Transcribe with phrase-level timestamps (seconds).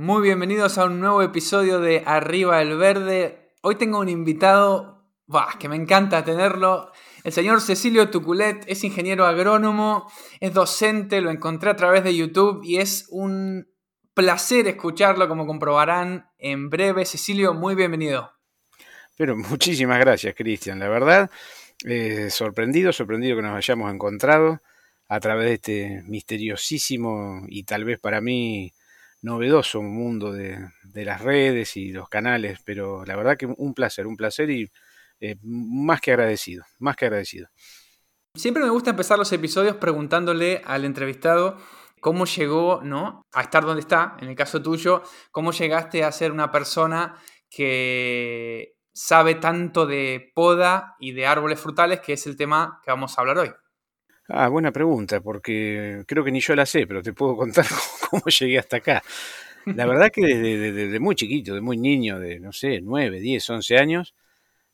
[0.00, 3.50] Muy bienvenidos a un nuevo episodio de Arriba el Verde.
[3.60, 5.04] Hoy tengo un invitado
[5.58, 6.90] que me encanta tenerlo.
[7.22, 10.10] El señor Cecilio Tuculet es ingeniero agrónomo,
[10.40, 13.68] es docente, lo encontré a través de YouTube y es un
[14.14, 17.04] placer escucharlo, como comprobarán en breve.
[17.04, 18.32] Cecilio, muy bienvenido.
[19.18, 20.78] Pero muchísimas gracias, Cristian.
[20.78, 21.30] La verdad,
[21.84, 24.62] eh, sorprendido, sorprendido que nos hayamos encontrado
[25.08, 28.72] a través de este misteriosísimo y tal vez para mí
[29.22, 34.16] novedoso mundo de, las redes y los canales, pero la verdad que un placer, un
[34.16, 34.70] placer y
[35.20, 37.48] eh, más que agradecido, más que agradecido.
[38.36, 41.58] Siempre me gusta empezar los episodios preguntándole al entrevistado
[42.00, 43.22] cómo llegó ¿no?
[43.32, 47.16] a estar donde está, en el caso tuyo, cómo llegaste a ser una persona
[47.50, 53.16] que sabe tanto de poda y de árboles frutales, que es el tema que vamos
[53.16, 53.52] a hablar hoy.
[54.32, 57.66] Ah, buena pregunta, porque creo que ni yo la sé, pero te puedo contar
[58.10, 59.02] cómo, llegué hasta acá.
[59.66, 63.76] La verdad que desde, muy chiquito, de muy niño, de no sé, 9, 10, 11
[63.76, 64.14] años,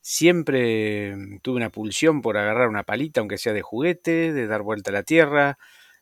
[0.01, 4.61] siempre mm, tuve una pulsión por agarrar una palita, aunque sea de juguete, de dar
[4.61, 5.57] vuelta a la tierra,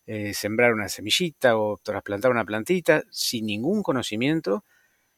[0.06, 4.64] eh, sembrar una semillita o trasplantar una plantita, sin ningún conocimiento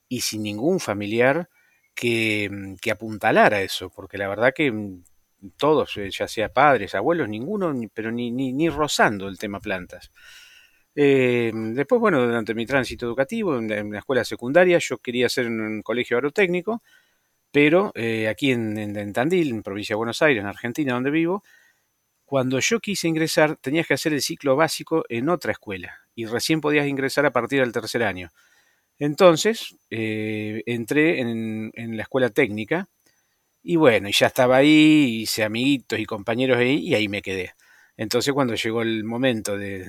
[0.08, 1.48] y sin ningún familiar
[1.94, 5.02] que, mm, que apuntalara eso, porque la verdad que mm,
[5.56, 10.12] todos, eh, ya sea padres, abuelos, ninguno, pero ni, ni, ni rozando el tema plantas.
[10.94, 15.82] Eh, después, bueno, durante mi tránsito educativo en la, escuela secundaria, yo quería hacer un,
[15.82, 16.82] colegio agrotécnico,
[17.52, 21.42] pero eh, aquí en, Tandil, en provincia de Buenos Aires, en Argentina, donde vivo,
[22.24, 26.60] cuando yo quise ingresar, tenías que hacer el ciclo básico en otra escuela y recién
[26.60, 28.30] podías ingresar a partir del tercer año.
[28.98, 32.88] Entonces, entré en, en la escuela técnica,
[33.62, 37.52] y bueno, y ya estaba ahí, hice amiguitos y compañeros ahí, y ahí me quedé.
[37.96, 39.84] Entonces cuando llegó el momento de,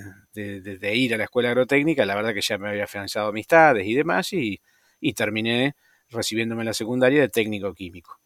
[0.96, 4.34] ir a la escuela agrotécnica, la verdad que ya me había financiado amistades y demás,
[4.34, 4.60] y,
[5.16, 5.76] terminé
[6.10, 8.20] recibiéndome la secundaria de técnico químico.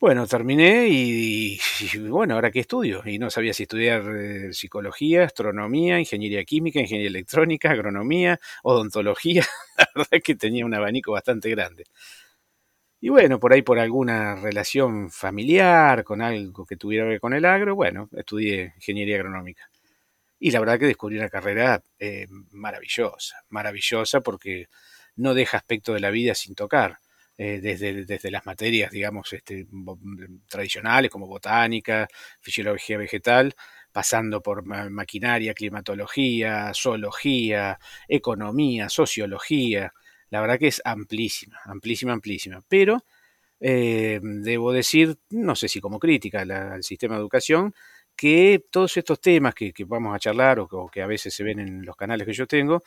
[0.00, 1.60] Bueno, terminé y,
[2.08, 3.02] bueno, ahora qué estudio.
[3.04, 9.44] Y no sabía si estudiar eh, psicología, astronomía, ingeniería química, ingeniería electrónica, agronomía, odontología.
[9.76, 11.84] La verdad es que tenía un abanico bastante grande.
[13.00, 17.32] Y bueno, por ahí por alguna relación familiar, con algo que tuviera que ver con
[17.32, 19.70] el agro, bueno, estudié ingeniería agronómica.
[20.38, 24.68] Y la verdad que descubrí una carrera eh, maravillosa, maravillosa porque
[25.16, 26.98] no deja aspecto de la vida sin tocar.
[27.38, 29.66] Eh, desde, desde, las materias, digamos, este,
[30.46, 32.06] tradicionales como botánica,
[32.40, 33.54] fisiología vegetal,
[33.92, 37.78] pasando por maquinaria, climatología, zoología,
[38.08, 39.94] economía, sociología,
[40.30, 42.62] la verdad que es amplísima, amplísima, amplísima.
[42.68, 43.04] Pero
[43.60, 47.74] eh, debo decir, no sé si como crítica al sistema de educación,
[48.16, 51.84] que todos estos temas que, vamos a charlar o, que a veces se ven en
[51.84, 52.82] los canales que yo tengo,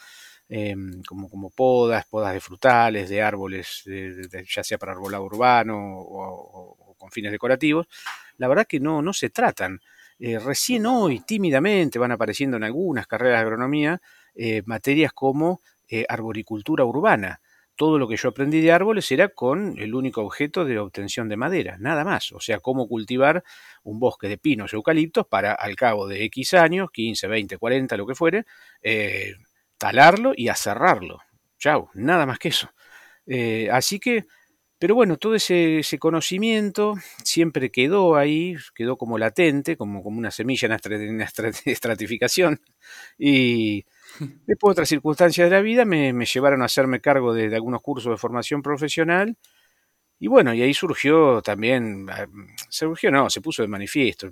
[0.49, 3.83] em, como, como podas, podas de frutales, de árboles,
[4.47, 7.87] ya sea para arbolado urbano o, con fines decorativos,
[8.37, 9.81] la verdad que no, no se tratan.
[10.19, 14.01] Eh, recién hoy, tímidamente, van apareciendo en algunas carreras de agronomía
[14.35, 15.61] eh, materias como
[15.95, 17.39] eh, arboricultura urbana.
[17.75, 21.37] Todo lo que yo aprendí de árboles era con el único objeto de obtención de
[21.37, 22.31] madera, nada más.
[22.31, 23.43] O sea, cómo cultivar
[23.83, 27.95] un bosque de pinos y eucaliptos para al cabo de X años, 15, 20, 40,
[27.97, 28.45] lo que fuere,
[28.81, 29.35] eh,
[29.77, 31.19] talarlo y aserrarlo.
[31.59, 32.71] Chau, nada más que eso.
[33.27, 34.25] Eh, así que,
[34.79, 40.65] pero bueno, todo ese, conocimiento siempre quedó ahí, quedó como latente, como, como una semilla
[40.65, 41.29] en la
[41.65, 42.61] estratificación.
[43.19, 43.85] Y,
[44.45, 48.17] Después, otras circunstancias de la vida me, llevaron a hacerme cargo de, algunos cursos de
[48.17, 49.37] formación profesional.
[50.19, 52.27] Y bueno, y ahí surgió también, ah,
[52.69, 54.29] surgió, no, se puso de manifiesto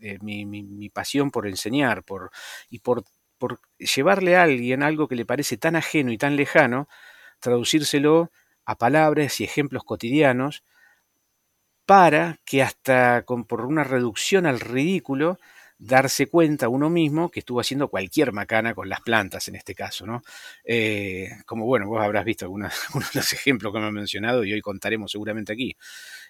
[0.00, 2.30] eh, mi, pasión por enseñar por,
[2.70, 3.04] y por,
[3.38, 6.88] por llevarle a alguien algo que le parece tan ajeno y tan lejano,
[7.40, 8.30] traducírselo
[8.64, 10.62] a palabras y ejemplos cotidianos
[11.86, 15.38] para que hasta por una reducción al ridículo
[15.78, 20.06] darse cuenta uno mismo que estuvo haciendo cualquier macana con las plantas en este caso,
[20.06, 20.22] ¿no?
[20.64, 24.52] Eh, como bueno, vos habrás visto algunos, de los ejemplos que me han mencionado y
[24.52, 25.76] hoy contaremos seguramente aquí.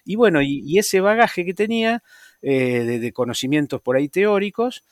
[0.03, 2.03] Y bueno, y, ese bagaje que tenía
[2.41, 4.83] eh, de, conocimientos por ahí teóricos,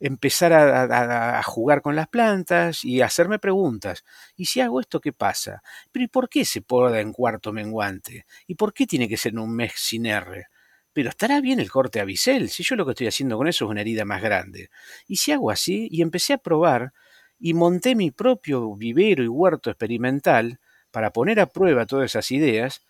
[0.00, 4.04] empezar a, jugar con las plantas y hacerme preguntas.
[4.36, 5.62] ¿Y si hago esto, qué pasa?
[5.92, 8.26] ¿Pero y por qué se poda en cuarto menguante?
[8.46, 10.46] ¿Y por qué tiene que ser en un mes sin R?
[10.94, 13.66] Pero estará bien el corte a bisel, si yo lo que estoy haciendo con eso
[13.66, 14.70] es una herida más grande.
[15.06, 16.92] Y si hago así, y empecé a probar,
[17.38, 20.60] y monté mi propio vivero y huerto experimental
[20.90, 22.80] para poner a prueba todas esas ideas,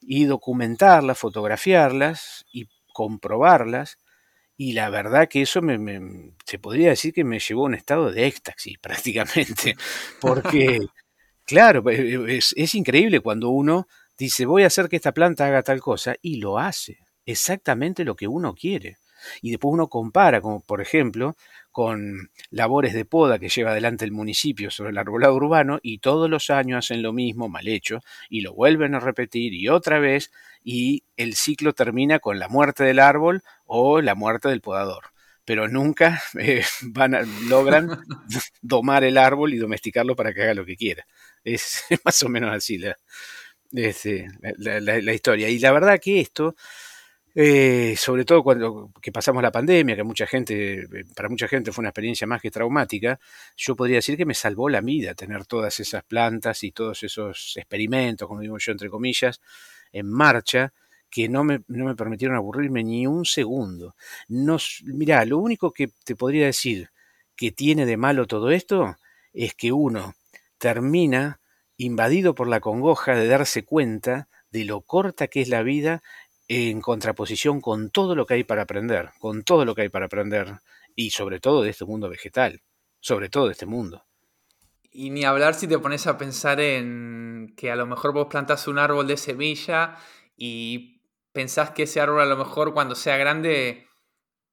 [0.00, 3.98] y documentarlas, fotografiarlas y comprobarlas,
[4.56, 8.12] y la verdad que eso me, se podría decir que me llevó a un estado
[8.12, 9.74] de éxtasis prácticamente,
[10.20, 10.80] porque,
[11.44, 16.14] claro, es increíble cuando uno dice voy a hacer que esta planta haga tal cosa
[16.22, 18.98] y lo hace, exactamente lo que uno quiere.
[19.42, 21.36] Y después uno compara, como por ejemplo,
[21.70, 26.30] con labores de poda que lleva adelante el municipio sobre el arbolado urbano y todos
[26.30, 30.30] los años hacen lo mismo, mal hecho, y lo vuelven a repetir y otra vez,
[30.62, 35.04] y el ciclo termina con la muerte del árbol o la muerte del podador.
[35.44, 37.16] Pero nunca eh, van
[37.48, 38.04] logran
[38.62, 41.06] domar el árbol y domesticarlo para que haga lo que quiera.
[41.42, 42.96] Es más o menos así la,
[43.72, 44.28] este,
[44.58, 45.48] la historia.
[45.48, 46.54] Y la verdad que esto
[47.34, 51.72] eh, sobre todo cuando que pasamos la pandemia, que mucha gente, eh, para mucha gente
[51.72, 53.18] fue una experiencia más que traumática,
[53.56, 57.54] yo podría decir que me salvó la vida tener todas esas plantas y todos esos
[57.56, 59.40] experimentos, como digo yo entre comillas,
[59.92, 60.72] en marcha,
[61.10, 63.94] que no me, no me permitieron aburrirme ni un segundo.
[64.28, 66.90] No, mirá, lo único que te podría decir
[67.36, 68.96] que tiene de malo todo esto
[69.32, 70.14] es que uno
[70.58, 71.40] termina
[71.76, 76.02] invadido por la congoja de darse cuenta de lo corta que es la vida
[76.48, 80.06] en contraposición con todo lo que hay para aprender, con todo lo que hay para
[80.06, 80.58] aprender,
[80.94, 82.62] y sobre todo de este mundo vegetal,
[83.00, 84.04] sobre todo de este mundo.
[84.90, 88.68] Y ni hablar si te pones a pensar en que a lo mejor vos plantas
[88.68, 89.96] un árbol de semilla
[90.36, 91.00] y
[91.32, 93.88] pensás que ese árbol a lo mejor cuando sea grande,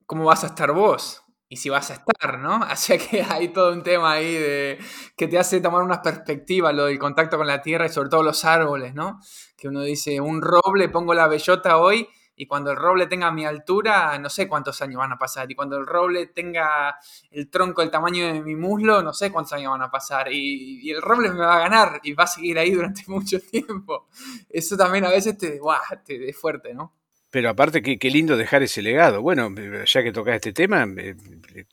[0.08, 1.24] ¿cómo vas a estar vos?
[1.52, 2.64] Y si vas a estar, ¿no?
[2.64, 4.80] Así que hay todo un tema ahí de,
[5.18, 8.24] que te hace tomar una perspectiva, lo del contacto con la tierra y sobre todo
[8.24, 9.20] los árboles, ¿no?
[9.58, 12.08] Que uno dice, un roble, pongo la bellota hoy
[12.38, 15.52] y cuando el roble tenga mi altura, no sé cuántos años van a pasar.
[15.52, 16.98] Y cuando el roble tenga
[17.30, 20.32] el tronco del tamaño de mi muslo, no sé cuántos años van a pasar.
[20.32, 24.08] Y, el roble me va a ganar y va a seguir ahí durante mucho tiempo.
[24.50, 25.82] Eso también a veces te, ¡guau!
[26.06, 26.94] te es fuerte, ¿no?
[27.32, 29.22] Pero aparte, qué, lindo dejar ese legado.
[29.22, 29.50] Bueno,
[29.86, 30.86] ya que tocas este tema,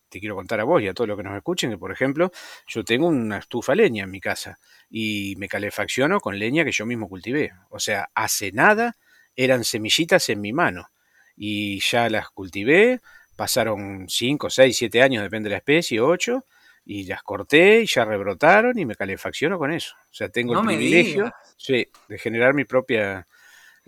[0.09, 2.31] te quiero contar a vos y a todos los que nos escuchen que, por ejemplo,
[2.69, 6.87] yo tengo una estufa leña en mi casa y me calefacciono con leña que yo
[6.87, 7.53] mismo cultivé.
[7.71, 8.97] O sea, hace nada
[9.35, 10.91] eran semillitas en mi mano
[11.37, 13.01] y ya las cultivé,
[13.35, 16.45] pasaron 5, 6, 7 años, depende de la especie, 8,
[16.85, 19.97] y las corté y ya rebrotaron y me calefacciono con eso.
[20.11, 21.33] O sea, tengo el privilegio
[21.67, 23.27] de generar mi propia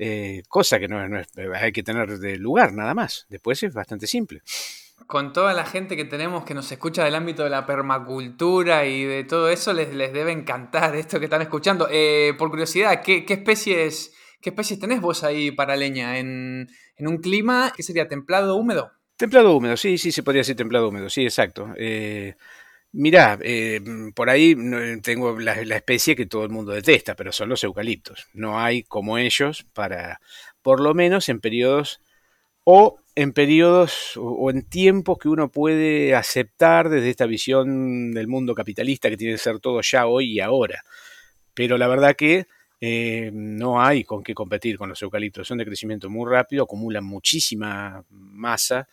[0.03, 3.27] eh, cosa que no, es, hay que tener de lugar nada más.
[3.29, 4.41] Después es bastante simple.
[5.07, 9.05] Con toda la gente que tenemos que nos escucha del ámbito de la permacultura y
[9.05, 11.87] de todo eso, les, les debe encantar esto que están escuchando.
[11.91, 16.19] Eh, por curiosidad, ¿qué, especies, ¿qué especies tenés vos ahí para leña?
[16.19, 16.69] ¿En,
[16.99, 18.93] un clima que sería templado húmedo?
[19.19, 21.75] Templado húmedo, sí, sí, se podría decir templado húmedo, sí, exacto.
[21.77, 22.37] Eh,
[22.93, 23.81] Mirá, eh,
[24.17, 24.57] por ahí
[25.03, 28.27] tengo la, especie que todo el mundo detesta, pero son los eucaliptos.
[28.35, 30.21] No hay como ellos para,
[30.61, 32.01] por lo menos en periodos
[32.65, 38.55] o en periodos o, en tiempos que uno puede aceptar desde esta visión del mundo
[38.57, 40.85] capitalista que tiene que ser todo ya hoy y ahora.
[41.55, 42.47] Pero la verdad que
[42.81, 45.47] eh, no hay con qué competir con los eucaliptos.
[45.47, 48.89] Son de crecimiento muy rápido, acumulan muchísima masa.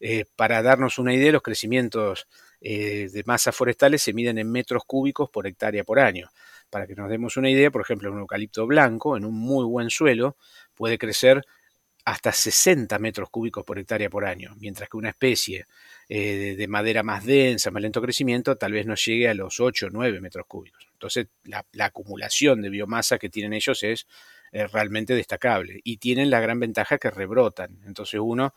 [0.00, 2.28] Eh, para darnos una idea, los crecimientos
[2.68, 6.30] eh, de masas forestales se miden en metros cúbicos por hectárea por año.
[6.68, 9.88] Para que nos demos una idea, por ejemplo, un eucalipto blanco en un muy buen
[9.88, 10.36] suelo
[10.74, 11.44] puede crecer
[12.04, 15.66] hasta 60 metros cúbicos por hectárea por año, mientras que una especie
[16.08, 19.86] eh, de madera más densa, más lento crecimiento, tal vez no llegue a los 8
[19.86, 20.88] o 9 metros cúbicos.
[20.92, 24.08] Entonces, la, acumulación de biomasa que tienen ellos es
[24.50, 27.78] eh, realmente destacable y tienen la gran ventaja que rebrotan.
[27.86, 28.54] Entonces, uno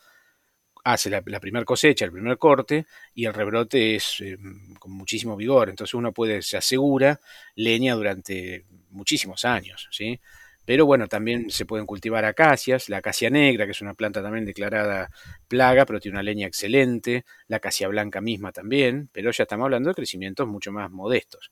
[0.84, 4.36] hace la, primera cosecha, el primer corte, y el rebrote es eh,
[4.78, 5.68] con muchísimo vigor.
[5.70, 7.20] Entonces uno puede, se asegura
[7.54, 10.20] leña durante muchísimos años, ¿sí?
[10.64, 14.44] Pero bueno, también se pueden cultivar acacias, la acacia negra, que es una planta también
[14.44, 15.10] declarada
[15.48, 19.88] plaga, pero tiene una leña excelente, la acacia blanca misma también, pero ya estamos hablando
[19.88, 21.50] de crecimientos mucho más modestos.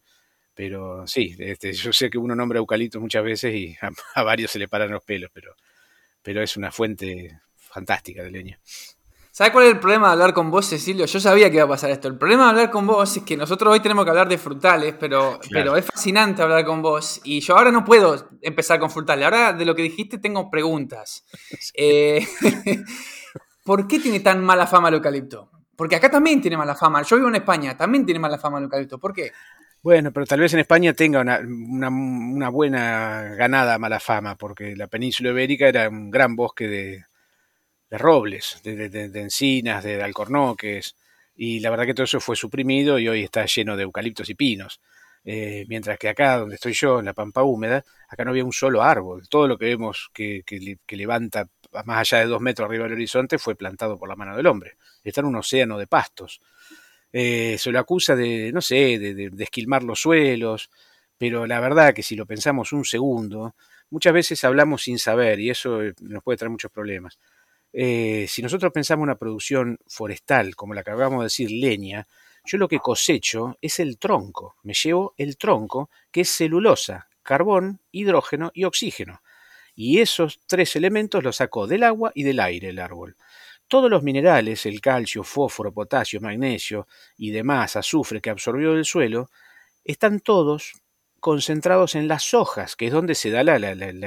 [0.54, 4.50] Pero sí, este, yo sé que uno nombra eucalipto muchas veces y a, a varios
[4.52, 5.54] se le paran los pelos, pero,
[6.22, 8.60] pero es una fuente fantástica de leña.
[9.38, 11.06] ¿Sabes cuál es el problema de hablar con vos, Cecilio?
[11.06, 12.08] Yo sabía que iba a pasar esto.
[12.08, 14.96] El problema de hablar con vos es que nosotros hoy tenemos que hablar de frutales,
[14.98, 17.20] pero, pero es fascinante hablar con vos.
[17.22, 19.26] Y yo ahora no puedo empezar con frutales.
[19.26, 21.24] Ahora de lo que dijiste tengo preguntas.
[21.74, 22.26] Eh,
[23.64, 25.52] ¿Por qué tiene tan mala fama el eucalipto?
[25.76, 27.02] Porque acá también tiene mala fama.
[27.02, 28.98] Yo vivo en España, también tiene mala fama el eucalipto.
[28.98, 29.30] ¿Por qué?
[29.80, 35.30] Bueno, pero tal vez en España tenga una, buena ganada mala fama, porque la península
[35.30, 37.04] ibérica era un gran bosque de,
[37.90, 40.96] robles, de, encinas, de alcornoques,
[41.34, 44.34] y la verdad que todo eso fue suprimido y hoy está lleno de eucaliptos y
[44.34, 44.80] pinos.
[45.24, 48.52] Eh, mientras que acá, donde estoy yo, en la pampa húmeda, acá no había un
[48.52, 49.28] solo árbol.
[49.28, 51.48] Todo lo que vemos que, que levanta
[51.84, 54.76] más allá de dos metros arriba del horizonte fue plantado por la mano del hombre.
[55.04, 56.40] Está en un océano de pastos.
[57.12, 60.70] Eh, se lo acusa de, no sé, de, esquilmar los suelos,
[61.16, 63.54] pero la verdad que si lo pensamos un segundo,
[63.90, 67.18] muchas veces hablamos sin saber y eso eh, nos puede traer muchos problemas.
[67.72, 72.06] Eh, si nosotros pensamos una producción forestal, como la que acabamos de decir, leña,
[72.44, 77.80] yo lo que cosecho es el tronco, me llevo el tronco, que es celulosa, carbón,
[77.90, 79.20] hidrógeno y oxígeno.
[79.74, 83.16] Y esos tres elementos los sacó del agua y del aire el árbol.
[83.68, 89.30] Todos los minerales, el calcio, fósforo, potasio, magnesio y demás, azufre que absorbió del suelo,
[89.84, 90.72] están todos
[91.20, 93.56] concentrados en las hojas, que es donde se da la,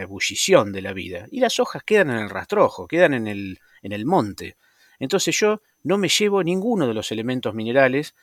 [0.01, 1.27] ebullición de la vida.
[1.31, 4.55] Y las hojas quedan en el rastrojo, quedan en el, en el monte.
[4.99, 8.15] Entonces yo no me llevo ninguno de los elementos minerales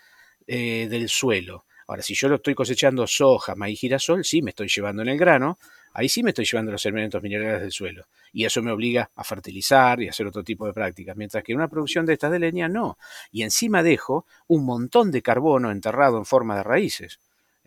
[0.47, 1.64] eh, del suelo.
[1.88, 5.18] Ahora, si yo lo estoy cosechando soja, maíz, girasol, sí me estoy llevando en el
[5.18, 5.59] grano,
[5.95, 8.07] ahí sí me estoy llevando los elementos minerales del suelo.
[8.33, 11.16] Y eso me obliga a fertilizar y a hacer otro tipo de prácticas.
[11.16, 12.99] Mientras que en una producción de estas de leña, no.
[13.33, 17.18] Y encima dejo un montón de carbono enterrado en forma de raíces.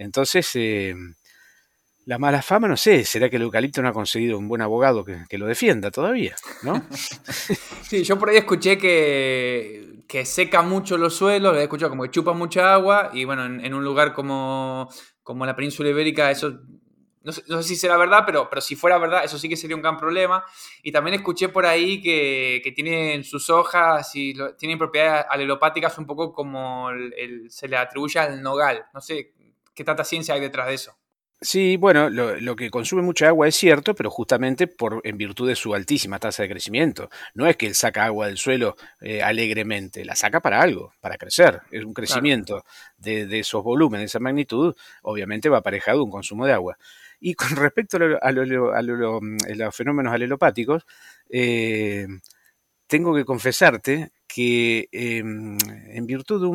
[0.01, 0.96] Entonces, eh,
[2.05, 5.05] la mala fama, no sé, será que el eucalipto no ha conseguido un buen abogado
[5.05, 6.84] que, lo defienda todavía, ¿no?
[7.84, 12.10] sí, yo por ahí escuché que, seca mucho los suelos, lo he escuchado como que
[12.10, 14.89] chupa mucha agua y bueno, en, un lugar como,
[15.22, 16.60] como la península ibérica eso
[17.24, 19.84] no sé, si será verdad, pero, pero si fuera verdad, eso sí que sería un
[19.84, 20.43] gran problema.
[20.81, 26.34] Y también escuché por ahí que, tienen sus hojas y tienen propiedades alelopáticas un poco
[26.34, 26.89] como
[27.48, 28.86] se le atribuye al nogal.
[28.91, 29.34] No sé
[29.74, 30.98] qué tanta ciencia hay detrás de eso.
[31.44, 35.56] Sí, bueno, lo, que consume mucha agua es cierto, pero justamente por, en virtud de
[35.56, 37.10] su altísima tasa de crecimiento.
[37.34, 41.18] No es que él saca agua del suelo eh, alegremente, la saca para algo, para
[41.18, 41.62] crecer.
[41.72, 42.63] Es un crecimiento
[42.98, 46.78] de, de, esos volúmenes, de esa magnitud, obviamente va aparejado un consumo de agua.
[47.20, 50.86] Y con respecto a, los fenómenos alelopáticos,
[51.30, 52.06] eh,
[52.88, 55.57] tengo que confesarte que em,
[55.89, 56.47] en virtud de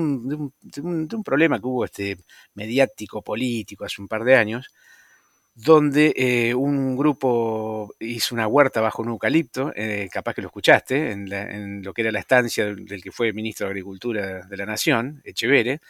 [0.83, 2.19] un, problema que hubo este
[2.55, 4.73] mediático, político, hace un par de años,
[5.55, 11.13] donde eh, un grupo hizo una huerta bajo un eucalipto, eh, capaz que lo escuchaste,
[11.13, 15.23] en, lo que era la estancia del, que fue ministro de Agricultura de la Nación,
[15.25, 15.81] Echevere,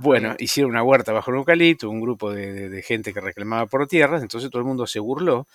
[0.00, 4.22] bueno, hicieron una huerta bajo el eucalipto, un grupo de, gente que reclamaba por tierras,
[4.22, 5.46] entonces todo el mundo se burló.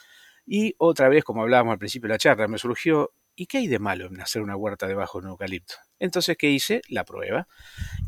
[0.45, 3.67] Y otra vez, como hablábamos al principio de la charla, me surgió, ¿y qué hay
[3.67, 5.75] de malo en hacer una huerta debajo de un eucalipto?
[5.97, 6.81] Entonces, ¿qué hice?
[6.89, 7.47] La prueba.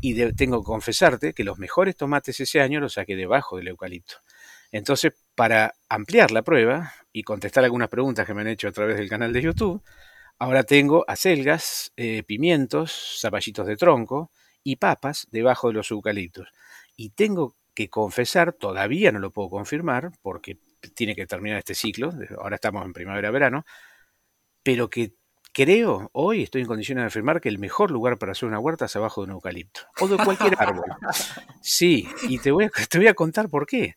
[0.02, 4.16] Y tengo que confesarte que los mejores tomates ese año los saqué debajo del eucalipto.
[4.72, 8.98] Entonces, para ampliar la prueba y contestar algunas preguntas que me han hecho a través
[8.98, 9.82] del canal de YouTube,
[10.38, 14.30] ahora tengo acelgas, eh, pimientos, zapallitos de tronco,
[14.62, 16.48] y papas debajo de los eucaliptos.
[16.94, 20.58] Y tengo que confesar, todavía no lo puedo confirmar, porque
[20.94, 23.64] tiene que terminar este ciclo, ahora estamos en primavera-verano,
[24.62, 25.14] pero que
[25.52, 28.86] creo, hoy estoy en condiciones de afirmar que el mejor lugar para hacer una huerta
[28.86, 30.84] es abajo de un eucalipto, o de cualquier árbol.
[31.60, 33.96] Sí, y te voy a, te voy a contar por qué.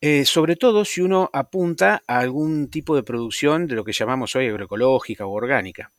[0.00, 4.36] Eh, sobre todo si uno apunta a algún tipo de producción de lo que llamamos
[4.36, 5.92] hoy agroecológica o orgánica.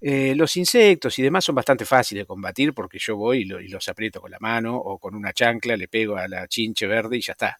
[0.00, 3.88] Eh, los insectos y demás son bastante fáciles de combatir porque yo voy y, los
[3.88, 7.20] aprieto con la mano o con una chancla, le pego a la chinche verde y
[7.20, 7.58] ya está.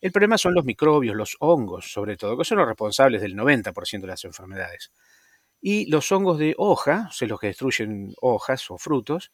[0.00, 4.00] El problema son los microbios, los hongos sobre todo, que son los responsables del 90%
[4.00, 4.92] de las enfermedades.
[5.60, 9.32] Y los hongos de hoja, o los que destruyen hojas o frutos,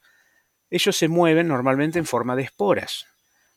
[0.69, 3.05] ellos se mueven normalmente en forma de esporas.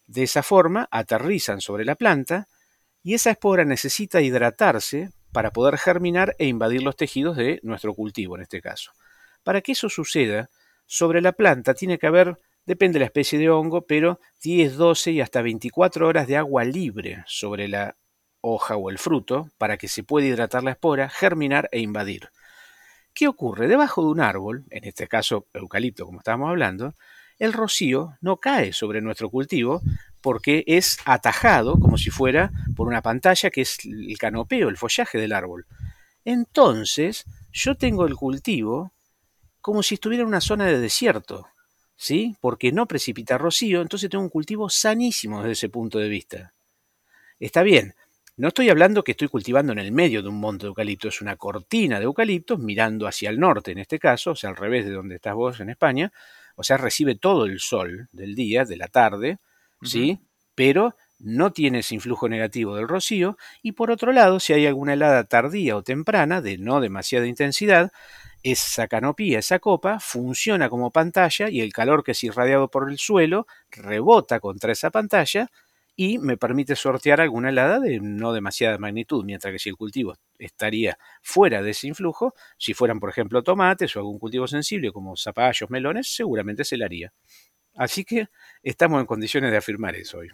[0.06, 2.48] De esa forma aterrizan sobre la planta
[3.02, 8.36] y esa espora necesita hidratarse para poder germinar e invadir los tejidos de nuestro cultivo
[8.36, 8.92] en este caso.
[9.42, 10.50] Para que eso suceda,
[10.86, 15.12] sobre la planta tiene que haber, depende de la especie de hongo, pero 10, 12
[15.12, 17.96] y hasta 24 horas de agua libre sobre la
[18.40, 22.30] hoja o el fruto para que se pueda hidratar la espora, germinar e invadir.
[23.18, 23.66] ¿Qué ocurre?
[23.66, 26.94] Debajo de un árbol, en este caso eucalipto como estábamos hablando,
[27.40, 29.82] el rocío no cae sobre nuestro cultivo
[30.20, 35.18] porque es atajado como si fuera por una pantalla que es el canopeo, el follaje
[35.18, 35.66] del árbol.
[36.24, 38.92] Entonces, yo tengo el cultivo
[39.60, 41.48] como si estuviera en una zona de desierto,
[41.96, 42.36] ¿sí?
[42.40, 46.52] Porque no precipita rocío, entonces tengo un cultivo sanísimo desde ese punto de vista.
[47.40, 47.96] Está bien,
[48.38, 51.20] No estoy hablando que estoy cultivando en el medio de un monte de eucalipto, es
[51.20, 54.84] una cortina de eucaliptos mirando hacia el norte en este caso, o sea, al revés
[54.84, 56.12] de donde estás vos en España,
[56.54, 59.38] o sea, recibe todo el sol del día, de la tarde,
[59.82, 60.20] ¿sí?
[60.54, 64.92] Pero no tiene ese influjo negativo del rocío, y por otro lado, si hay alguna
[64.92, 67.90] helada tardía o temprana, de no demasiada intensidad,
[68.44, 72.98] esa canopía, esa copa, funciona como pantalla y el calor que es irradiado por el
[72.98, 75.50] suelo rebota contra esa pantalla
[76.00, 80.14] y me permite sortear alguna helada de no demasiada magnitud, mientras que si el cultivo
[80.38, 85.16] estaría fuera de ese influjo, si fueran por ejemplo tomates o algún cultivo sensible como
[85.16, 87.12] zapallos, melones, seguramente se le haría.
[87.74, 88.28] Así que
[88.62, 90.28] estamos en condiciones de afirmar eso hoy.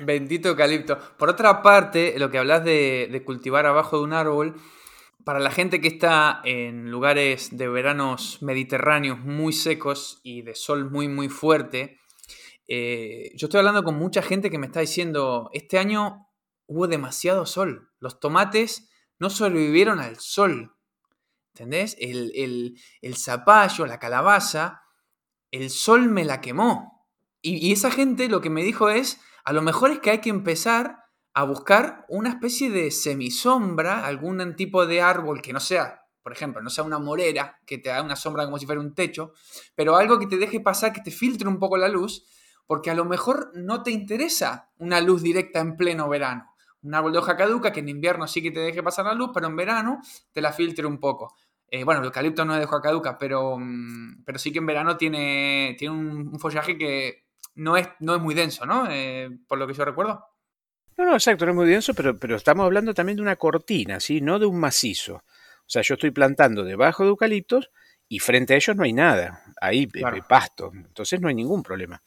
[0.00, 0.98] Bendito eucalipto.
[1.16, 4.56] Por otra parte, lo que hablas de, cultivar abajo de un árbol,
[5.24, 10.90] para la gente que está en lugares de veranos mediterráneos muy secos y de sol
[10.90, 12.00] muy muy fuerte,
[12.68, 16.28] eh, yo estoy hablando con mucha gente que me está diciendo, este año
[16.66, 20.76] hubo demasiado sol, los tomates no sobrevivieron al sol,
[21.54, 21.96] ¿entendés?
[21.98, 22.76] El,
[23.16, 24.82] zapallo, la calabaza,
[25.50, 27.06] el sol me la quemó.
[27.40, 30.30] y esa gente lo que me dijo es, a lo mejor es que hay que
[30.30, 30.98] empezar
[31.32, 36.60] a buscar una especie de semisombra, algún tipo de árbol que no sea, por ejemplo,
[36.60, 39.32] no sea una morera, que te haga una sombra como si fuera un techo,
[39.74, 42.26] pero algo que te deje pasar, que te filtre un poco la luz,
[42.68, 46.54] porque a lo mejor no te interesa una luz directa en pleno verano.
[46.82, 49.30] Un árbol de hoja caduca que en invierno sí que te deje pasar la luz,
[49.32, 51.34] pero en verano te la filtre un poco.
[51.66, 54.66] Eh, bueno, el eucalipto no es de hoja caduca, pero, mm, pero sí que en
[54.66, 58.86] verano tiene, tiene un follaje que no es, no es muy denso, ¿no?
[58.90, 60.24] Eh, por lo que yo recuerdo.
[60.98, 63.98] No, no, exacto, no es muy denso, pero, pero estamos hablando también de una cortina,
[63.98, 64.20] ¿sí?
[64.20, 65.14] No de un macizo.
[65.14, 67.70] O sea, yo estoy plantando debajo de eucaliptos
[68.08, 69.42] y frente a ellos no hay nada.
[69.60, 70.70] Ahí eh, eh, pasto.
[70.74, 72.02] Entonces no hay ningún problema.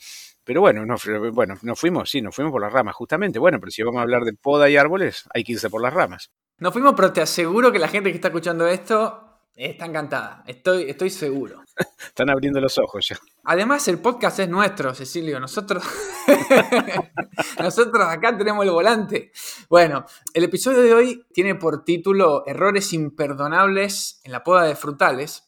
[0.52, 0.98] Pero bueno, no,
[1.32, 3.40] bueno, nos fuimos, sí, nos fuimos por las ramas, justamente.
[3.40, 5.94] Bueno, pero si vamos a hablar de poda y árboles, hay que irse por las
[5.94, 6.30] ramas.
[6.58, 10.90] Nos fuimos, pero te aseguro que la gente que está escuchando esto Está encantada, estoy,
[10.90, 11.64] estoy seguro.
[12.00, 13.18] Están abriendo los ojos ya.
[13.46, 15.40] Además, el podcast es nuestro, Cecilio.
[15.40, 15.86] Nosotros,
[17.60, 19.32] nosotros acá tenemos el volante.
[19.70, 25.48] Bueno, el episodio de hoy tiene por título Errores imperdonables en la poda de frutales.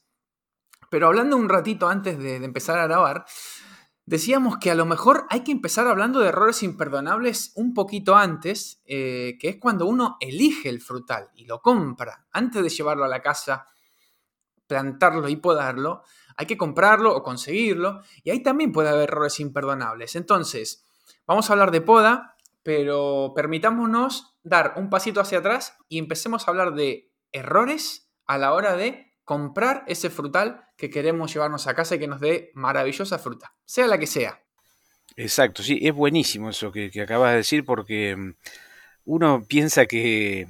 [0.93, 3.25] Pero hablando un ratito antes de, empezar a grabar,
[4.05, 8.81] decíamos que a lo mejor hay que empezar hablando de errores imperdonables un poquito antes,
[8.85, 13.09] eh, que es cuando uno elige el frutal y lo compra antes de llevarlo a
[13.09, 13.67] la casa
[14.67, 16.03] plantarlo y podarlo,
[16.35, 20.15] hay que comprarlo o conseguirlo, y ahí también puede haber errores imperdonables.
[20.15, 20.85] Entonces,
[21.27, 26.51] vamos a hablar de poda, pero permitámonos dar un pasito hacia atrás y empecemos a
[26.51, 31.95] hablar de errores a la hora de comprar ese frutal que queremos llevarnos a casa
[31.95, 34.43] y que nos dé maravillosa fruta, sea la que sea.
[35.15, 38.35] Exacto, sí, es buenísimo eso que, acabas de decir porque mm,
[39.05, 40.47] uno piensa que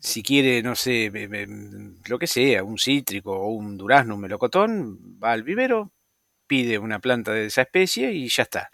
[0.00, 1.12] si quiere, no sé,
[2.08, 5.92] lo que sea, un cítrico o un durazno, un melocotón, va al vivero,
[6.46, 8.70] pide una planta de esa especie y ya está.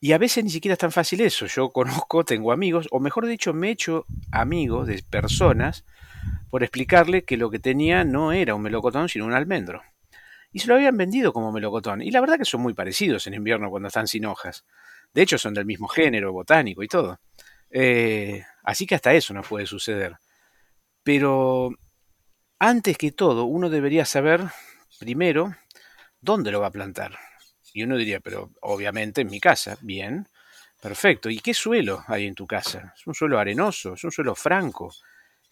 [0.00, 1.46] Y a veces ni siquiera es tan fácil eso.
[1.46, 5.84] Yo conozco, tengo amigos, o mejor dicho, me he hecho amigo de personas
[6.50, 9.82] por explicarle que lo que tenía no era un melocotón, sino un almendro.
[10.52, 12.02] Y se lo habían vendido como melocotón.
[12.02, 14.64] Y la verdad que son muy parecidos en invierno cuando están sin hojas.
[15.14, 17.20] De hecho, son del mismo género botánico y todo.
[17.70, 20.16] Eh, así que hasta eso no puede suceder.
[21.04, 21.70] Pero
[22.58, 24.42] antes que todo, uno debería saber
[24.98, 25.54] primero
[26.20, 27.16] dónde lo va a plantar.
[27.72, 30.26] Y uno diría, pero obviamente en mi casa, bien,
[30.82, 31.30] perfecto.
[31.30, 32.92] ¿Y qué suelo hay en tu casa?
[32.96, 33.94] ¿Es un suelo arenoso?
[33.94, 34.92] ¿Es un suelo franco?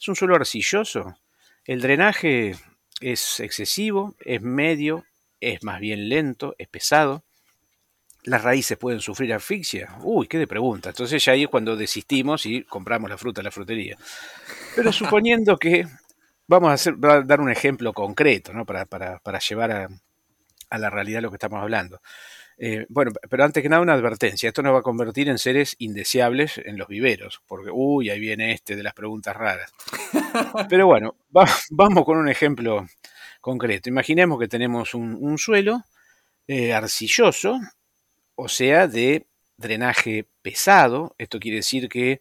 [0.00, 1.16] ¿Es un suelo arcilloso?
[1.64, 2.56] El drenaje
[3.00, 5.04] es excesivo, es medio,
[5.40, 7.24] es más bien lento, es pesado
[8.28, 9.96] las raíces pueden sufrir asfixia?
[10.02, 10.90] Uy, qué de pregunta.
[10.90, 13.96] Entonces ya ahí es cuando desistimos y compramos la fruta en la frutería.
[14.76, 15.86] Pero suponiendo que
[16.46, 18.64] vamos a, hacer, dar un ejemplo concreto, ¿no?
[18.64, 18.86] Para,
[19.48, 19.70] llevar
[20.70, 22.00] a, la realidad lo que estamos hablando.
[22.60, 24.48] Eh, bueno, pero antes que nada una advertencia.
[24.48, 28.52] Esto nos va a convertir en seres indeseables en los viveros, porque, uy, ahí viene
[28.52, 29.72] este de las preguntas raras.
[30.68, 31.14] Pero bueno,
[31.70, 32.86] vamos con un ejemplo
[33.40, 33.88] concreto.
[33.88, 35.84] Imaginemos que tenemos un, suelo
[36.48, 37.58] eh, arcilloso
[38.34, 41.14] o sea de drenaje pesado.
[41.18, 42.20] Esto quiere decir que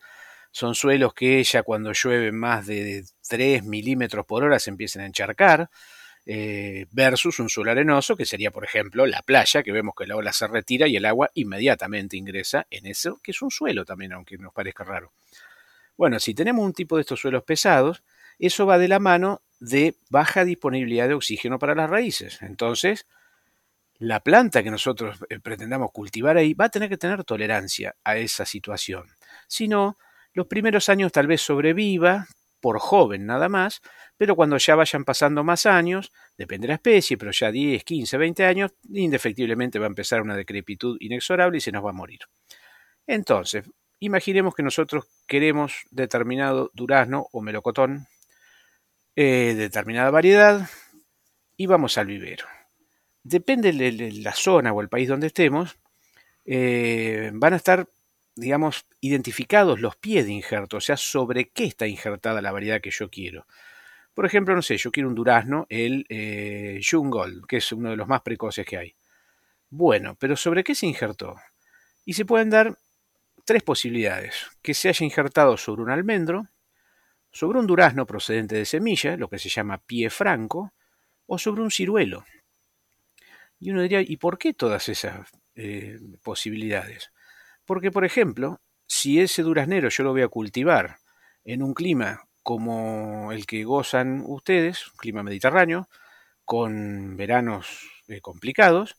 [0.52, 5.06] son suelos que ya cuando llueve más de 3 milímetros por hora se empiezan a
[5.06, 5.70] encharcar,
[6.30, 10.18] eh, versus un suelo arenoso, que sería, por ejemplo, la playa, que vemos que la
[10.18, 14.12] ola se retira y el agua inmediatamente ingresa en eso, que es un suelo también,
[14.12, 15.14] aunque nos parezca raro.
[15.96, 18.04] Bueno, si tenemos un tipo de estos suelos pesados,
[18.40, 22.42] eso va de la mano de baja disponibilidad de oxígeno para las raíces.
[22.42, 23.08] Entonces,
[23.98, 28.18] la planta que nosotros eh, pretendamos cultivar ahí va a tener que tener tolerancia a
[28.18, 29.06] esa situación.
[29.48, 29.98] Si no,
[30.34, 32.28] Los primeros años tal vez sobreviva,
[32.60, 33.82] por joven nada más,
[34.18, 38.18] pero cuando ya vayan pasando más años, depende de la especie, pero ya 10, 15,
[38.18, 42.20] 20 años, indefectiblemente va a empezar una decrepitud inexorable y se nos va a morir.
[43.06, 43.66] Entonces,
[44.00, 48.08] imaginemos que nosotros queremos determinado durazno o melocotón,
[49.16, 50.68] eh, determinada variedad,
[51.56, 52.46] y vamos al vivero.
[53.24, 55.78] Depende de la zona o el país donde estemos,
[56.46, 57.90] eh, van a estar
[58.38, 62.92] digamos, identificados los pies de injerto, o sea, sobre qué está injertada la variedad que
[62.92, 63.46] yo quiero.
[64.14, 67.98] Por ejemplo, no sé, yo quiero un durazno, el eh, Jungol, que es uno de
[67.98, 68.96] los más precoces que hay.
[69.70, 71.36] Bueno, pero ¿sobre qué se injertó?
[72.06, 72.78] Y se pueden dar
[73.46, 74.48] tres posibilidades.
[74.62, 76.48] Que se haya injertado sobre un almendro,
[77.32, 80.74] sobre un durazno procedente de semilla, lo que se llama pie franco,
[81.26, 82.26] o sobre un ciruelo.
[83.60, 87.12] Y uno diría, ¿y por qué todas esas eh, posibilidades?
[87.68, 90.98] Porque, por ejemplo, si ese duraznero yo lo voy a cultivar
[91.44, 95.90] en un clima como el que gozan ustedes, clima mediterráneo,
[96.46, 98.96] con veranos eh, complicados,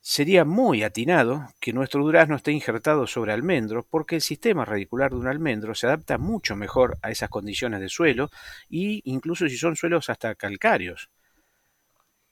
[0.00, 5.16] sería muy atinado que nuestro durazno esté injertado sobre almendro, porque el sistema radicular de
[5.16, 8.30] un almendro se adapta mucho mejor a esas condiciones de suelo,
[8.70, 11.10] e incluso si son suelos hasta calcáreos.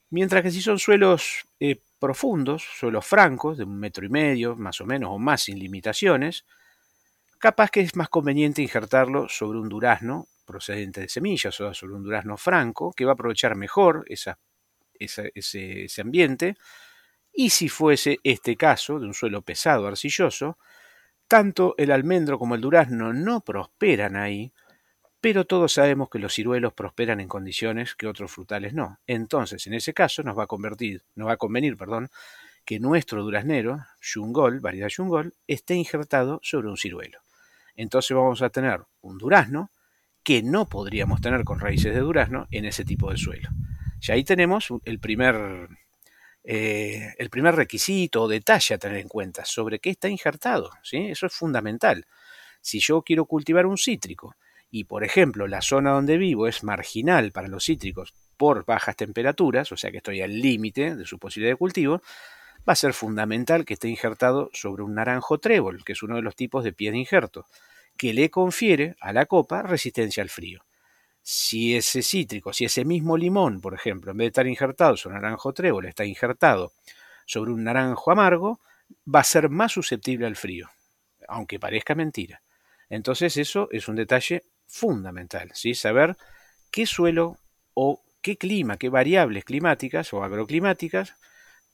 [0.08, 4.80] Mientras que si son suelos eh, profundos, suelos francos, de un metro y medio, más
[4.80, 6.44] o menos, o más sin limitaciones,
[7.38, 12.02] capaz que es más conveniente injertarlo sobre un durazno procedente de semillas o sobre un
[12.02, 14.34] durazno franco, que va a aprovechar mejor ese,
[14.98, 16.56] ese ambiente.
[17.32, 20.58] Y si fuese este caso de un suelo pesado, arcilloso,
[21.28, 24.52] tanto el almendro como el durazno no prosperan ahí,
[25.20, 28.98] pero todos sabemos que los ciruelos prosperan en condiciones que otros frutales no.
[29.06, 32.10] Entonces, en ese caso, nos va a convertir, nos va a convenir, perdón,
[32.64, 37.20] que nuestro duraznero, Yungol, variedad Yungol, esté injertado sobre un ciruelo.
[37.74, 39.70] Entonces vamos a tener un durazno
[40.22, 43.48] que no podríamos tener con raíces de durazno en ese tipo de suelo.
[44.00, 45.68] Y ahí tenemos el primer,
[46.44, 50.70] eh, el primer requisito o detalle a tener en cuenta sobre qué está injertado.
[50.82, 50.98] ¿sí?
[51.08, 52.04] Eso es fundamental.
[52.60, 54.34] Si yo quiero cultivar un cítrico,
[54.70, 59.72] y por ejemplo la zona donde vivo es marginal para los cítricos por bajas temperaturas,
[59.72, 62.02] o sea que estoy al límite de su posibilidad de cultivo,
[62.68, 66.22] va a ser fundamental que esté injertado sobre un naranjo trébol, que es uno de
[66.22, 67.46] los tipos de pie de injerto,
[67.96, 70.64] que le confiere a la copa resistencia al frío.
[71.22, 75.16] Si ese cítrico, si ese mismo limón, por ejemplo, en vez de estar injertado sobre
[75.16, 76.72] un naranjo trébol, está injertado
[77.26, 78.60] sobre un naranjo amargo,
[79.12, 80.70] va a ser más susceptible al frío,
[81.26, 82.40] aunque parezca mentira.
[82.88, 85.74] Entonces eso es un detalle fundamental, ¿sí?
[85.74, 86.16] Saber
[86.70, 87.38] qué suelo
[87.74, 91.14] o qué clima, qué variables climáticas o agroclimáticas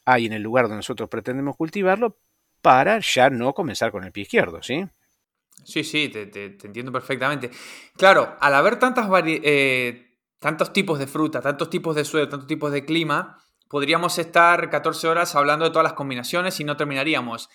[0.04, 2.16] hay en el lugar donde nosotros pretendemos cultivarlo
[2.62, 4.87] para ya no comenzar con el pie izquierdo, ¿sí?
[5.64, 7.50] Sí, sí, te, entiendo perfectamente.
[7.96, 12.72] Claro, al haber tantas eh, tantos tipos de fruta, tantos tipos de suelo, tantos tipos
[12.72, 17.48] de clima, podríamos estar 14 horas hablando de todas las combinaciones y no terminaríamos.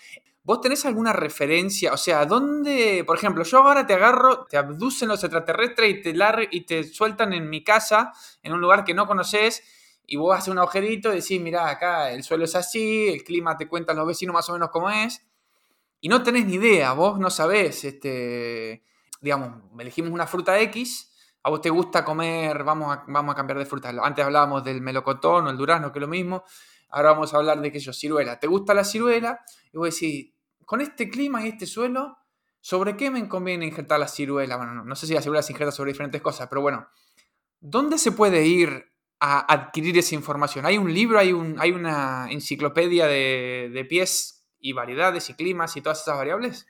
[0.43, 1.93] ¿Vos tenés alguna referencia?
[1.93, 6.13] O sea, ¿dónde, por ejemplo, yo ahora te agarro, te abducen los extraterrestres y te,
[6.51, 9.63] y te sueltan en mi casa, en un lugar que no conoces,
[10.07, 13.57] y vos haces un agujerito y decís, mira, acá el suelo es así, el clima
[13.57, 15.23] te cuentan los vecinos más o menos cómo es,
[16.01, 18.83] y no tenés ni idea, vos no sabés, este,
[19.21, 21.08] digamos, elegimos una fruta X,
[21.49, 23.89] a vos te gusta comer, vamos a, vamos a cambiar de fruta.
[23.89, 26.43] Antes hablábamos del melocotón o el durazno, que es lo mismo,
[26.89, 28.39] ahora vamos a hablar de que yo, ciruela.
[28.39, 29.39] ¿Te gusta la ciruela?
[29.73, 30.31] Y vos decís,
[30.63, 32.17] con este clima y este suelo,
[32.61, 34.57] ¿sobre qué me conviene injertar la ciruela?
[34.57, 36.87] Bueno, no, sé si la ciruela se injerta sobre diferentes cosas, pero bueno,
[37.59, 38.85] ¿dónde se puede ir
[39.19, 40.67] a adquirir esa información?
[40.67, 45.75] ¿Hay un libro, hay, un, hay una enciclopedia de, de pies y variedades y climas
[45.75, 46.67] y todas esas variables?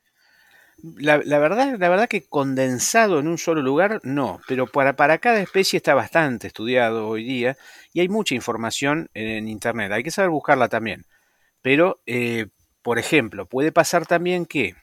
[0.95, 5.41] La, verdad, la verdad que condensado en un solo lugar, no, pero para, para cada
[5.41, 7.57] especie está bastante estudiado hoy día
[7.93, 11.05] y hay mucha información en Internet, hay que saber buscarla también.
[11.61, 12.47] Pero eh,
[12.81, 14.75] por ejemplo, puede pasar también que,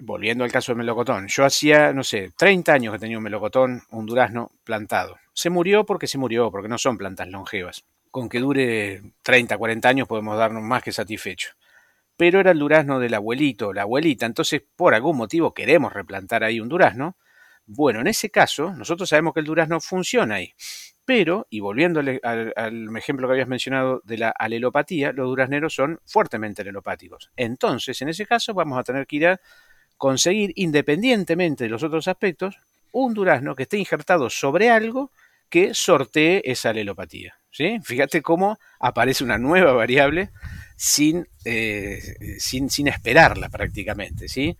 [0.00, 3.82] volviendo al caso del melocotón, yo hacía, no sé, 30 años que tenía un melocotón,
[3.90, 5.18] un durazno plantado.
[5.32, 7.84] Se murió porque se murió, porque no son plantas longevas.
[8.10, 11.56] Con que dure 30, 40 años podemos darnos más que satisfechos.
[12.16, 16.60] Pero era el durazno del abuelito, la abuelita, entonces por algún motivo queremos replantar ahí
[16.60, 17.16] un durazno.
[17.66, 20.54] Bueno, en ese caso, nosotros sabemos que el durazno funciona ahí.
[21.04, 26.62] Pero, y volviendo al, ejemplo que habías mencionado de la alelopatía, los durazneros son fuertemente
[26.62, 27.30] alelopáticos.
[27.36, 29.40] Entonces, en ese caso, vamos a tener que ir a
[29.96, 32.58] conseguir, independientemente de los otros aspectos,
[32.90, 35.12] un durazno que esté injertado sobre algo
[35.48, 37.38] que sortee esa alelopatía.
[37.56, 37.78] ¿Sí?
[37.82, 40.30] Fíjate cómo aparece una nueva variable
[40.76, 42.00] sin, eh,
[42.38, 44.28] sin, sin esperarla prácticamente.
[44.28, 44.56] ¿sí?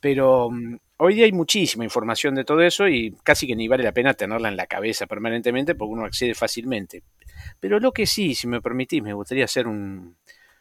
[0.00, 3.82] Pero mm, Hoy día hay muchísima información de todo eso y casi que ni vale
[3.82, 7.02] la pena tenerla en la cabeza permanentemente porque uno accede fácilmente.
[7.58, 10.16] Pero lo que sí, si me permitís, me gustaría hacer un,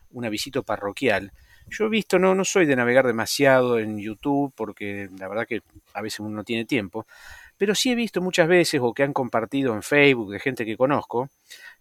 [0.09, 1.31] una visita parroquial.
[1.69, 5.61] Yo he visto, no, no soy de navegar demasiado en YouTube porque la verdad que
[5.93, 7.05] a veces uno no tiene tiempo,
[7.55, 10.75] pero sí he visto muchas veces o que han compartido en Facebook de gente que
[10.75, 11.29] conozco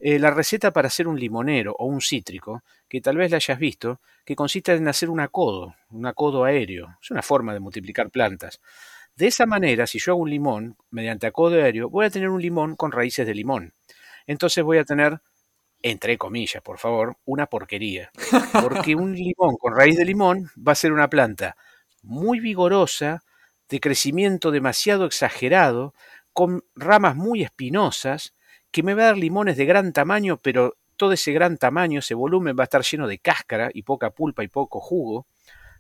[0.04, 3.56] eh, la receta para hacer un limonero o un cítrico, que tal vez la hayas
[3.60, 6.98] visto, que consiste en hacer un acodo, un acodo aéreo.
[7.00, 8.60] Es una forma de multiplicar plantas.
[9.14, 12.42] De esa manera, si yo hago un limón mediante acodo aéreo, voy a tener un
[12.42, 13.74] limón con raíces de limón.
[14.26, 15.20] Entonces voy a tener,
[15.82, 18.10] entre comillas, por favor, una porquería.
[18.60, 21.56] Porque un limón con raíz de limón va a ser una planta
[22.02, 23.22] muy vigorosa,
[23.68, 25.94] de crecimiento demasiado exagerado,
[26.32, 28.34] con ramas muy espinosas,
[28.72, 32.14] que me va a dar limones de gran tamaño, pero todo ese gran tamaño, ese
[32.14, 35.26] volumen va a estar lleno de cáscara y poca pulpa y poco jugo,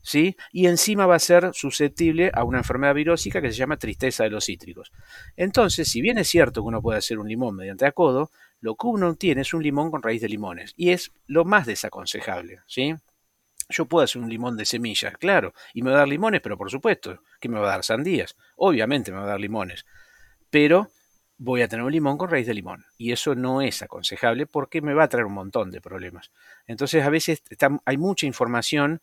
[0.02, 0.36] ¿sí?
[0.52, 4.30] Y encima va a ser susceptible a una enfermedad virósica que se llama tristeza de
[4.30, 4.92] los cítricos.
[5.36, 8.86] Entonces, si bien es cierto que uno puede hacer un limón mediante acodo, lo que
[8.86, 12.94] uno tiene es un limón con raíz de limones y es lo más desaconsejable, ¿sí?
[13.68, 16.58] Yo puedo hacer un limón de semillas, claro, y me va a dar limones, pero
[16.58, 18.36] por supuesto, que me va a dar sandías.
[18.56, 19.86] Obviamente me va a dar limones.
[20.50, 20.90] Pero
[21.42, 22.84] voy a tener un limón con raíz de limón.
[22.96, 26.30] Y eso no es aconsejable porque me va a traer un montón de problemas.
[26.66, 27.42] Entonces a veces
[27.84, 29.00] hay mucha información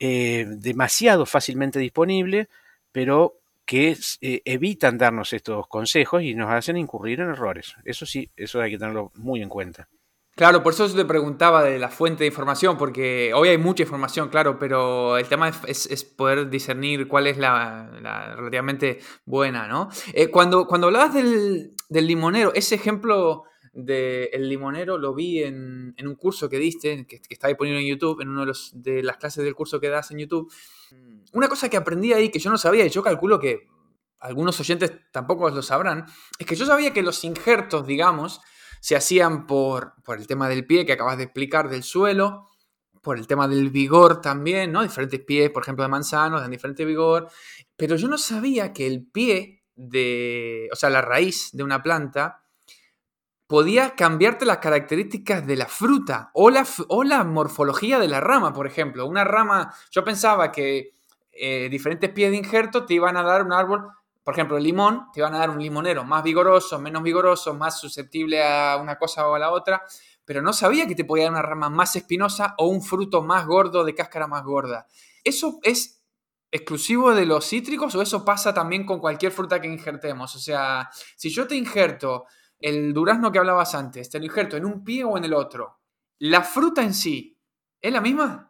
[0.00, 2.48] eh, demasiado fácilmente disponible,
[2.92, 7.74] pero que eh, evitan darnos estos consejos y nos hacen incurrir en errores.
[7.84, 9.88] Eso sí, eso hay que tenerlo muy en cuenta.
[10.36, 14.28] Claro, por eso te preguntaba de la fuente de información, porque hoy hay mucha información,
[14.28, 17.88] claro, pero el tema es, poder discernir cuál es la,
[18.36, 19.88] relativamente buena, ¿no?
[20.12, 26.50] Eh, cuando, cuando hablabas del, limonero, ese ejemplo del limonero lo vi en, un curso
[26.50, 29.80] que diste, que, está disponible en YouTube, en una de, de las clases del curso
[29.80, 30.52] que das en YouTube.
[31.32, 33.68] Una cosa que aprendí ahí que yo no sabía, y yo calculo que
[34.20, 36.04] algunos oyentes tampoco lo sabrán,
[36.38, 38.42] es que yo sabía que los injertos, digamos,
[38.86, 42.46] se hacían por, por el tema del pie que acabas de explicar del suelo,
[43.02, 44.80] por el tema del vigor también, ¿no?
[44.80, 47.28] Diferentes pies, por ejemplo, de manzanos, de diferente vigor.
[47.74, 52.44] Pero yo no sabía que el pie de, o sea, la raíz de una planta
[53.48, 58.52] podía cambiarte las características de la fruta o la, o la morfología de la rama,
[58.52, 59.04] por ejemplo.
[59.04, 60.92] Una rama, yo pensaba que
[61.32, 63.88] eh, diferentes pies de injerto te iban a dar un árbol
[64.26, 67.78] por ejemplo, el limón, te van a dar un limonero más vigoroso, menos vigoroso, más
[67.78, 69.84] susceptible a una cosa o a la otra,
[70.24, 73.46] pero no sabía que te podía dar una rama más espinosa o un fruto más
[73.46, 74.88] gordo de cáscara más gorda.
[75.22, 76.02] ¿Eso es
[76.50, 80.34] exclusivo de los cítricos o eso pasa también con cualquier fruta que injertemos?
[80.34, 82.24] O sea, si yo te injerto
[82.58, 85.78] el durazno que hablabas antes, te lo injerto en un pie o en el otro,
[86.18, 87.38] ¿la fruta en sí
[87.80, 88.45] es la misma?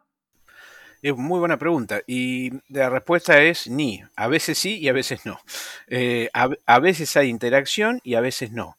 [1.01, 4.01] Es muy buena pregunta y la respuesta es ni.
[4.15, 5.39] A veces sí y a veces no.
[5.87, 8.77] Eh, a, veces hay interacción y a veces no.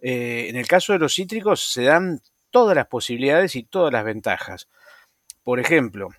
[0.00, 4.04] Eh, en el caso de los cítricos se dan todas las posibilidades y todas las
[4.04, 4.68] ventajas.
[5.42, 6.10] Por ejemplo,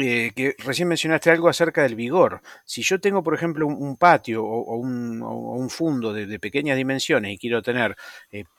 [0.00, 2.42] eh, que recién mencionaste algo acerca del vigor.
[2.64, 7.62] Si yo tengo, por ejemplo, un, patio o, un, fundo de, pequeñas dimensiones y quiero
[7.62, 7.96] tener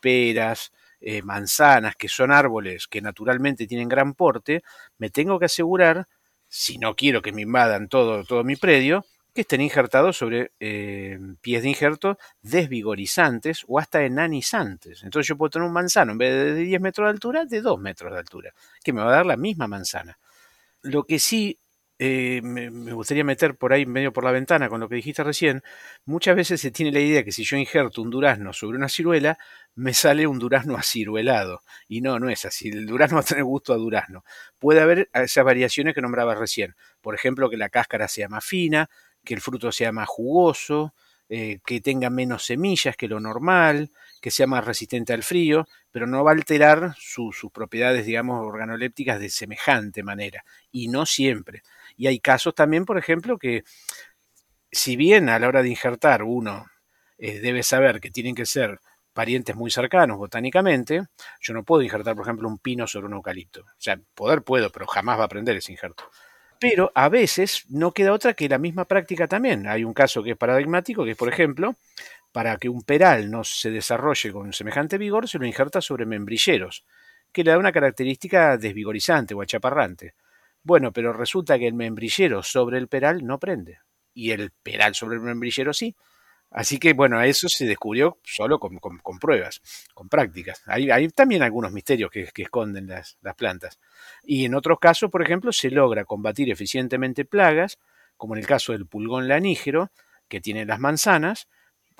[0.01, 0.71] peras,
[1.07, 4.63] eh, manzanas, que son árboles que naturalmente tienen gran porte,
[4.97, 6.07] me tengo que asegurar,
[6.47, 11.19] si no quiero que me invadan todo, todo mi predio, que estén injertados sobre eh,
[11.41, 15.03] pies de injerto desvigorizantes o hasta enanizantes.
[15.03, 17.79] Entonces yo puedo tener un manzano en vez de 10 metros de altura, de 2
[17.79, 18.51] metros de altura,
[18.83, 20.17] que me va a dar la misma manzana.
[20.81, 21.59] Lo que sí
[21.97, 25.63] eh, me, gustaría meter por ahí medio por la ventana con lo que dijiste recién,
[26.03, 29.37] muchas veces se tiene la idea que si yo injerto un durazno sobre una ciruela,
[29.75, 31.61] me sale un durazno aciruelado.
[31.87, 32.69] Y no, no es así.
[32.69, 34.23] El durazno va a tener gusto a durazno.
[34.59, 36.75] Puede haber esas variaciones que nombraba recién.
[37.01, 38.89] Por ejemplo, que la cáscara sea más fina,
[39.23, 40.93] que el fruto sea más jugoso,
[41.29, 43.89] eh, que tenga menos semillas que lo normal,
[44.21, 49.19] que sea más resistente al frío, pero no va a alterar sus propiedades, digamos, organolépticas
[49.19, 50.43] de semejante manera.
[50.71, 51.63] Y no siempre.
[51.95, 53.63] Y hay casos también, por ejemplo, que
[54.71, 56.65] si bien a la hora de injertar uno
[57.17, 58.79] eh, debe saber que tienen que ser
[59.13, 61.03] parientes muy cercanos botánicamente,
[61.39, 63.61] yo no puedo injertar, por ejemplo, un pino sobre un eucalipto.
[63.61, 66.03] O sea, poder puedo, pero jamás va a aprender ese injerto.
[66.59, 69.67] Pero a veces no queda otra que la misma práctica también.
[69.67, 71.75] Hay un caso que es paradigmático, que es, por ejemplo,
[72.33, 76.85] para que un peral no se desarrolle con semejante vigor, se lo injerta sobre membrilleros,
[77.31, 80.15] que le da una característica desvigorizante o achaparrante.
[80.65, 83.77] Bueno, pero resulta que el membrillero sobre el peral no prende.
[84.15, 85.95] Y el peral sobre el membrillero sí.
[86.49, 88.79] Así que, bueno, eso se descubrió solo con,
[89.19, 89.61] pruebas,
[89.93, 90.63] con prácticas.
[90.65, 93.79] Hay, también algunos misterios que, esconden las, plantas.
[94.23, 97.77] Y en otros casos, por ejemplo, se logra combatir eficientemente plagas
[98.17, 99.91] como en el caso del pulgón lanígero,
[100.27, 101.47] que tiene las manzanas,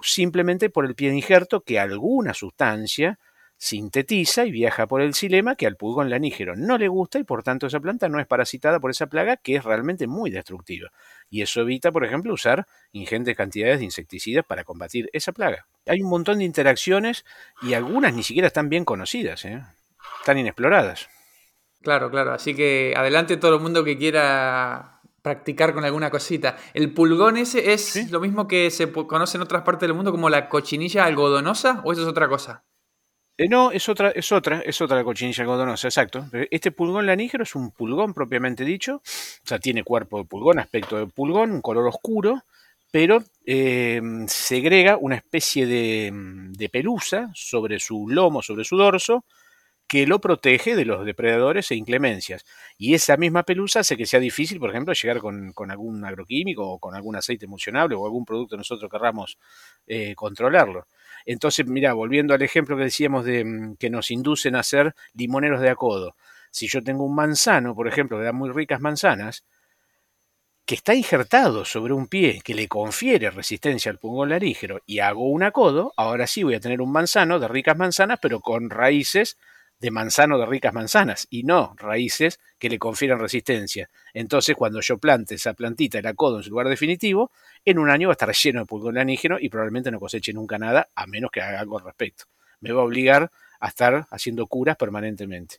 [0.02, 3.20] simplemente por el pie de injerto que alguna sustancia
[3.58, 7.44] sintetiza y viaja por el xilema que al pulgón lanígero no le gusta y por
[7.44, 10.92] tanto esa planta no es parasitada por esa plaga que es realmente muy destructiva.
[11.30, 15.68] Y eso evita, por ejemplo, usar ingentes cantidades de insecticidas para combatir esa plaga.
[15.86, 17.26] Hay un montón de interacciones
[17.62, 19.62] y algunas ni siquiera están bien conocidas, ¿eh?
[20.20, 21.10] están inexploradas.
[21.82, 22.34] Claro, claro.
[22.34, 26.58] Así que adelante todo el mundo que quiera practicar con alguna cosita.
[26.74, 30.30] ¿El pulgón ese es lo mismo que se conoce en otras partes del mundo como
[30.30, 32.64] la cochinilla algodonosa o eso es otra cosa?
[33.38, 36.26] Eh, no, es otra, es otra, es otra cochinilla algodonosa, exacto.
[36.52, 39.02] Este pulgón lanígero es un pulgón propiamente dicho, o
[39.48, 42.44] sea, tiene cuerpo de pulgón, aspecto de pulgón, un color oscuro,
[42.92, 49.26] pero eh, segrega una especie de, de, pelusa sobre su lomo, sobre su dorso,
[49.88, 52.46] que lo protege de los depredadores e inclemencias.
[52.78, 56.80] Y esa misma pelusa hace que sea difícil, por ejemplo, llegar con, algún agroquímico o
[56.80, 59.38] con algún aceite emulsionable o algún producto que nosotros querramos
[59.88, 60.88] eh, controlarlo.
[61.26, 65.62] Entonces, mira, volviendo al ejemplo que decíamos de mm, que nos inducen a ser limoneros
[65.62, 66.16] de acodo.
[66.52, 69.44] Si yo tengo un manzano, por ejemplo, que da muy ricas manzanas,
[70.66, 75.30] que está injertado sobre un pie que le confiere resistencia al pulgón larígero y hago
[75.30, 79.38] un acodo, ahora sí voy a tener un manzano de ricas manzanas, pero con raíces
[79.80, 83.90] de manzano de ricas manzanas y no raíces que le confieren resistencia.
[84.14, 87.32] Entonces, cuando yo plante esa plantita, el acodo en su lugar definitivo,
[87.64, 90.58] en un año va a estar lleno de pulgón lanígeno y probablemente no coseche nunca
[90.58, 92.26] nada, a menos que haga algo al respecto.
[92.62, 95.58] Me va a obligar a estar haciendo curas permanentemente.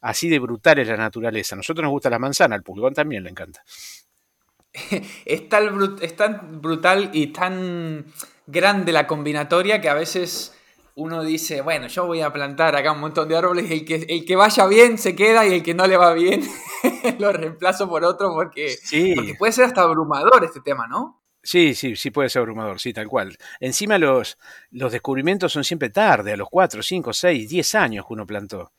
[0.00, 1.54] Así de brutal es la naturaleza.
[1.54, 3.64] A nosotros nos gusta la manzana, al pulgón también le encanta.
[5.24, 8.04] es tan brutal y tan
[8.46, 10.55] grande la combinatoria que a veces
[10.96, 14.24] uno dice, bueno, yo voy a plantar acá un montón de árboles, el que, el
[14.24, 16.42] que vaya bien se queda y el que no le va bien
[17.18, 18.76] lo reemplazo por otro porque,
[19.38, 21.22] puede ser hasta abrumador este tema, ¿no?
[21.42, 23.36] Sí, sí, sí puede ser abrumador, sí, tal cual.
[23.60, 24.38] Encima los,
[24.70, 28.72] los descubrimientos son siempre tarde, a los 4, 5, 6, 10 años que uno plantó.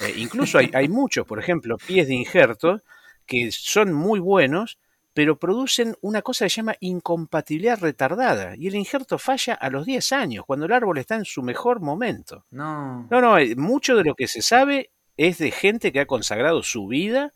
[0.00, 2.80] Eh, incluso hay, hay muchos, por ejemplo, pies de injerto
[3.26, 4.78] que son muy buenos,
[5.16, 9.86] pero producen una cosa que se llama incompatibilidad retardada y el injerto falla a los
[9.86, 12.44] 10 años, cuando el árbol está en su mejor momento.
[12.50, 13.08] No.
[13.10, 16.62] No, no, eh, mucho de lo que se sabe es de gente que ha consagrado
[16.62, 17.32] su vida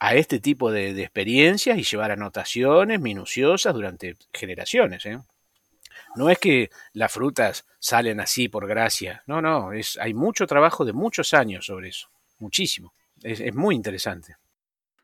[0.00, 5.06] a este tipo de, experiencias y llevar anotaciones minuciosas durante generaciones.
[5.06, 5.20] ¿eh?
[6.16, 10.84] No es que las frutas salen así por gracia, no, no, es, hay mucho trabajo
[10.84, 12.08] de muchos años sobre eso,
[12.40, 12.92] muchísimo.
[13.22, 14.39] es muy interesante.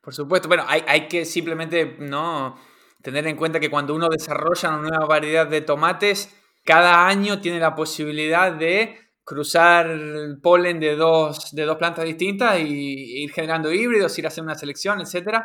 [0.06, 2.56] Por supuesto, bueno, hay, hay que simplemente no
[3.02, 6.32] tener en cuenta que cuando uno desarrolla una nueva variedad de tomates,
[6.64, 12.60] cada año tiene la posibilidad de cruzar el polen de dos, de dos plantas distintas
[12.60, 15.40] y ir generando híbridos, ir a hacer una selección, etc.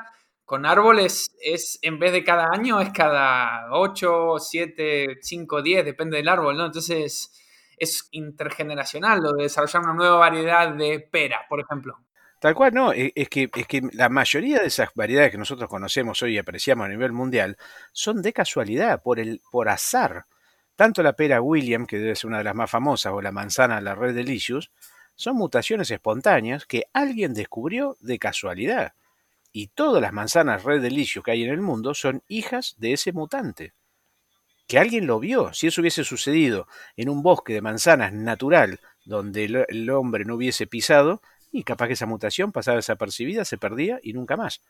[0.46, 6.18] Con árboles es, en vez de cada año, es cada 8, 7, 5, 10, depende
[6.18, 6.68] del árbol, ¿no?
[6.68, 7.32] Entonces
[7.78, 11.98] es intergeneracional lo de desarrollar una nueva variedad de pera, por ejemplo.
[12.42, 15.70] Tal cual, no, e, es que, es que la mayoría de esas variedades que nosotros
[15.70, 17.56] conocemos hoy y apreciamos a nivel mundial
[17.92, 20.26] son de casualidad, por, el, por azar.
[20.76, 23.80] Tanto la pera William, que debe ser una de las más famosas, o la manzana,
[23.80, 24.72] la Red Delicious,
[25.14, 28.94] son mutaciones espontáneas que alguien descubrió de casualidad.
[29.52, 33.12] Y todas las manzanas Red Delicious que hay en el mundo son hijas de ese
[33.12, 33.74] mutante.
[34.66, 35.54] Que alguien lo vio.
[35.54, 40.66] Si eso hubiese sucedido en un bosque de manzanas natural, donde el hombre no hubiese
[40.66, 41.22] pisado,
[41.52, 44.62] y capaz que esa mutación pasaba desapercibida, se perdía y nunca más.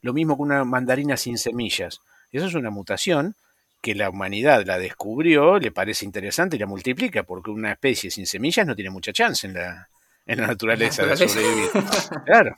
[0.00, 2.00] Lo mismo que una mandarina sin semillas.
[2.32, 3.34] Eso es una mutación
[3.80, 8.26] que la humanidad la descubrió, le parece interesante y la multiplica, porque una especie sin
[8.26, 9.88] semillas no tiene mucha chance en la,
[10.26, 11.70] en la naturaleza de sobrevivir.
[12.26, 12.56] Claro.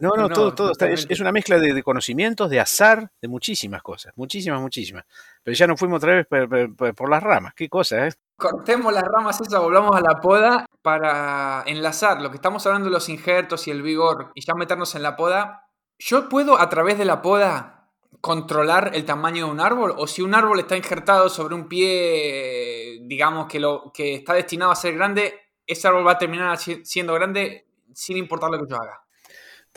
[0.00, 4.60] No, no, todo, todo es, una mezcla de, conocimientos, de azar, de muchísimas cosas, muchísimas,
[4.60, 5.04] muchísimas.
[5.42, 8.12] Pero ya nos fuimos otra vez por, las ramas, qué cosa, ¿eh?
[8.36, 12.92] Cortemos las ramas esas, volvamos a la poda para enlazar lo que estamos hablando de
[12.92, 15.66] los injertos y el vigor y ya meternos en la poda.
[15.98, 17.90] ¿Yo puedo a través de la poda
[18.20, 19.92] controlar el tamaño de un árbol?
[19.96, 24.70] ¿O si un árbol está injertado sobre un pie, digamos que, lo, que está destinado
[24.70, 28.76] a ser grande, ese árbol va a terminar siendo grande sin importar lo que yo
[28.76, 29.00] haga?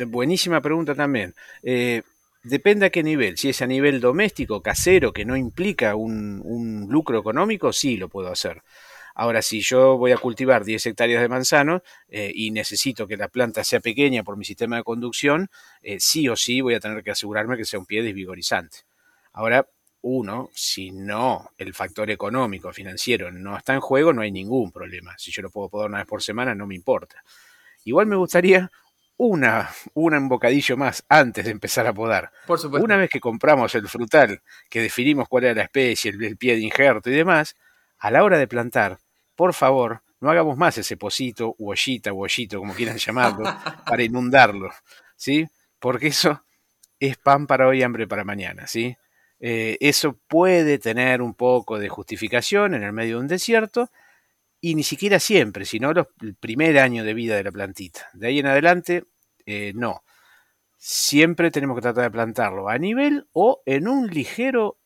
[0.07, 1.35] Buenísima pregunta también.
[1.61, 2.01] Eh,
[2.43, 3.37] Depende a qué nivel.
[3.37, 8.31] Si es a nivel doméstico, casero, que no implica un, lucro económico, sí lo puedo
[8.31, 8.63] hacer.
[9.13, 13.27] Ahora, si yo voy a cultivar 10 hectáreas de manzano eh, y necesito que la
[13.27, 15.49] planta sea pequeña por mi sistema de conducción,
[15.83, 18.79] eh, sí o sí voy a tener que asegurarme que sea un pie desvigorizante.
[19.33, 19.67] Ahora,
[20.01, 25.15] uno, si no el factor económico, financiero no está en juego, no hay ningún problema.
[25.17, 27.23] Si yo lo puedo podar una vez por semana, no me importa.
[27.83, 28.71] Igual me gustaría
[29.17, 32.31] una, un bocadillo más antes de empezar a podar.
[32.47, 32.83] Por supuesto.
[32.83, 36.61] Una vez que compramos el frutal, que definimos cuál era la especie, el, pie de
[36.61, 37.55] injerto y demás,
[37.99, 38.97] a la hora de plantar,
[39.35, 43.43] por favor, no hagamos más ese pocito, u ollita, u ollito, como quieran llamarlo,
[43.85, 44.71] para inundarlo,
[45.15, 45.47] ¿sí?
[45.77, 46.43] Porque eso
[46.99, 48.97] es pan para hoy, hambre para mañana, ¿sí?
[49.43, 53.89] Eh, eso puede tener un poco de justificación en el medio de un desierto,
[54.61, 58.07] y ni siquiera siempre, sino el primer año de vida de la plantita.
[58.13, 59.05] De ahí en adelante,
[59.47, 60.03] eh, no.
[60.77, 64.77] Siempre tenemos que tratar de plantarlo a nivel o en un ligero,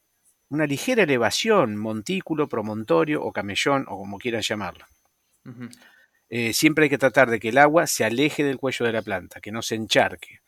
[0.49, 4.85] una ligera elevación, montículo, promontorio o camellón o como quieran llamarlo.
[6.29, 9.01] Eh, siempre hay que tratar de que el agua se aleje del cuello de la
[9.01, 10.39] planta, que no se encharque.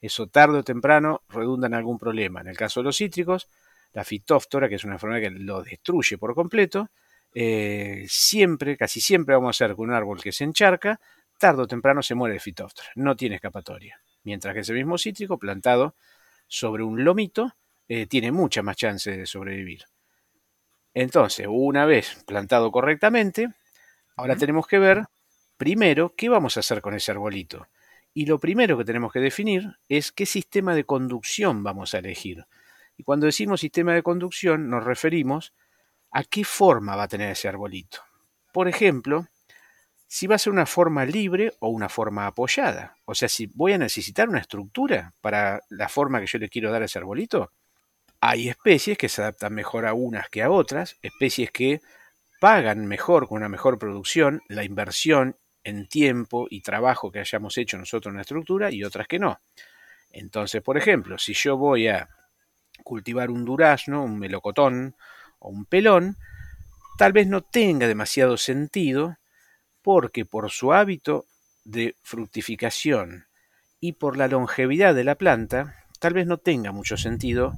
[0.00, 2.40] Eso tarde o temprano redunda en algún problema.
[2.40, 3.48] En el caso de los cítricos,
[3.92, 6.88] la fitóftora, que es una enfermedad que lo destruye por completo,
[7.34, 11.00] eh, siempre, casi siempre vamos a hacer con un árbol que se encharca,
[11.38, 12.88] tarde o temprano se muere el fitóftora.
[12.94, 14.00] No tiene escapatoria.
[14.24, 15.94] Mientras que ese mismo cítrico, plantado
[16.46, 17.54] sobre un lomito,
[17.88, 19.84] eh, tiene mucha más chance de sobrevivir.
[20.92, 23.50] Entonces, una vez plantado correctamente,
[24.20, 25.06] Ahora tenemos que ver
[25.56, 27.68] primero qué vamos a hacer con ese arbolito.
[28.20, 32.44] Y lo primero que tenemos que definir es qué sistema de conducción vamos a elegir.
[32.98, 35.54] Y cuando decimos sistema de conducción nos referimos
[36.10, 38.02] a qué forma va a tener ese arbolito.
[38.52, 39.26] Por ejemplo,
[40.06, 42.94] si va a ser una forma libre o una forma apoyada.
[43.06, 46.70] O sea, si voy a necesitar una estructura para la forma que yo le quiero
[46.70, 47.52] dar a ese arbolito.
[48.20, 51.80] Hay especies que se adaptan mejor a unas que a otras, especies que
[52.38, 57.76] pagan mejor, con una mejor producción, la inversión en tiempo y trabajo que hayamos hecho
[57.76, 59.40] nosotros en la estructura y otras que no.
[60.10, 62.08] Entonces, por ejemplo, si yo voy a
[62.82, 64.96] cultivar un durazno, un melocotón
[65.38, 66.16] o un pelón,
[66.98, 69.18] tal vez no tenga demasiado sentido
[69.82, 71.26] porque por su hábito
[71.64, 73.26] de fructificación
[73.80, 77.54] y por la longevidad de la planta, tal vez no tenga mucho sentido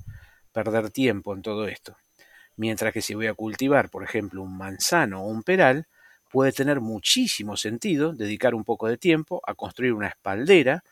[0.52, 1.96] perder tiempo en todo esto.
[2.56, 5.86] Mientras que si voy a cultivar, por ejemplo, un manzano o un peral,
[6.32, 10.82] puede tener muchísimo sentido dedicar un poco de tiempo a construir una espaldera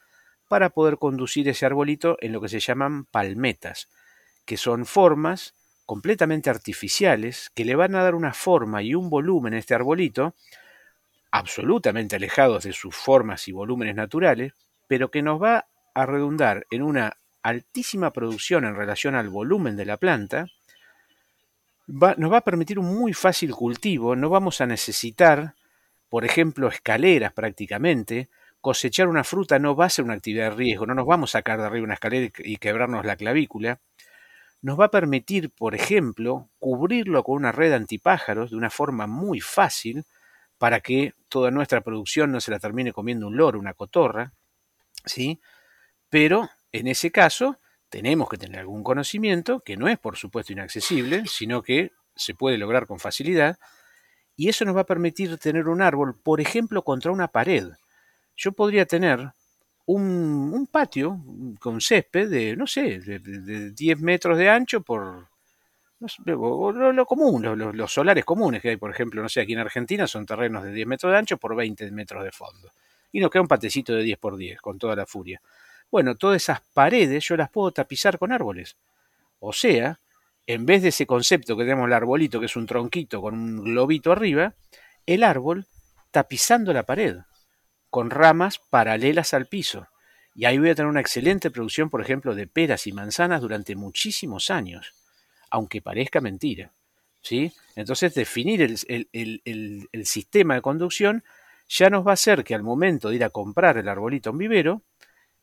[0.49, 3.89] para poder conducir ese arbolito en lo que se llaman palmetas,
[4.45, 5.55] que son formas
[5.87, 10.35] completamente artificiales que le van a dar una forma y un volumen a este arbolito
[11.33, 14.53] absolutamente alejados de sus formas y volúmenes naturales,
[14.89, 19.87] pero que nos va a redundar en una altísima producción en relación al volumen de
[19.87, 20.47] la planta
[21.91, 25.55] nos va a permitir un muy fácil cultivo, no vamos a necesitar,
[26.09, 28.29] por ejemplo, escaleras prácticamente,
[28.61, 31.39] cosechar una fruta no va a ser una actividad de riesgo, no nos vamos a
[31.39, 33.81] sacar de arriba una escalera y quebrarnos la clavícula,
[34.63, 39.41] nos va a permitir, por ejemplo, cubrirlo con una red antipájaros de una forma muy
[39.41, 40.05] fácil
[40.59, 44.33] para que toda nuestra producción no se la termine comiendo un loro, una cotorra,
[45.07, 45.41] ¿sí?
[46.11, 47.60] Pero en ese caso
[47.91, 52.57] tenemos que tener algún conocimiento, que no es por supuesto inaccesible, sino que se puede
[52.57, 53.59] lograr con facilidad,
[54.37, 57.69] y eso nos va a permitir tener un árbol, por ejemplo, contra una pared.
[58.37, 59.33] Yo podría tener
[59.85, 61.21] un, patio
[61.59, 65.29] con césped de, no sé, de, 10 metros de ancho por...
[66.25, 70.25] lo, común, los, solares comunes que hay, por ejemplo, no sé, aquí en Argentina son
[70.25, 72.71] terrenos de 10 metros de ancho por 20 metros de fondo.
[73.13, 75.43] Y nos queda un patecito de 10 por 10, con toda la furia.
[75.91, 78.77] Bueno, todas esas paredes yo las puedo tapizar con árboles.
[79.41, 80.01] O sea,
[80.47, 83.65] en vez de ese concepto que tenemos el arbolito, que es un tronquito con un
[83.65, 84.55] globito arriba,
[85.07, 85.67] el árbol
[86.11, 87.19] tapizando la pared,
[87.89, 89.89] con ramas paralelas al piso.
[90.35, 93.75] Y ahí voy a tener una excelente producción, por ejemplo, de peras y manzanas durante
[93.75, 94.95] muchísimos años,
[95.51, 96.73] aunque parezca mentira.
[97.21, 97.53] ¿sí?
[97.75, 101.25] Entonces, definir el, el sistema de conducción
[101.69, 104.39] ya nos va a hacer que al momento de ir a comprar el arbolito en
[104.39, 104.83] vivero,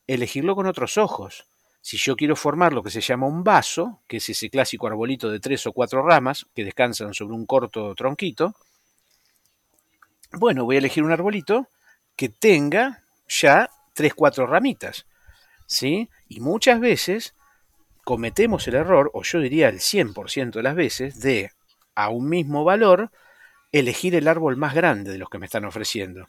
[0.08, 1.46] elegirlo con otros ojos.
[1.80, 5.30] Si yo quiero formar lo que se llama un vaso, que es ese clásico arbolito
[5.30, 8.56] de tres o cuatro ramas que descansan sobre un corto tronquito,
[10.32, 11.68] bueno, voy a elegir un arbolito
[12.16, 15.06] que tenga ya tres, cuatro ramitas.
[15.66, 16.08] ¿Sí?
[16.28, 17.34] Y muchas veces
[18.04, 21.52] cometemos el error, o yo diría el 100% de las veces, de
[21.94, 23.10] a un mismo valor
[23.70, 26.26] elegir el árbol más grande de los que me están ofreciendo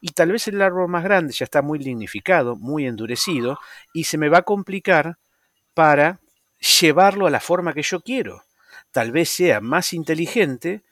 [0.00, 3.58] y tal vez el árbol más grande ya está muy lignificado, muy endurecido,
[3.92, 5.18] y se me va a complicar
[5.74, 6.20] para
[6.80, 8.44] llevarlo a la forma que yo quiero.
[8.90, 10.82] Tal vez sea más inteligente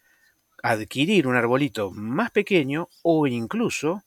[0.62, 4.03] adquirir un arbolito más pequeño o incluso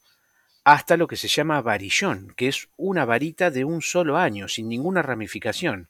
[0.64, 4.68] hasta lo que se llama varillón, que es una varita de un solo año, sin
[4.68, 5.88] ninguna ramificación,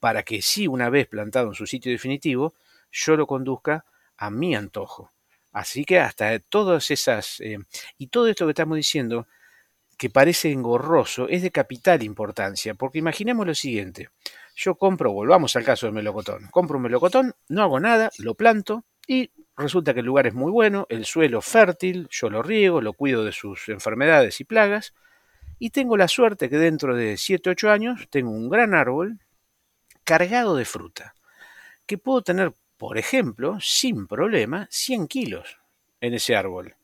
[0.00, 2.54] para que si una vez plantado en su sitio definitivo,
[2.92, 3.84] yo lo conduzca
[4.16, 5.13] a mi antojo.
[5.54, 7.58] Así que hasta todas esas, eh,
[7.96, 9.28] y todo esto que estamos diciendo,
[9.96, 14.08] que parece engorroso es de capital importancia, porque imaginemos lo siguiente,
[14.56, 18.84] yo compro, volvamos al caso del melocotón, compro un melocotón, no hago nada, lo planto
[19.06, 22.92] y resulta que el lugar es muy bueno, el suelo fértil, yo lo riego, lo
[22.92, 24.92] cuido de sus enfermedades y plagas,
[25.60, 29.20] y tengo la suerte que dentro de 7, 8 años tengo un gran árbol
[30.02, 31.14] cargado de fruta,
[31.86, 35.58] que puedo tener, por ejemplo, sin problema, 100 kilos
[36.00, 36.74] en ese árbol.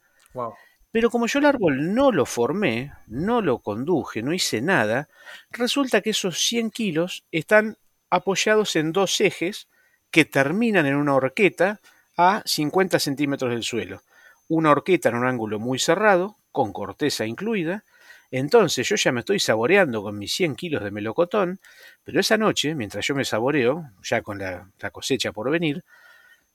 [0.93, 5.09] Pero como yo el árbol no lo formé, no lo conduje, no hice nada,
[5.51, 7.77] resulta que esos 100 kilos están
[8.11, 9.69] apoyados en dos ejes
[10.11, 11.81] que terminan en una horqueta
[12.17, 14.03] a 50 centímetros del suelo.
[14.49, 17.85] Una horqueta en un ángulo muy cerrado, con corteza incluida.
[18.31, 21.61] Entonces yo ya me estoy saboreando con mis 100 kilos de melocotón,
[22.05, 25.85] pero esa noche, mientras yo me saboreo, ya con la, cosecha por venir,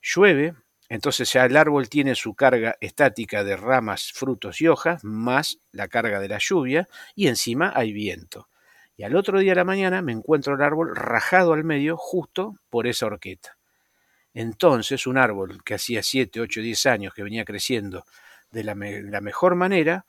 [0.00, 0.54] llueve,
[0.88, 5.88] entonces ya el árbol tiene su carga estática de ramas, frutos y hojas, más la
[5.88, 8.48] carga de la lluvia, y encima hay viento.
[8.96, 12.54] Y al otro día de la mañana me encuentro el árbol rajado al medio justo
[12.70, 13.58] por esa horqueta.
[14.32, 18.04] Entonces un árbol que hacía 7, 8, 10 años que venía creciendo
[18.50, 18.74] de la
[19.20, 20.06] mejor manera,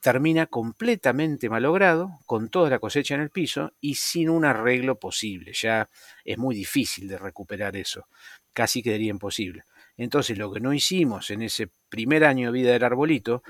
[0.00, 5.52] termina completamente malogrado, con toda la cosecha en el piso y sin un arreglo posible.
[5.52, 5.88] Ya
[6.24, 8.06] es muy difícil de recuperar eso,
[8.52, 9.64] casi quedaría imposible.
[9.96, 13.42] Entonces lo que no hicimos en ese primer año de vida del arbolito,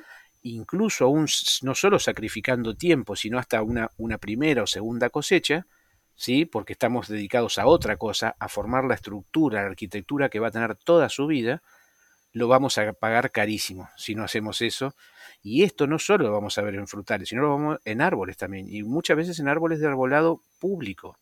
[0.42, 1.26] incluso aún
[1.62, 5.66] no solo sacrificando tiempo, sino hasta una, una primera o segunda cosecha,
[6.16, 6.46] ¿sí?
[6.46, 10.50] porque estamos dedicados a otra cosa, a formar la estructura, la arquitectura que va a
[10.50, 11.62] tener toda su vida,
[12.32, 14.94] lo vamos a pagar carísimo si no hacemos eso.
[15.42, 18.36] Y esto no solo lo vamos a ver en frutales, sino lo vamos en árboles
[18.36, 21.18] también, y muchas veces en árboles de arbolado público.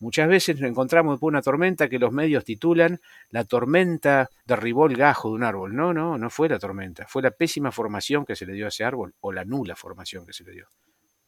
[0.00, 4.96] Muchas veces nos encontramos después una tormenta que los medios titulan La tormenta derribó el
[4.96, 5.74] gajo de un árbol.
[5.74, 8.68] No, no, no fue la tormenta, fue la pésima formación que se le dio a
[8.68, 10.68] ese árbol o la nula formación que se le dio.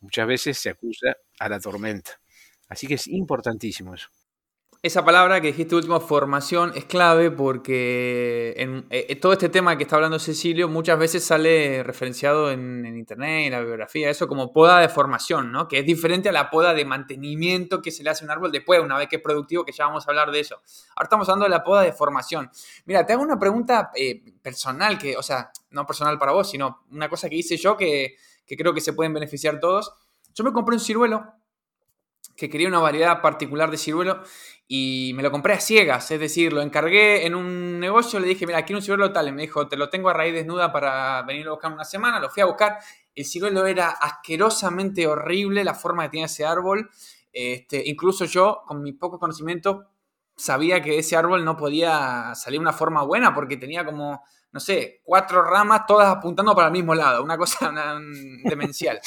[0.01, 2.13] Muchas veces se acusa a la tormenta.
[2.69, 4.09] Así que es importantísimo eso.
[4.87, 9.77] Esa palabra que dijiste último, formación, es clave porque en, eh, eh, todo este tema
[9.77, 14.53] que está hablando Cecilio muchas veces sale referenciado en, internet, en la bibliografía, eso como
[14.53, 15.67] poda de formación, ¿no?
[15.67, 18.53] Que es diferente a la poda de mantenimiento que se le hace a un árbol
[18.53, 20.55] después, una vez que es productivo, que ya vamos a hablar de eso.
[20.95, 22.49] Ahora estamos hablando de la poda de formación.
[22.85, 26.85] Mira, te hago una pregunta eh, personal, que, o sea, no personal para vos, sino
[26.93, 28.15] una cosa que hice yo que,
[28.47, 29.93] que creo que se pueden beneficiar todos.
[30.33, 31.25] Yo me compré un ciruelo
[32.37, 34.23] que quería una variedad particular de ciruelo
[34.69, 38.47] y me lo compré a ciegas, es decir, lo encargué en un negocio, le dije,
[38.47, 41.23] mira, quiero un ciruelo tal, y me dijo, te lo tengo a raíz desnuda para
[41.23, 42.79] venir a buscar una semana, lo fui a buscar,
[43.15, 46.91] el ciruelo era asquerosamente horrible, la forma que tenía ese árbol,
[47.33, 49.87] este, incluso yo, con mi poco conocimiento,
[50.37, 54.61] sabía que ese árbol no podía salir de una forma buena porque tenía como, no
[54.61, 57.73] sé, cuatro ramas todas apuntando para el mismo lado, una cosa
[58.43, 59.01] demencial.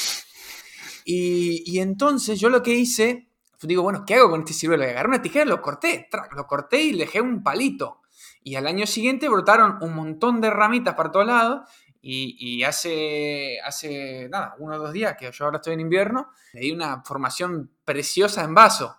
[1.05, 3.28] y, y entonces yo lo que hice
[3.67, 4.83] digo, bueno, ¿qué hago con este ciruelo?
[4.83, 8.01] Y agarré una tijera, lo corté, lo corté y le dejé un palito.
[8.43, 11.69] Y al año siguiente brotaron un montón de ramitas para todos lados.
[12.01, 16.61] Y, hace, hace, nada, uno o dos días que yo ahora estoy en invierno, le
[16.61, 18.95] di una formación preciosa en vaso.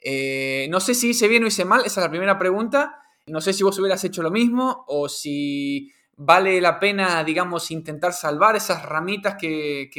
[0.00, 3.02] Eh, no sé si hice bien o hice mal, esa es la primera pregunta.
[3.26, 8.12] No sé si vos hubieras hecho lo mismo o si vale la pena, digamos, intentar
[8.12, 9.90] salvar esas ramitas que,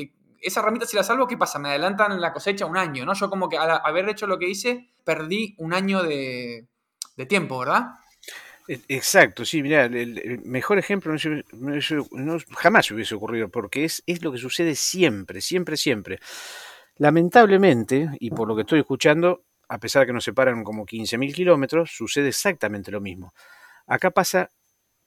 [0.42, 1.60] esa ramita si la salvo, ¿qué pasa?
[1.60, 3.14] Me adelantan la cosecha un año, ¿no?
[3.14, 6.68] Yo como que al haber hecho lo que hice, perdí un año de,
[7.28, 7.88] tiempo, ¿verdad?
[8.68, 11.14] E, exacto, sí, mira, el, mejor ejemplo
[11.54, 16.20] no, jamás hubiese ocurrido, porque es, es lo que sucede siempre, siempre, siempre.
[16.98, 21.34] Lamentablemente, y por lo que estoy escuchando, a pesar de que nos separan como 15.000
[21.34, 23.34] kilómetros, sucede exactamente lo mismo.
[23.86, 24.52] Acá pasa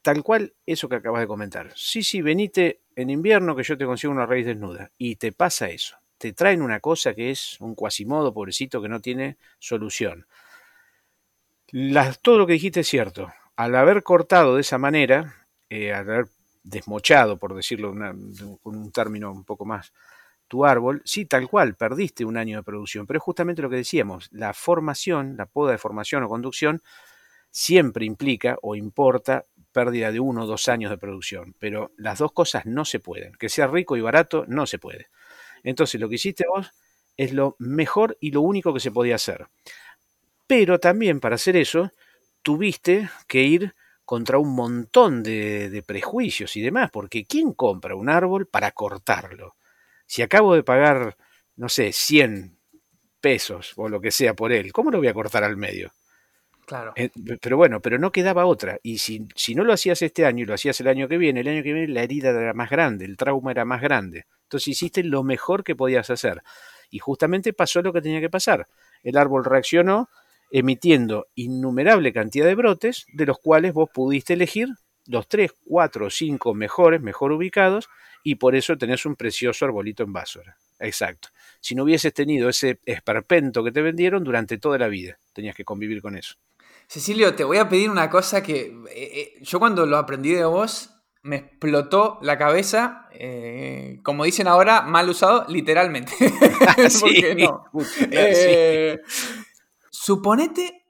[0.02, 1.72] tal cual eso que acabas de comentar.
[1.74, 4.90] Sí, sí, venite en invierno que yo te consigo una raíz desnuda.
[4.98, 5.96] Y te pasa eso.
[6.18, 10.26] Te traen una cosa que es un cuasimodo, pobrecito, que no tiene solución.
[12.22, 13.32] todo lo que dijiste es cierto.
[13.56, 15.34] Al haber cortado de esa manera,
[15.68, 16.26] eh, al haber
[16.62, 17.94] desmochado, por decirlo
[18.62, 19.92] con un término un poco más,
[20.50, 23.06] tu árbol, sí, tal cual, perdiste un año de producción.
[23.06, 26.82] Pero es justamente lo que decíamos, la formación, la poda de formación o conducción,
[27.50, 32.32] siempre implica o importa pérdida de uno o dos años de producción, pero las dos
[32.32, 33.32] cosas no se pueden.
[33.34, 35.08] Que sea rico y barato no se puede.
[35.62, 36.70] Entonces lo que hiciste vos
[37.16, 39.46] es lo mejor y lo único que se podía hacer.
[40.46, 41.92] Pero también para hacer eso
[42.42, 43.74] tuviste que ir
[44.04, 49.54] contra un montón de, prejuicios y demás, porque ¿quién compra un árbol para cortarlo?
[50.06, 51.16] Si acabo de pagar,
[51.54, 52.58] no sé, 100
[53.20, 55.92] pesos o lo que sea por él, ¿cómo lo voy a cortar al medio?
[56.70, 56.92] Claro.
[56.94, 57.10] Eh,
[57.40, 58.78] pero bueno, pero no quedaba otra.
[58.84, 61.40] Y si, si, no lo hacías este año y lo hacías el año que viene,
[61.40, 64.26] el año que viene la herida era más grande, el trauma era más grande.
[64.44, 66.44] Entonces hiciste lo mejor que podías hacer.
[66.88, 68.68] Y justamente pasó lo que tenía que pasar.
[69.02, 70.10] El árbol reaccionó
[70.52, 74.68] emitiendo innumerable cantidad de brotes, de los cuales vos pudiste elegir
[75.08, 77.88] los 3, 4 o 5 mejores, mejor ubicados,
[78.22, 80.56] y por eso tenés un precioso arbolito en Básora.
[80.78, 81.30] Exacto.
[81.60, 85.64] Si no hubieses tenido ese esperpento que te vendieron durante toda la vida, tenías que
[85.64, 86.36] convivir con eso.
[86.90, 90.44] Cecilio, te voy a pedir una cosa que eh, eh, yo cuando lo aprendí de
[90.44, 90.90] vos
[91.22, 96.12] me explotó la cabeza, eh, como dicen ahora, mal usado, literalmente.
[96.90, 97.62] sí, no?
[99.88, 100.84] Suponete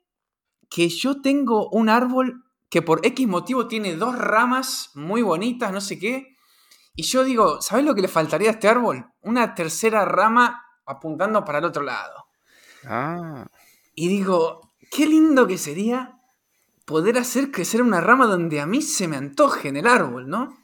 [0.70, 5.82] que yo tengo un árbol que por X motivo tiene dos ramas muy bonitas, no
[5.82, 6.34] sé qué,
[6.94, 9.04] y yo digo, ¿sabes lo que le faltaría a este árbol?
[9.20, 12.24] Una tercera rama apuntando para el otro lado.
[12.86, 13.46] Ah.
[13.94, 16.20] Y digo, qué lindo que sería
[16.84, 20.58] poder hacer crecer una rama donde a mí se me antoje en el árbol, ¿no?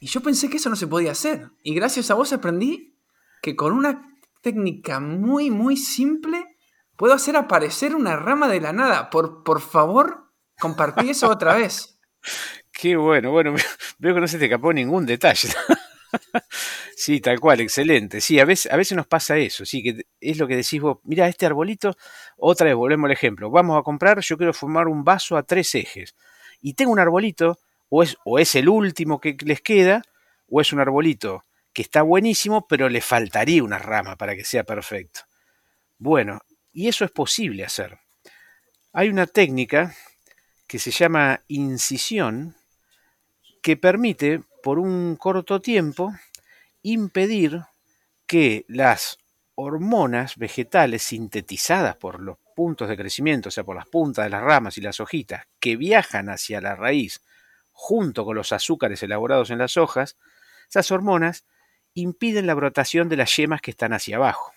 [0.00, 1.50] Y yo pensé que eso no se podía hacer.
[1.62, 2.94] Y gracias a vos aprendí
[3.42, 6.44] que con una técnica muy, muy simple
[6.96, 9.10] puedo hacer aparecer una rama de la nada.
[9.10, 10.30] Por, por favor,
[10.60, 11.98] compartí eso otra vez.
[12.72, 13.54] Qué bueno, bueno,
[13.98, 15.48] veo que no se te escapó ningún detalle.
[16.98, 18.20] Sí, tal cual, excelente.
[18.20, 20.98] Sí, a veces, a veces nos pasa eso, sí, que es lo que decís vos,
[21.04, 21.96] mira, este arbolito,
[22.36, 25.74] otra vez volvemos al ejemplo, vamos a comprar, yo quiero formar un vaso a tres
[25.76, 26.16] ejes,
[26.60, 30.02] y tengo un arbolito, o es, o es el último que les queda,
[30.48, 34.64] o es un arbolito que está buenísimo, pero le faltaría una rama para que sea
[34.64, 35.20] perfecto.
[35.98, 36.40] Bueno,
[36.72, 37.98] y eso es posible hacer.
[38.92, 39.94] Hay una técnica
[40.66, 42.56] que se llama incisión,
[43.62, 46.12] que permite por un corto tiempo
[46.82, 47.62] impedir
[48.26, 49.18] que las
[49.54, 54.42] hormonas vegetales sintetizadas por los puntos de crecimiento, o sea, por las puntas de las
[54.42, 57.22] ramas y las hojitas, que viajan hacia la raíz
[57.72, 60.16] junto con los azúcares elaborados en las hojas,
[60.68, 61.44] esas hormonas
[61.94, 64.52] impiden la brotación de las yemas que están hacia abajo.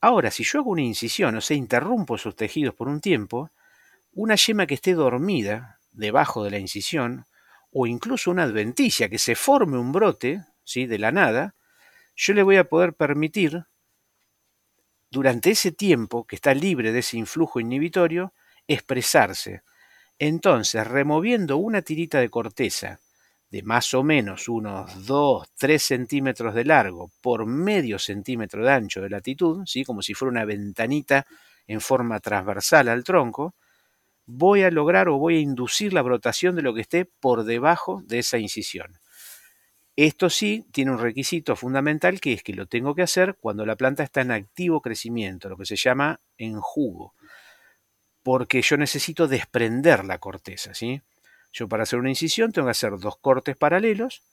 [0.00, 3.50] Ahora, si yo hago una incisión, o sea, interrumpo sus tejidos por un tiempo,
[4.12, 7.24] una yema que esté dormida debajo de la incisión
[7.70, 10.86] o incluso una adventicia, que se forme un brote ¿sí?
[10.86, 11.54] de la nada,
[12.16, 13.64] yo le voy a poder permitir,
[15.10, 18.32] durante ese tiempo que está libre de ese influjo inhibitorio,
[18.66, 19.62] expresarse.
[20.18, 23.00] Entonces, removiendo una tirita de corteza
[23.52, 29.02] de más o menos unos 2, 3 centímetros de largo por medio centímetro de ancho
[29.02, 29.84] de latitud, ¿sí?
[29.84, 31.26] como si fuera una ventanita
[31.66, 33.54] en forma transversal al tronco,
[34.24, 38.02] voy a lograr o voy a inducir la brotación de lo que esté por debajo
[38.06, 39.01] de esa incisión.
[40.04, 43.76] Esto sí tiene un requisito fundamental que es que lo tengo que hacer cuando la
[43.76, 47.14] planta está en activo crecimiento, lo que se llama en jugo,
[48.24, 51.02] porque yo necesito desprender la corteza, ¿sí?
[51.52, 54.24] Yo para hacer una incisión tengo que hacer dos cortes paralelos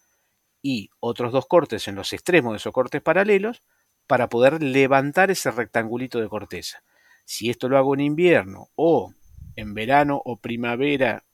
[0.64, 3.62] y otros dos cortes en los extremos de esos cortes paralelos
[4.08, 6.82] para poder levantar ese rectangulito de corteza.
[7.26, 9.14] Si esto lo hago en invierno o
[9.56, 11.26] en verano o primavera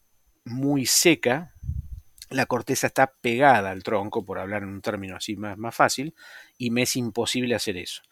[0.44, 1.54] muy seca,
[2.30, 6.14] la corteza está pegada al tronco, por hablar en un término así más, más fácil,
[6.58, 8.02] y me es imposible hacer eso.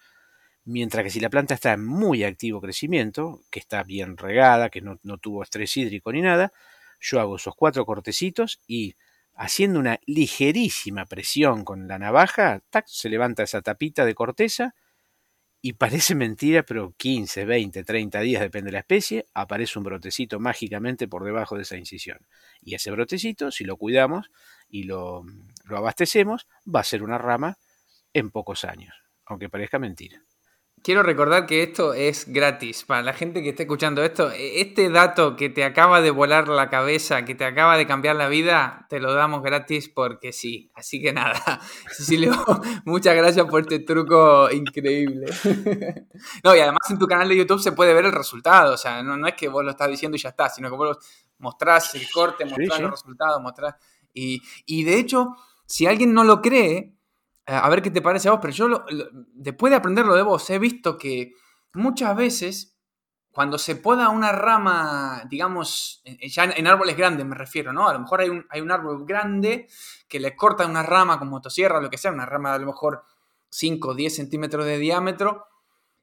[0.65, 4.81] Mientras que si la planta está en muy activo crecimiento, que está bien regada, que
[4.81, 6.53] no, no tuvo estrés hídrico ni nada,
[7.01, 8.97] yo hago esos cuatro cortecitos y
[9.35, 14.75] haciendo una ligerísima presión con la navaja, tac, se levanta esa tapita de corteza
[15.67, 20.39] y parece mentira, pero 15, 20, 30 días, depende de la especie, aparece un brotecito
[20.39, 22.19] mágicamente por debajo de esa incisión.
[22.61, 24.31] Y ese brotecito, si lo cuidamos
[24.69, 25.25] y lo,
[25.65, 27.57] lo abastecemos, va a ser una rama
[28.13, 28.95] en pocos años,
[29.25, 30.23] aunque parezca mentira.
[30.85, 32.85] Quiero recordar que esto es gratis.
[32.85, 36.47] Para la gente que esté escuchando esto, e, este dato que te acaba de volar
[36.47, 40.71] la cabeza, que te acaba de cambiar la vida, te lo damos gratis porque sí.
[40.75, 41.41] Así que nada,
[41.91, 42.33] Cecilio,
[42.85, 45.27] muchas gracias por este truco increíble.
[46.45, 48.75] No, y además en tu canal de YouTube se puede ver el resultado.
[48.75, 50.99] O sea, no, es que vos lo estás diciendo y ya está, sino que vos
[51.39, 53.75] mostrás el corte, mostrás los resultados, mostrás.
[54.13, 56.95] Y, y de hecho, si alguien no lo cree,
[57.47, 58.85] a ver qué te parece a vos, pero yo
[59.35, 61.33] después de aprenderlo de vos, he visto que
[61.75, 62.75] muchas veces
[63.35, 67.89] cuando se poda una rama, digamos, ya en, árboles grandes me refiero, ¿no?
[67.89, 69.67] A lo mejor hay un, hay un árbol grande
[70.07, 72.59] que le corta una rama con motosierra o lo que sea, una rama de a
[72.61, 73.05] lo mejor
[73.49, 75.49] 5 o 10 centímetros de diámetro,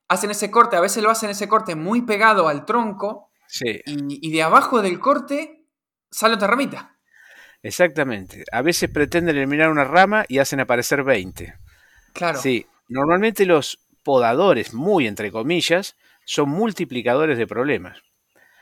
[0.09, 3.79] hacen ese corte, a veces lo hacen ese corte muy pegado al tronco sí.
[3.85, 5.65] y, y de abajo del corte
[6.11, 6.90] sale otra ramita.
[7.63, 8.43] Exactamente.
[8.51, 11.53] A veces pretenden eliminar una rama y hacen aparecer 20.
[12.13, 12.39] Claro.
[12.39, 12.65] Sí.
[12.87, 15.95] Normalmente los podadores, muy entre comillas,
[16.25, 18.01] son multiplicadores de problemas.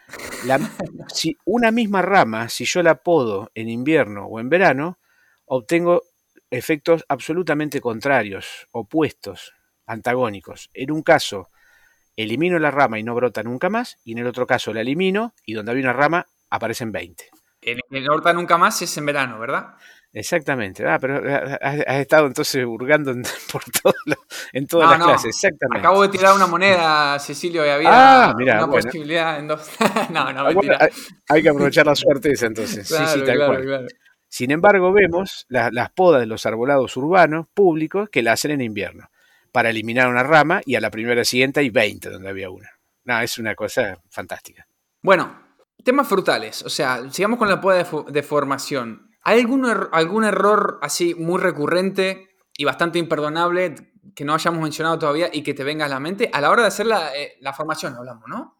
[1.14, 5.00] si una misma rama, si yo la podo en invierno o en verano,
[5.46, 6.04] obtengo
[6.52, 9.54] efectos absolutamente contrarios, opuestos,
[9.86, 10.70] antagónicos.
[10.74, 11.50] En un caso,
[12.16, 15.34] elimino la rama y no brota nunca más, y en el otro caso la elimino
[15.46, 17.30] y donde había una rama aparecen 20.
[17.62, 19.76] En el brota nunca más es en verano, ¿verdad?
[20.12, 20.88] Exactamente.
[20.88, 21.22] Ah, pero
[21.62, 23.62] has, estado entonces hurgando en, por
[24.54, 25.36] en todas las clases.
[25.36, 25.80] Exactamente.
[25.80, 27.90] Acabo de tirar una moneda, Cecilio, y había
[28.30, 29.70] ah, una posibilidad en dos.
[30.10, 30.90] no, no, ah, mentira.
[31.28, 32.88] hay, que aprovechar la suerte esa entonces.
[32.88, 33.88] sí, sí, tal cual.
[34.28, 39.10] Sin embargo, vemos las podas de los arbolados urbanos públicos que la hacen en invierno
[39.52, 42.70] para eliminar una rama y a la primera siguiente hay 20 donde había una.
[43.06, 44.68] No, es una cosa fantástica.
[45.02, 45.49] Bueno,
[45.84, 46.64] temas frutales.
[46.64, 49.10] O sea, sigamos con la poda de formación.
[49.24, 53.76] ¿Hay algún, algún error así muy recurrente y bastante imperdonable
[54.16, 56.64] que no hayamos mencionado todavía y que te venga a la mente a la hora
[56.64, 58.58] de hacer la, eh, formación, hablamos, ¿no?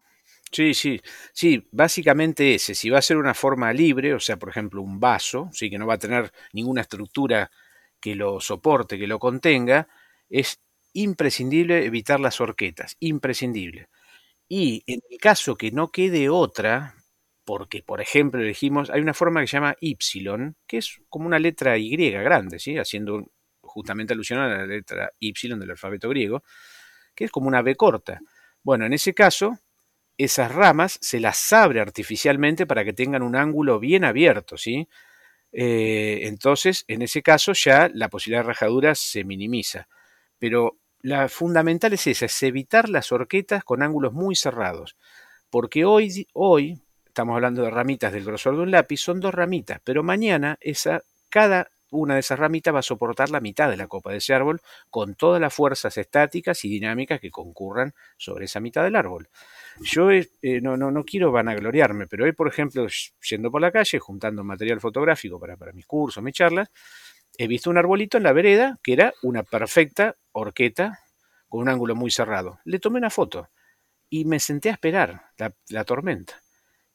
[0.52, 1.00] Sí, sí,
[1.32, 4.98] sí, básicamente ese, si va a ser una forma libre, o sea, por ejemplo, un
[4.98, 7.50] vaso, sí, que no va a tener ninguna estructura
[8.00, 9.86] que lo soporte, que lo contenga,
[10.28, 10.60] es
[10.92, 13.88] imprescindible evitar las horquetas, imprescindible.
[14.48, 16.96] Y en el caso que no quede otra,
[17.50, 19.98] porque, por ejemplo, dijimos, hay una forma que se llama Y,
[20.68, 22.78] que es como una letra Y grande, ¿sí?
[22.78, 23.28] haciendo
[23.60, 26.44] justamente alusión a la letra Y del alfabeto griego,
[27.12, 28.20] que es como una B corta.
[28.62, 29.58] Bueno, en ese caso,
[30.16, 34.88] esas ramas se las abre artificialmente para que tengan un ángulo bien abierto, ¿sí?
[35.50, 39.88] Eh, entonces, en ese caso ya la posibilidad de rajadura se minimiza.
[40.38, 44.96] Pero la fundamental es esa, es evitar las horquetas con ángulos muy cerrados.
[45.50, 46.80] Porque hoy, hoy
[47.20, 51.02] estamos hablando de ramitas del grosor de un lápiz, son dos ramitas, pero mañana esa,
[51.28, 54.32] cada una de esas ramitas va a soportar la mitad de la copa de ese
[54.32, 59.28] árbol con todas las fuerzas estáticas y dinámicas que concurran sobre esa mitad del árbol.
[59.82, 60.30] Yo eh,
[60.62, 62.86] no, no, no, quiero vanagloriarme, pero hoy, por ejemplo,
[63.28, 66.70] yendo por la calle, juntando material fotográfico para, para mis cursos, mis charlas,
[67.36, 71.00] he visto un arbolito en la vereda que era una perfecta horqueta
[71.50, 72.60] con un ángulo muy cerrado.
[72.64, 73.50] Le tomé una foto
[74.08, 75.26] y me senté a esperar
[75.68, 76.40] la tormenta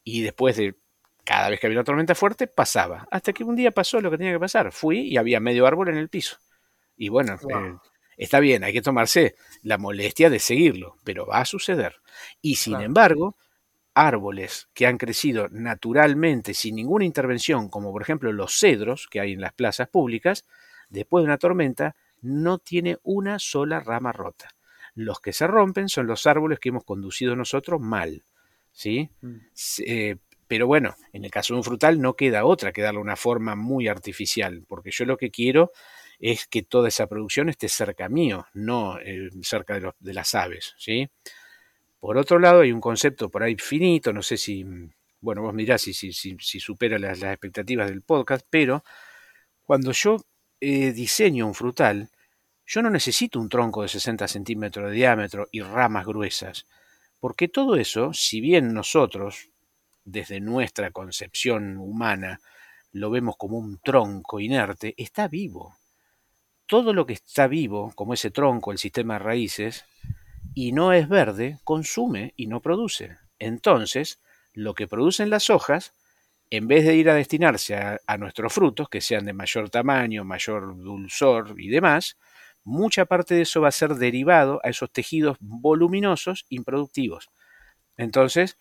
[0.06, 0.76] y después de
[1.26, 3.08] cada vez que había una tormenta fuerte, pasaba.
[3.12, 4.72] Hasta que un día pasó lo que tenía que pasar.
[4.72, 6.38] Fui y había medio árbol en el piso.
[6.96, 7.76] Y bueno, eh,
[8.16, 11.96] está bien, hay que tomarse la molestia de seguirlo, pero va a suceder.
[12.42, 13.36] Y sin embargo,
[13.96, 19.34] árboles que han crecido naturalmente sin ninguna intervención, como por ejemplo los cedros que hay
[19.34, 20.46] en las plazas públicas,
[20.90, 24.50] después de una tormenta, no tiene una sola rama rota.
[24.94, 28.24] Los que se rompen son los árboles que hemos conducido nosotros mal.
[28.76, 29.10] ¿Sí?
[29.22, 29.38] Mm.
[29.88, 30.18] Eh,
[30.48, 33.56] pero bueno, en el caso de un frutal no queda otra que darle una forma
[33.56, 35.72] muy artificial, porque yo lo que quiero
[36.20, 40.76] es que toda esa producción esté cerca mío, no eh, cerca de, de, las aves,
[40.78, 41.10] ¿sí?
[42.00, 44.64] Por otro lado, hay un concepto por ahí finito, no sé si,
[45.20, 48.84] bueno, vos mirás si, si, si, supera las, expectativas del podcast, pero
[49.64, 50.18] cuando yo
[50.62, 52.10] eh, diseño un frutal,
[52.66, 56.68] yo no necesito un tronco de 60 centímetros de diámetro y ramas gruesas.
[57.26, 59.50] Porque todo eso, si bien nosotros,
[60.04, 62.40] desde nuestra concepción humana,
[62.92, 65.76] lo vemos como un tronco inerte, está vivo.
[66.68, 69.86] Todo lo que está vivo, como ese tronco, el sistema de raíces,
[70.54, 73.18] y no es verde, consume y no produce.
[73.40, 74.22] Entonces,
[74.54, 75.94] lo que producen las hojas,
[76.52, 80.24] en vez de ir a destinarse a, a, nuestros frutos, que sean de mayor tamaño,
[80.26, 82.18] mayor dulzor y demás,
[82.66, 87.30] mucha parte de eso va a ser derivado a esos tejidos voluminosos improductivos.
[87.96, 88.58] Entonces,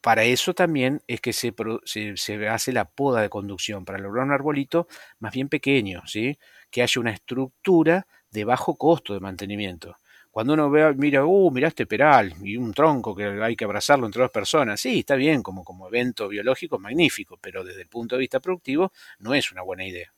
[0.00, 4.32] para eso también es que se, se, hace la poda de conducción, para lograr un
[4.32, 4.86] arbolito
[5.18, 6.38] más bien pequeño, ¿sí?
[6.70, 9.96] que haya una estructura de bajo costo de mantenimiento.
[10.30, 14.06] Cuando uno ve, mira, uh, mira este peral y un tronco que hay que abrazarlo
[14.06, 18.16] entre dos personas, sí, está bien como, como evento biológico, magnífico, pero desde el punto
[18.16, 20.12] de vista productivo no es una buena idea.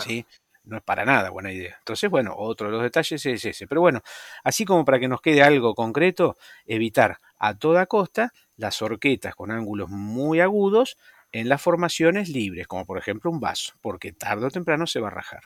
[0.00, 0.24] ¿sí?
[0.66, 1.76] No es para nada buena idea.
[1.78, 3.66] Entonces, bueno, otro de los detalles es ese.
[3.66, 4.02] Pero bueno,
[4.44, 6.36] así como para que nos quede algo concreto,
[6.66, 10.96] evitar a toda costa las horquetas con ángulos muy agudos
[11.32, 15.08] en las formaciones libres, como por ejemplo un vaso, porque tarde o temprano se va
[15.08, 15.44] a rajar.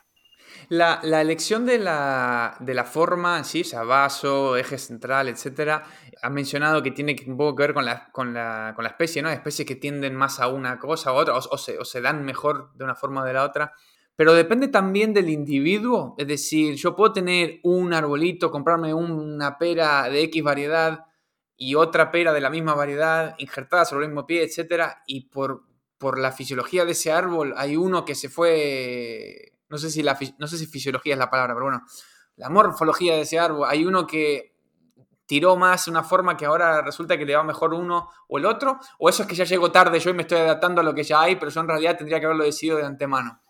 [0.68, 5.84] La, elección de la, de la forma, sí, o sea, vaso, eje central, etcétera,
[6.22, 9.22] ha mencionado que tiene un poco que ver con la, con la, con la especie,
[9.22, 9.30] ¿no?
[9.30, 12.72] Especies que tienden más a una cosa u otra, o, se, o se dan mejor
[12.74, 13.74] de una forma o de la otra.
[14.20, 16.14] Pero depende también del individuo.
[16.18, 21.06] Es decir, yo puedo tener un arbolito, comprarme una pera de X variedad
[21.56, 24.88] y otra pera de la misma variedad injertada sobre el mismo pie, etc.
[25.06, 25.62] Y por,
[25.96, 30.18] por la fisiología de ese árbol hay uno que se fue, no sé, si la,
[30.36, 31.82] no sé si fisiología es la palabra, pero bueno,
[32.36, 34.54] la morfología de ese árbol, hay uno que
[35.24, 38.80] tiró más una forma que ahora resulta que le va mejor uno o el otro,
[38.98, 41.04] o eso es que ya llego tarde yo y me estoy adaptando a lo que
[41.04, 43.40] ya hay, pero yo en realidad tendría que haberlo decidido de antemano.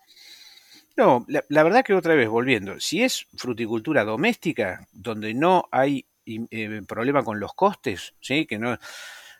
[1.01, 6.83] No, la, verdad que otra vez, volviendo, si es fruticultura doméstica, donde no hay eh,
[6.87, 8.45] problema con los costes, ¿sí?
[8.45, 8.77] Que no,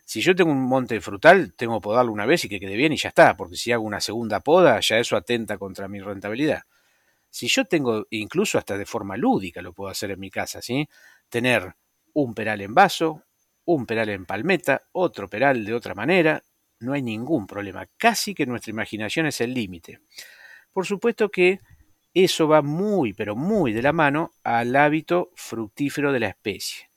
[0.03, 2.93] si yo tengo un monte frutal, tengo que podarlo una vez y que quede bien
[2.93, 6.63] y ya está, porque si hago una segunda poda, ya eso atenta contra mi rentabilidad.
[7.29, 10.89] Si yo tengo, incluso hasta de forma lúdica lo puedo hacer en mi casa, ¿sí?
[11.29, 11.75] Tener
[12.13, 13.21] un peral en vaso,
[13.65, 16.41] un peral en palmeta, otro peral de otra manera,
[16.79, 17.85] no hay ningún problema.
[17.97, 19.99] Casi que nuestra imaginación es el límite.
[20.73, 21.59] Por supuesto que
[22.13, 26.89] eso va muy, pero muy de la mano al hábito fructífero de la especie.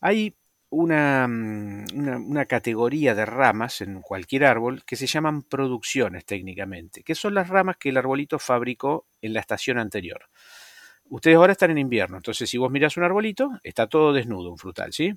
[0.00, 0.34] Hay mm,
[0.70, 7.34] una, una, categoría de ramas en cualquier árbol que se llaman producciones técnicamente, que son
[7.34, 10.28] las ramas que el arbolito fabricó en la estación anterior.
[11.04, 14.58] Ustedes ahora están en invierno, entonces si vos miras un arbolito, está todo desnudo, un
[14.58, 15.12] frutal, ¿sí?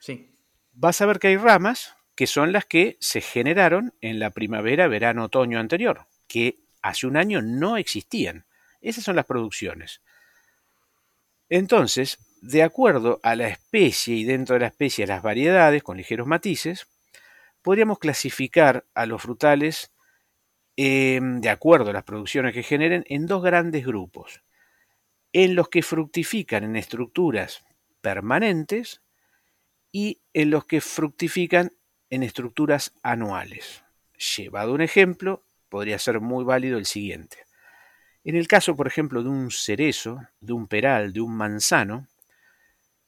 [0.00, 0.34] Sí.
[0.72, 4.88] Vas a ver que hay ramas que son las que se generaron en la primavera,
[4.88, 8.46] verano, otoño anterior, que hace un año no existían.
[8.80, 10.00] Esas son las producciones.
[11.48, 16.26] Entonces, de acuerdo a la especie y dentro de la especie las variedades con ligeros
[16.26, 16.86] matices,
[17.62, 19.92] podríamos clasificar a los frutales
[20.76, 24.42] em, de acuerdo a las producciones que generen en dos grandes grupos,
[25.32, 27.64] en los que fructifican en estructuras
[28.00, 29.02] permanentes
[29.90, 31.72] y en los que fructifican
[32.10, 33.82] en estructuras anuales.
[34.36, 37.38] Llevado un ejemplo, podría ser muy válido el siguiente.
[38.24, 42.06] En el caso, por ejemplo, de un cerezo, de un peral, de un manzano,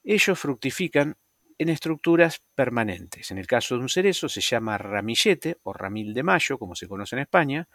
[0.03, 1.17] ellos fructifican
[1.59, 3.31] en estructuras permanentes.
[3.31, 6.89] En el caso de un cerezo se llama ramillete o ramil de mayo, como se
[6.89, 7.69] conoce en España,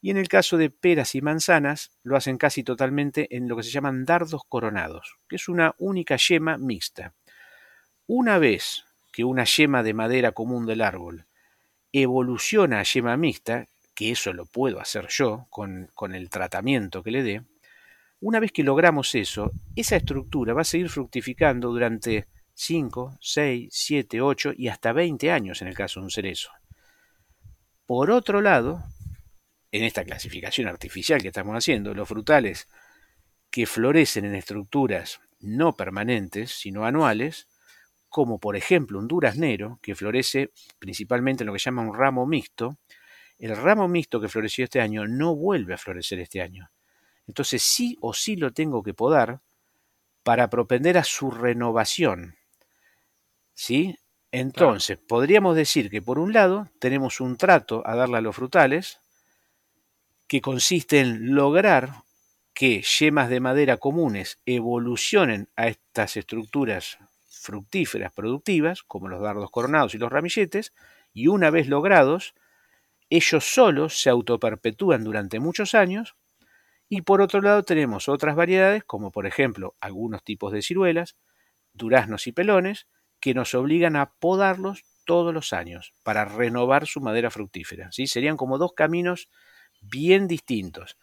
[0.00, 3.64] y en el caso de peras y manzanas lo hacen casi totalmente en lo que
[3.64, 7.14] se llaman dardos coronados, que es una única yema mixta.
[8.06, 11.26] Una vez que una yema de madera común del árbol
[11.92, 13.66] evoluciona a yema mixta,
[13.98, 17.42] que eso lo puedo hacer yo con, con el tratamiento que le dé,
[18.20, 24.20] una vez que logramos eso, esa estructura va a seguir fructificando durante 5, 6, 7,
[24.20, 26.52] 8 y hasta 20 años en el caso de un cerezo.
[27.86, 28.84] Por otro lado,
[29.72, 32.68] en esta clasificación artificial que estamos haciendo, los frutales
[33.50, 37.48] que florecen en estructuras no permanentes, sino anuales,
[38.08, 42.78] como por ejemplo un duraznero, que florece principalmente en lo que llama un ramo mixto,
[43.38, 46.70] el ramo mixto que floreció este año no vuelve a florecer este año.
[47.26, 49.40] Entonces sí o sí lo tengo que podar
[50.22, 52.36] para propender a su renovación.
[53.54, 53.96] ¿Sí?
[54.30, 59.00] Entonces, podríamos decir que por un lado tenemos un trato a darle a los frutales
[60.26, 62.02] que consiste en lograr
[62.52, 69.94] que yemas de madera comunes evolucionen a estas estructuras fructíferas productivas, como los dardos coronados
[69.94, 70.74] y los ramilletes,
[71.14, 72.34] y una vez logrados,
[73.10, 76.16] ellos solos se autoperpetúan durante muchos años
[76.88, 81.16] y por otro lado tenemos otras variedades como por ejemplo algunos tipos de ciruelas,
[81.72, 82.86] duraznos y pelones
[83.20, 87.90] que nos obligan a podarlos todos los años para renovar su madera fructífera.
[87.92, 88.06] ¿sí?
[88.06, 89.28] Serían como dos caminos
[89.80, 90.98] bien distintos.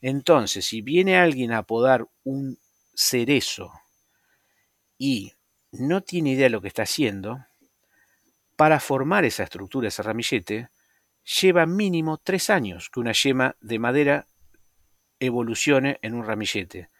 [0.00, 2.58] Entonces, si viene alguien a podar un
[2.94, 3.72] cerezo
[4.96, 5.32] y
[5.72, 7.44] no tiene idea de lo que está haciendo,
[8.56, 10.68] para formar esa estructura, ese ramillete,
[11.40, 14.26] lleva mínimo tres años que una yema de madera
[15.20, 16.90] evolucione en un ramillete.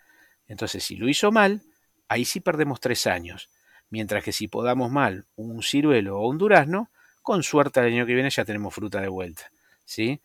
[0.46, 1.62] Entonces, si lo hizo mal,
[2.08, 3.48] ahí sí perdemos tres años.
[3.90, 6.90] Mientras que si podamos mal un ciruelo o un durazno,
[7.22, 9.50] con suerte el año que viene ya tenemos fruta de vuelta.
[9.84, 10.20] ¿sí?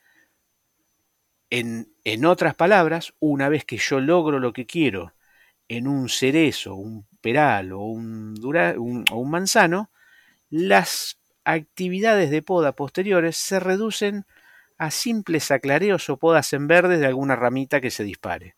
[1.50, 5.14] En, en otras palabras, una vez que yo logro lo que quiero
[5.68, 8.36] en un cerezo, un peral o un,
[9.12, 9.92] o un manzano,
[10.50, 14.26] las actividades de poda posteriores se reducen
[14.78, 18.56] a simples aclareos o podas en verdes de alguna ramita que se dispare.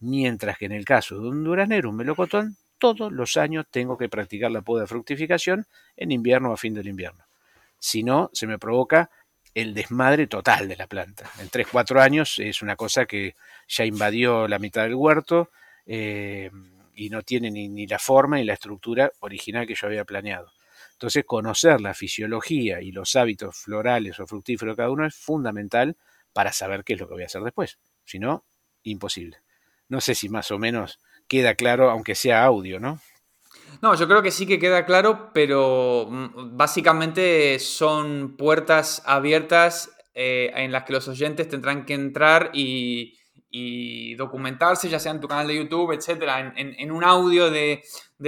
[0.00, 4.08] Mientras que en el caso de un duraznero, un melocotón, todos los años tengo que
[4.08, 5.66] practicar la poda de fructificación
[5.96, 7.24] en invierno o a fin del invierno.
[7.78, 9.10] Si no, se me provoca
[9.54, 11.30] el desmadre total de la planta.
[11.40, 13.34] En 3-4 años es una cosa que
[13.66, 15.50] ya invadió la mitad del huerto
[15.86, 16.50] eh,
[16.94, 20.52] y no tiene ni la forma ni la estructura original que yo había planeado.
[20.98, 25.96] Entonces, conocer la fisiología y los hábitos florales o fructíferos de cada uno es fundamental
[26.32, 27.78] para saber qué es lo que voy a hacer después.
[28.04, 28.44] Si no,
[28.82, 29.38] imposible.
[29.88, 33.00] No sé si más o menos queda claro, aunque sea audio, ¿no?
[33.80, 40.50] No, yo creo que sí que queda claro, pero mm, básicamente son puertas abiertas eh,
[40.56, 43.17] en las que los oyentes tendrán que entrar y,
[43.50, 47.82] y documentarse, ya sea en tu canal de YouTube, etcétera, en, un audio de,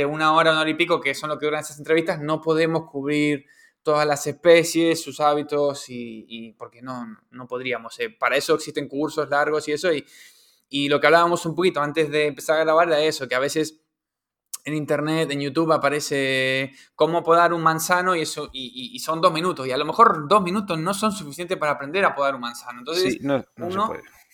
[0.07, 2.91] una hora, una hora y pico, que son lo que duran esas entrevistas, no podemos
[2.91, 3.45] cubrir
[3.83, 7.99] todas las especies, sus hábitos, y, porque no, no podríamos.
[8.01, 8.11] Eh.
[8.11, 10.05] Para eso existen cursos largos y eso, y,
[10.69, 13.41] Y lo que hablábamos un poquito antes de empezar a grabar era eso, que a
[13.41, 13.81] veces
[14.65, 19.67] en internet, en YouTube aparece cómo podar un manzano y eso y, son dos minutos.
[19.67, 22.81] Y a lo mejor dos minutos no son suficientes para aprender a podar un manzano.
[22.81, 23.93] Entonces, no, uno,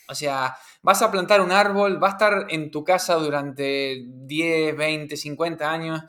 [0.08, 4.76] o sea, vas a plantar un árbol, va a estar en tu casa durante 10,
[4.76, 6.02] 20, 50 años.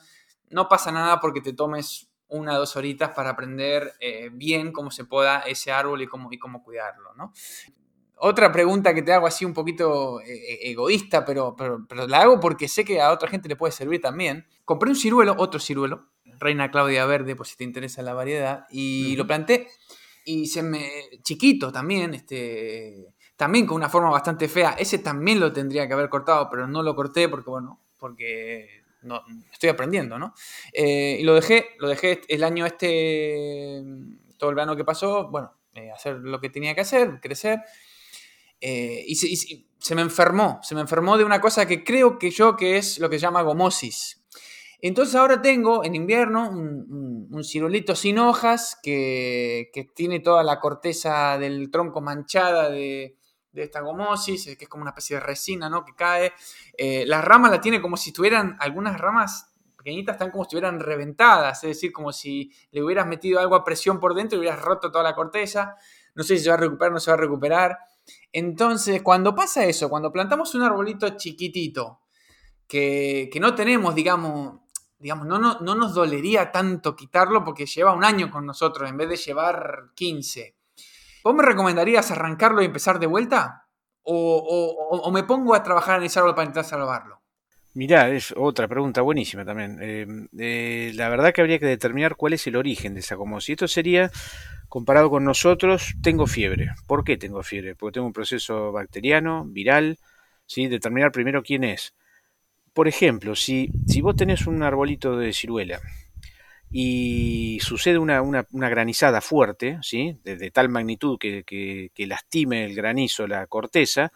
[0.49, 4.91] No pasa nada porque te tomes una o dos horitas para aprender eh, bien cómo
[4.91, 7.31] se poda ese árbol y cómo, y cómo cuidarlo, ¿no?
[8.19, 12.39] Otra pregunta que te hago así un poquito eh, eh, egoísta, pero, pero, la hago
[12.39, 14.47] porque sé que a otra gente le puede servir también.
[14.65, 19.15] Compré un ciruelo, otro ciruelo, Reina Claudia Verde, por si te interesa la variedad, y
[19.15, 19.67] lo planté
[20.27, 20.89] y se me...
[21.23, 23.13] chiquito también, este...
[23.37, 24.71] También con una forma bastante fea.
[24.77, 29.23] Ese también lo tendría que haber cortado, pero no lo corté porque, bueno, porque no,
[29.51, 30.33] estoy aprendiendo, ¿no?
[30.73, 33.83] Eh, y lo dejé, lo dejé el año este,
[34.37, 35.53] todo el verano que pasó, bueno,
[35.93, 37.61] hacer lo que tenía que hacer, crecer.
[38.59, 42.55] Eh, y, se, me enfermó, se me enfermó de una cosa que creo que yo
[42.55, 44.23] que es lo que se llama gomosis.
[44.79, 51.37] Entonces ahora tengo en invierno un, un, ciruelito sin hojas que, tiene toda la corteza
[51.39, 53.16] del tronco manchada de,
[53.63, 55.83] esta gomosis, que es como una especie de resina ¿no?
[55.83, 56.33] que cae.
[56.77, 60.79] Eh, las ramas la tiene como si estuvieran, algunas ramas pequeñitas están como si estuvieran
[60.79, 64.61] reventadas, es decir, como si le hubieras metido algo a presión por dentro y hubieras
[64.61, 65.75] roto toda la corteza.
[66.15, 67.77] No sé si se va a recuperar o no se va a recuperar.
[68.31, 72.01] Entonces, cuando pasa eso, cuando plantamos un arbolito chiquitito,
[72.67, 74.59] que, no tenemos, digamos,
[74.99, 79.09] digamos no, no, nos dolería tanto quitarlo porque lleva un año con nosotros en vez
[79.09, 80.56] de llevar 15.
[81.23, 83.65] ¿Vos me recomendarías arrancarlo y empezar de vuelta?
[84.03, 87.21] ¿O, me pongo a trabajar en ese árbol para intentar salvarlo?
[87.73, 89.77] Mirá, es otra pregunta buenísima también.
[89.81, 90.07] Eh,
[90.37, 93.51] eh, la verdad que habría que determinar cuál es el origen de esa como si
[93.51, 94.09] esto sería
[94.69, 96.71] comparado con nosotros, tengo fiebre.
[96.87, 97.75] ¿Por qué tengo fiebre?
[97.75, 99.99] Porque tengo un proceso bacteriano, viral,
[100.45, 100.67] ¿sí?
[100.67, 101.93] Determinar primero quién es.
[102.73, 105.79] Por ejemplo, si, si vos tenés un arbolito de ciruela
[106.69, 110.19] y sucede una, granizada fuerte, ¿sí?
[110.23, 114.11] De, tal magnitud que, lastime el granizo la corteza,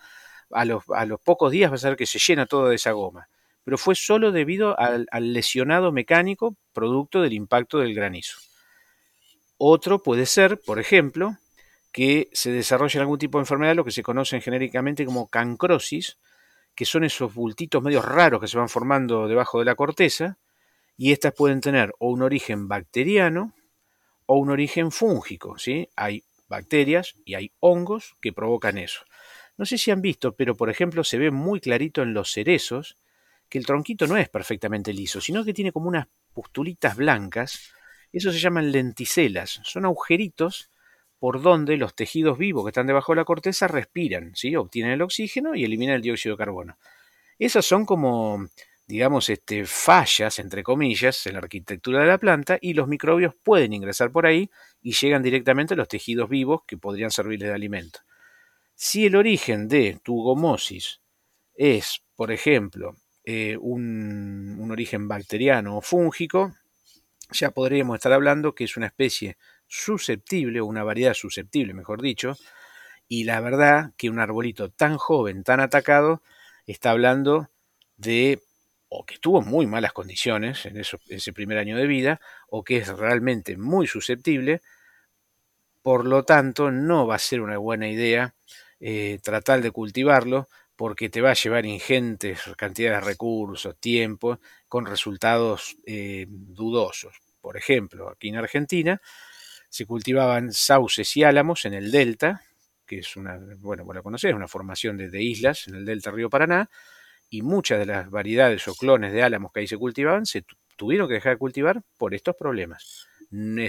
[0.52, 2.92] a los, a los, pocos días vas a ver que se llena todo de esa
[2.92, 3.30] goma.
[3.64, 8.40] Pero fue solo debido al lesionado mecánico producto del impacto del granizo.
[9.58, 11.38] Otro puede ser, por ejemplo,
[11.92, 16.18] que se desarrolle algún tipo de enfermedad, lo que se conocen genéricamente como cancrosis,
[16.74, 20.38] que son esos bultitos medios raros que se van formando debajo de la corteza,
[21.02, 23.56] y estas pueden tener o un origen bacteriano
[24.28, 25.90] o un origen fúngico, ¿sí?
[25.96, 29.02] Hay bacterias y hay hongos que provocan eso.
[29.58, 32.98] No sé si han visto, pero por ejemplo se ve muy clarito en los cerezos
[33.50, 37.74] que el tronquito no es perfectamente liso, sino que tiene como unas pustulitas blancas
[38.14, 40.70] eso se llaman lenticelas, son agujeritos
[41.18, 44.56] por donde los tejidos vivos que están debajo de la corteza respiran, ¿sí?
[44.56, 46.78] obtienen el oxígeno y eliminan el dióxido de carbono.
[47.40, 48.50] Esas son como,
[48.92, 53.72] digamos, este, fallas, entre comillas, en la arquitectura de la planta y los microbios pueden
[53.72, 54.50] ingresar por ahí
[54.82, 58.00] y llegan directamente a los tejidos vivos que podrían servirles de alimento.
[58.76, 61.00] Si el origen de tu gomosis
[61.56, 66.54] es, por ejemplo, eh, un origen bacteriano o fúngico,
[67.32, 69.38] ya podríamos estar hablando que es una especie
[69.68, 72.36] susceptible, o una variedad susceptible, mejor dicho,
[73.08, 76.22] y la verdad que un arbolito tan joven, tan atacado,
[76.66, 77.48] está hablando
[77.96, 78.42] de
[78.94, 82.20] o que tuvo muy malas condiciones en ese primer año de vida,
[82.50, 84.62] o que es realmente muy susceptible,
[85.82, 88.36] por lo tanto no va a ser una buena idea
[88.82, 94.86] eh, tratar de cultivarlo porque te va a llevar ingentes cantidades de recursos, tiempo, con
[94.86, 97.16] resultados eh, dudosos.
[97.40, 99.02] Por ejemplo, aquí en Argentina
[99.70, 102.42] se cultivaban sauces y álamos en el delta,
[102.86, 106.30] que es una, bueno, vos la conocés, una formación de, islas en el delta río
[106.30, 106.70] Paraná,
[107.32, 110.44] y muchas de las variedades o clones de álamos que ahí se cultivaban se
[110.76, 113.08] tuvieron que dejar de cultivar por estos problemas.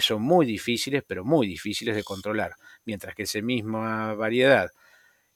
[0.00, 2.56] Son muy difíciles, pero muy difíciles de controlar.
[2.84, 4.72] Mientras que esa misma variedad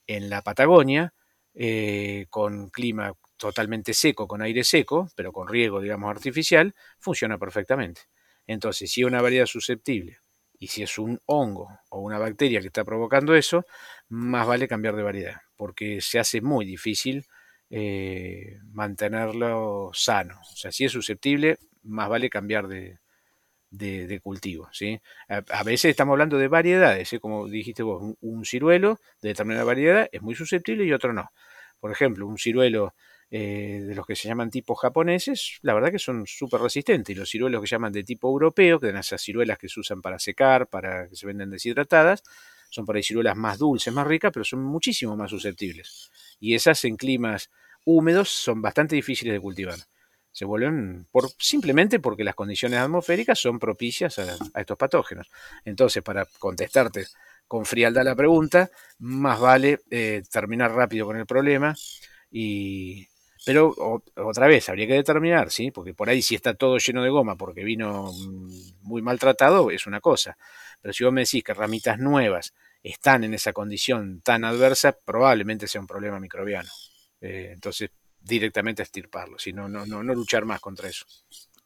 [0.08, 1.14] en la Patagonia,
[1.54, 8.02] eh, con clima totalmente seco, con aire seco, pero con riego, digamos, artificial, funciona perfectamente.
[8.48, 10.18] Entonces, si una variedad susceptible
[10.58, 13.64] y si es un hongo o una bacteria que está provocando eso,
[14.08, 17.24] más vale cambiar de variedad, porque se hace muy difícil
[17.70, 20.40] eh, mantenerlo sano.
[20.52, 22.98] O sea, si es susceptible, más vale cambiar de,
[24.22, 24.68] cultivo.
[24.72, 25.00] ¿sí?
[25.28, 27.20] A, veces estamos hablando de variedades, ¿eh?
[27.20, 31.30] como dijiste vos, un, ciruelo de determinada variedad es muy susceptible y otro no.
[31.80, 32.94] Por ejemplo, un ciruelo
[33.30, 37.14] eh, de los que se llaman tipos japoneses, la verdad que son súper resistentes.
[37.14, 40.00] Y los ciruelos que llaman de tipo europeo, que son esas ciruelas que se usan
[40.00, 42.22] para secar, para que se venden deshidratadas,
[42.70, 46.10] son por ahí ciruelas más dulces, más ricas, pero son muchísimo más susceptibles.
[46.38, 47.50] Y esas en climas
[47.84, 49.78] húmedos son bastante difíciles de cultivar.
[50.32, 55.30] Se vuelven por, simplemente porque las condiciones atmosféricas son propicias a, estos patógenos.
[55.64, 57.06] Entonces, para contestarte
[57.48, 61.74] con frialdad la pregunta, más vale eh, terminar rápido con el problema
[62.30, 63.08] y,
[63.46, 65.70] pero otra vez, habría que determinar, ¿sí?
[65.70, 68.50] Porque por ahí si está todo lleno de goma porque vino mm,
[68.82, 70.36] muy maltratado, es una cosa.
[70.82, 72.54] Pero si vos me decís que ramitas nuevas
[72.90, 76.68] están en esa condición tan adversa, probablemente sea un problema microbiano.
[77.20, 81.06] Eh, entonces, directamente estirparlo, si no, no, no, luchar más contra eso.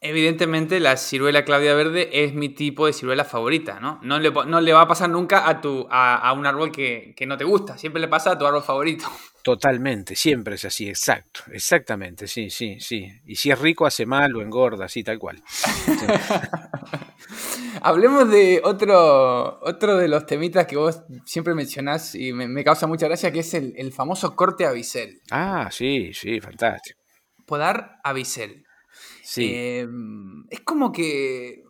[0.02, 4.00] Evidentemente la ciruela Claudia Verde es mi tipo de ciruela favorita, ¿no?
[4.02, 7.26] No le, no le va a pasar nunca a, tu, a, un árbol que, que,
[7.26, 9.06] no te gusta, siempre le pasa a tu árbol favorito.
[9.42, 13.10] Totalmente, siempre es así, exacto, exactamente, sí, sí, sí.
[13.26, 15.42] Y si es rico hace mal o engorda, así, tal cual.
[17.82, 23.06] Hablemos de otro, otro de los temitas que vos siempre mencionás y me, causa mucha
[23.06, 25.20] gracia, que es el, el famoso corte a bisel.
[25.30, 26.98] Ah, sí, sí, fantástico.
[27.46, 28.64] Podar a bisel.
[29.36, 31.62] Em, es como que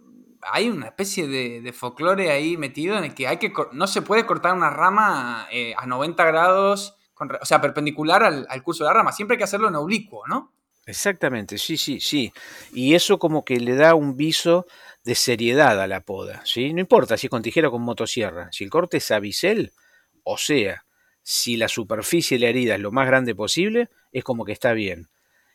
[0.42, 4.24] hay una especie de, folclore ahí metido en el que hay que no se puede
[4.24, 9.12] cortar una rama eh, a 90 grados, o sea, perpendicular al, curso de la rama.
[9.12, 10.52] Siempre hay que hacerlo en oblicuo, ¿no?
[10.86, 12.32] Exactamente, sí, sí, sí.
[12.72, 14.66] Y eso como que le da un viso
[15.04, 16.72] de seriedad a la poda, ¿sí?
[16.72, 18.50] No importa si es con tijera o con motosierra.
[18.52, 19.72] Si el corte es a bisel,
[20.24, 20.84] o sea,
[21.22, 24.72] si la superficie de la herida es lo más grande posible, es como que está
[24.72, 25.08] bien.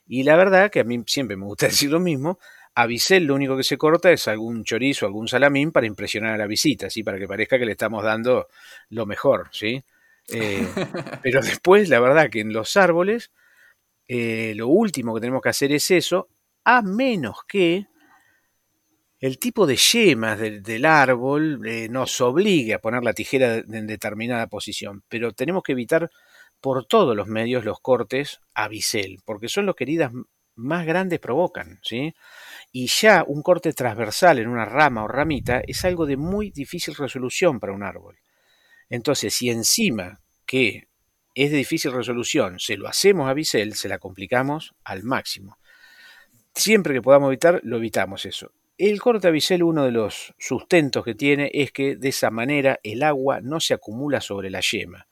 [0.07, 2.39] Y la verdad que a mí siempre me gusta decir lo mismo,
[2.75, 6.37] a Bisel lo único que se corta es algún chorizo, algún salamín para impresionar a
[6.37, 7.03] la visita, ¿sí?
[7.03, 8.47] para que parezca que le estamos dando
[8.89, 9.47] lo mejor.
[9.51, 9.81] ¿sí?
[10.27, 10.67] Eh,
[11.23, 13.31] pero después, la verdad que en los árboles,
[14.09, 16.27] eh, lo último que tenemos que hacer es eso,
[16.65, 17.87] a menos que
[19.25, 24.45] el tipo de yemas del, árbol eh, nos obligue a poner la tijera en determinada
[24.45, 26.11] posición, pero tenemos que evitar
[26.61, 30.11] por todos los medios los cortes a bisel, porque son los que heridas
[30.53, 32.13] más grandes provocan, ¿sí?
[32.71, 36.93] Y ya un corte transversal en una rama o ramita es algo de muy difícil
[36.93, 38.19] resolución para un árbol.
[38.89, 40.87] Entonces, si encima que
[41.33, 45.57] es de difícil resolución se lo hacemos a bisel, se la complicamos al máximo.
[46.53, 48.51] Siempre que podamos evitar, lo evitamos eso.
[48.77, 48.99] El
[49.31, 53.59] bisel, uno de los sustentos que tiene es que de esa manera el agua no
[53.59, 55.07] se acumula sobre la yema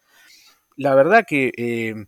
[0.75, 2.05] la verdad que eh,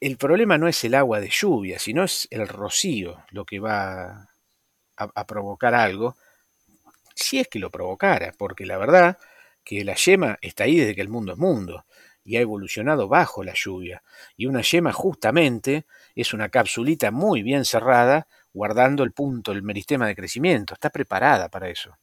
[0.00, 4.28] el problema no es el agua de lluvia, sino es el rocío lo que va
[4.96, 6.16] a, provocar algo,
[7.14, 9.18] si es que lo provocara, porque la verdad
[9.64, 11.84] que la yema está ahí desde que el mundo es mundo
[12.24, 14.02] y ha evolucionado bajo la lluvia.
[14.36, 18.26] Y una yema justamente es una capsulita muy bien cerrada,
[18.56, 20.72] guardando el punto, el meristema de crecimiento.
[20.74, 21.98] Está preparada para eso.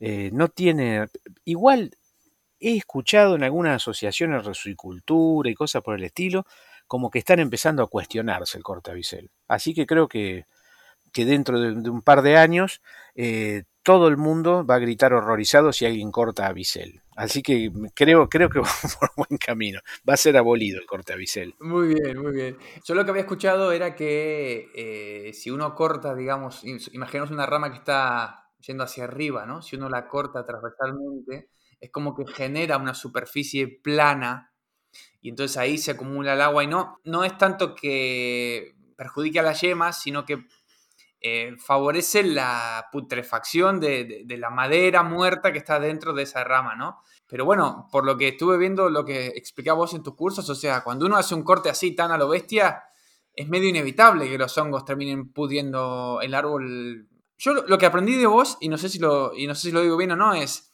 [0.00, 1.06] Eh, no tiene.
[1.44, 1.90] Igual
[2.58, 6.46] he escuchado en algunas asociaciones de resicultura y cosas por el estilo,
[6.86, 8.64] como que están empezando a cuestionarse el
[8.94, 9.30] bisel.
[9.48, 10.46] Así que creo que,
[11.12, 12.80] que dentro de, un par de años
[13.14, 17.01] eh, todo el mundo va a gritar horrorizado si alguien corta a bisel.
[17.16, 19.80] Así que creo, creo que va por buen camino.
[20.08, 21.54] Va a ser abolido el corte a bisel.
[21.60, 22.58] Muy bien, muy bien.
[22.84, 27.70] Yo lo que había escuchado era que eh, si uno corta, digamos, imaginemos una rama
[27.70, 29.60] que está yendo hacia arriba, ¿no?
[29.62, 31.50] Si uno la corta transversalmente,
[31.80, 34.52] es como que genera una superficie plana
[35.20, 39.42] y entonces ahí se acumula el agua y no, no es tanto que perjudique a
[39.42, 40.44] las yemas, sino que
[41.24, 46.98] eh, favorece la putrefacción de, la madera muerta que está dentro de esa rama, ¿no?
[47.28, 50.54] Pero bueno, por lo que estuve viendo, lo que explicabas vos en tus cursos, o
[50.54, 52.82] sea, cuando uno hace un corte así tan a lo bestia,
[53.34, 57.08] es medio inevitable que los hongos terminen pudiendo el árbol.
[57.38, 59.72] Yo lo que aprendí de vos, y no sé si lo, y no sé si
[59.72, 60.72] lo digo bien o no, es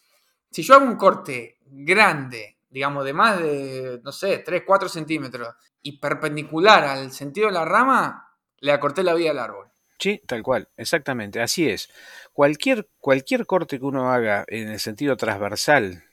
[0.51, 5.55] si yo hago un corte grande, digamos, de más de, no sé, 3, 4 centímetros,
[5.83, 8.29] y perpendicular al sentido de la rama,
[8.61, 9.68] le acorté la vida al árbol.
[9.99, 11.91] Sí, tal cual, exactamente, así es.
[12.33, 16.05] Cualquier, cualquier corte que uno haga en el sentido transversal,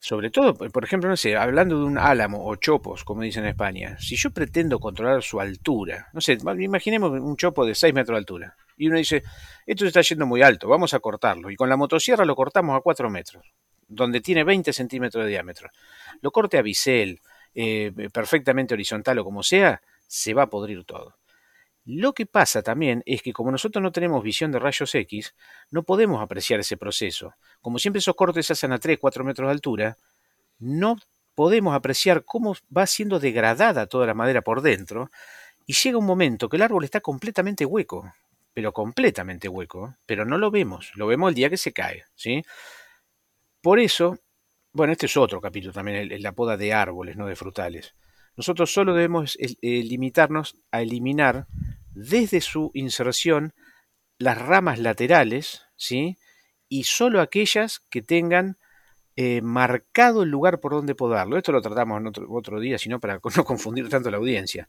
[0.00, 3.50] sobre todo, por ejemplo, no sé, hablando de un álamo o chopos, como dicen en
[3.50, 8.14] España, si yo pretendo controlar su altura, no sé, imaginemos un chopo de 6 metros
[8.14, 9.22] de altura, y uno dice,
[9.66, 11.50] esto se está yendo muy alto, vamos a cortarlo.
[11.50, 13.52] Y con la motosierra lo cortamos a 4 metros,
[13.86, 15.68] donde tiene 20 centímetros de diámetro.
[16.22, 17.20] Lo corte a bisel,
[17.54, 21.14] eh, perfectamente horizontal o como sea, se va a podrir todo.
[21.84, 25.34] Lo que pasa también es que como nosotros no tenemos visión de rayos X,
[25.70, 27.34] no podemos apreciar ese proceso.
[27.60, 29.96] Como siempre esos cortes se hacen a 3, 4 metros de altura,
[30.58, 30.96] no
[31.34, 35.10] podemos apreciar cómo va siendo degradada toda la madera por dentro
[35.66, 38.12] y llega un momento que el árbol está completamente hueco
[38.52, 42.42] pero completamente hueco, pero no lo vemos, lo vemos el día que se cae, ¿sí?
[43.62, 44.18] Por eso,
[44.72, 47.94] bueno, este es otro capítulo también, la poda de árboles, no de frutales.
[48.40, 51.46] Nosotros solo debemos eh, limitarnos a eliminar
[51.92, 53.52] desde su inserción
[54.16, 56.16] las ramas laterales, ¿sí?
[56.66, 58.56] Y solo aquellas que tengan
[59.14, 61.36] eh, marcado el lugar por donde podarlo.
[61.36, 64.66] Esto lo tratamos en otro, día, sino para no confundir tanto la audiencia.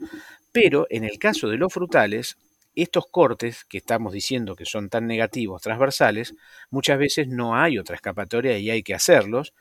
[0.51, 2.37] Pero en el caso de los frutales,
[2.75, 6.35] estos cortes que estamos diciendo que son tan negativos, transversales,
[6.71, 9.53] muchas veces no hay otra escapatoria y hay que hacerlos,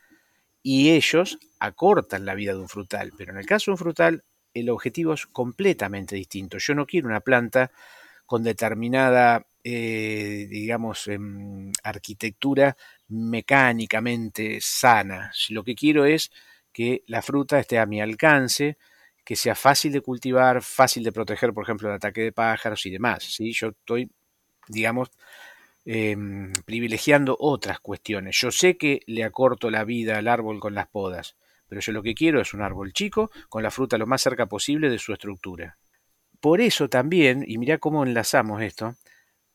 [0.63, 3.11] y ellos acortan la vida de un frutal.
[3.17, 4.23] Pero en el caso de un frutal,
[4.53, 6.57] el objetivo es completamente distinto.
[6.57, 7.71] Yo no quiero una planta
[8.25, 12.77] con determinada, eh, digamos, em, arquitectura
[13.09, 15.31] mecánicamente sana.
[15.49, 16.31] Lo que quiero es
[16.71, 18.77] que la fruta esté a mi alcance,
[19.25, 22.91] que sea fácil de cultivar, fácil de proteger, por ejemplo, el ataque de pájaros y
[22.91, 23.23] demás.
[23.23, 23.51] ¿sí?
[23.53, 24.09] Yo estoy,
[24.67, 25.09] digamos,
[25.85, 28.37] em, privilegiando otras cuestiones.
[28.39, 31.35] Yo sé que le acorto la vida al árbol con las podas,
[31.67, 34.45] pero yo lo que quiero es un árbol chico con la fruta lo más cerca
[34.45, 35.77] posible de su estructura.
[36.39, 38.95] Por eso también, y mira cómo enlazamos esto,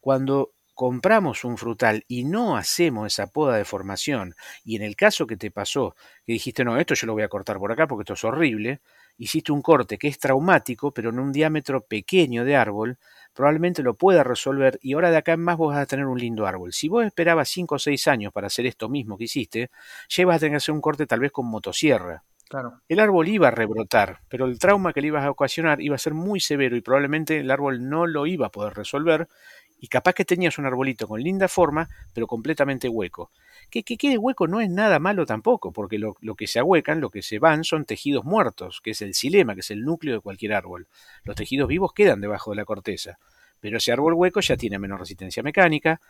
[0.00, 5.26] cuando compramos un frutal y no hacemos esa poda de formación, y en el caso
[5.26, 8.02] que te pasó, que dijiste, no, esto yo lo voy a cortar por acá porque
[8.02, 8.80] esto es horrible,
[9.18, 12.98] hiciste un corte que es traumático, pero en un diámetro pequeño de árbol,
[13.36, 16.18] probablemente lo pueda resolver y ahora de acá en más vos vas a tener un
[16.18, 16.72] lindo árbol.
[16.72, 19.70] Si vos esperabas 5 o 6 años para hacer esto mismo que hiciste,
[20.08, 22.24] ya ibas a tener que hacer un corte tal vez con motosierra.
[22.48, 22.80] Claro.
[22.88, 25.98] El árbol iba a rebrotar, pero el trauma que le ibas a ocasionar iba a
[25.98, 29.28] ser muy severo y probablemente el árbol no lo iba a poder resolver
[29.78, 33.30] y capaz que tenías un arbolito con linda forma, pero completamente hueco.
[33.70, 37.00] Que, que quede hueco no es nada malo tampoco, porque lo, lo, que se ahuecan,
[37.00, 40.14] lo que se van son tejidos muertos, que es el xilema, que es el núcleo
[40.14, 40.88] de cualquier árbol.
[41.24, 43.18] Los tejidos vivos quedan debajo de la corteza,
[43.60, 46.00] pero ese árbol hueco ya tiene menos resistencia mecánica,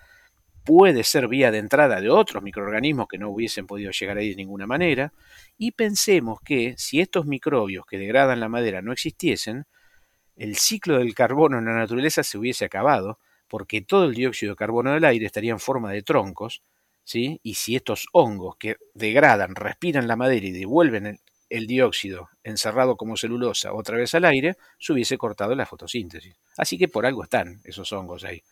[0.64, 4.36] puede ser vía de entrada de otros microorganismos que no hubiesen podido llegar ahí de
[4.36, 5.12] ninguna manera,
[5.56, 9.64] y pensemos que si estos microbios que degradan la madera no existiesen,
[10.36, 13.18] el ciclo del carbono en la naturaleza se hubiese acabado,
[13.48, 16.62] porque todo el dióxido de carbono del aire estaría en forma de troncos,
[17.04, 17.40] ¿sí?
[17.42, 22.96] y si estos hongos que degradan, respiran la madera y devuelven el, el dióxido encerrado
[22.96, 26.36] como celulosa otra vez al aire, se hubiese cortado la fotosíntesis.
[26.56, 28.42] Así que por algo están esos hongos ahí.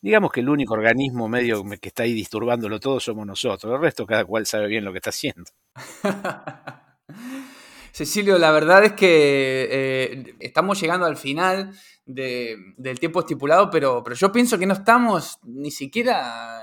[0.00, 3.72] Digamos que el único organismo medio que está ahí disturbándolo todo somos nosotros.
[3.72, 5.50] El resto cada cual sabe bien lo que está haciendo.
[7.92, 11.72] Cecilio, la verdad es que eh, estamos llegando al final
[12.06, 16.60] del tiempo estipulado, pero, pero yo pienso que no estamos ni siquiera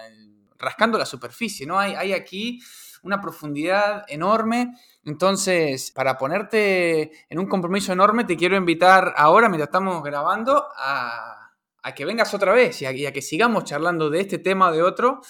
[0.58, 1.80] rascando la superficie, ¿no?
[1.80, 2.60] Hay, hay aquí
[3.04, 4.74] una profundidad enorme.
[5.06, 11.52] Entonces, para ponerte en un compromiso enorme, te quiero invitar ahora, mientras estamos grabando, a,
[11.82, 14.70] a que vengas otra vez y a, y a, que sigamos charlando de este tema
[14.70, 15.22] o de otro,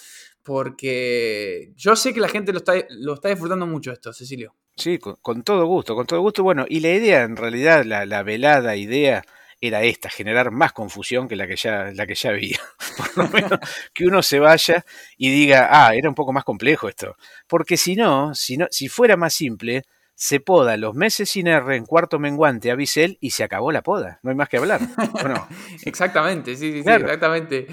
[0.42, 4.54] porque yo sé que la gente lo está, lo está disfrutando mucho esto, Cecilio.
[4.76, 6.42] Sí, con, con, todo gusto, con todo gusto.
[6.42, 9.22] Bueno, y la idea, en realidad, la, la velada idea
[9.60, 12.58] era esta, generar más confusión que la que ya, la que ya había.
[12.96, 13.60] Por lo menos
[13.92, 14.84] que uno se vaya
[15.18, 17.16] y diga, ah, era un poco más complejo esto.
[17.46, 19.84] Porque si no, si, no, si fuera más simple,
[20.14, 23.82] se poda los meses sin R en cuarto menguante a Bisel y se acabó la
[23.82, 24.18] poda.
[24.22, 24.80] No hay más que hablar.
[25.26, 25.48] no?
[25.84, 27.00] exactamente, sí, sí, claro.
[27.00, 27.66] sí, exactamente.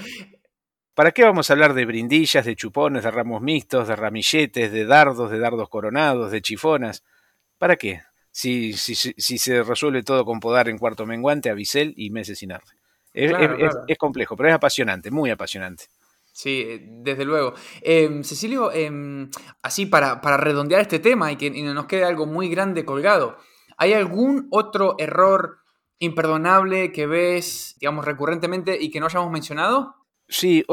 [0.98, 4.84] ¿Para qué vamos a hablar de brindillas, de chupones, de ramos mixtos, de ramilletes, de
[4.84, 7.04] dardos, de dardos coronados, de chifonas?
[7.60, 8.02] ¿Para qué?
[8.32, 12.40] Si, si, si se resuelve todo con podar en cuarto menguante, a Bisel y meses
[12.40, 12.72] sin arte.
[13.14, 13.86] Es, claro, es, claro.
[13.88, 15.86] es, complejo, pero es apasionante, muy apasionante.
[16.34, 16.66] Sí,
[17.04, 17.54] desde luego.
[17.84, 18.90] Eh, Cecilio, eh,
[19.62, 22.86] así para, para, redondear este tema y que y no nos quede algo muy grande
[22.86, 23.38] colgado,
[23.78, 25.60] ¿hay algún otro error
[26.00, 30.07] imperdonable que ves, digamos, recurrentemente y que no hayamos mencionado?
[30.30, 30.66] Sí,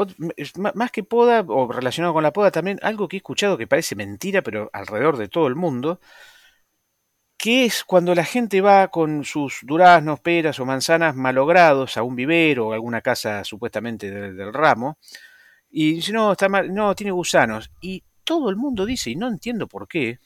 [0.73, 3.95] más que poda o relacionado con la poda también, algo que he escuchado que parece
[3.95, 6.01] mentira, pero alrededor de todo el mundo,
[7.37, 12.15] que es cuando la gente va con sus duraznos, peras o manzanas malogrados a un
[12.15, 14.97] vivero o alguna casa supuestamente del, del ramo,
[15.69, 17.71] y dice, no, está mal, no, tiene gusanos.
[17.81, 20.19] Y todo el mundo dice, y no entiendo por qué,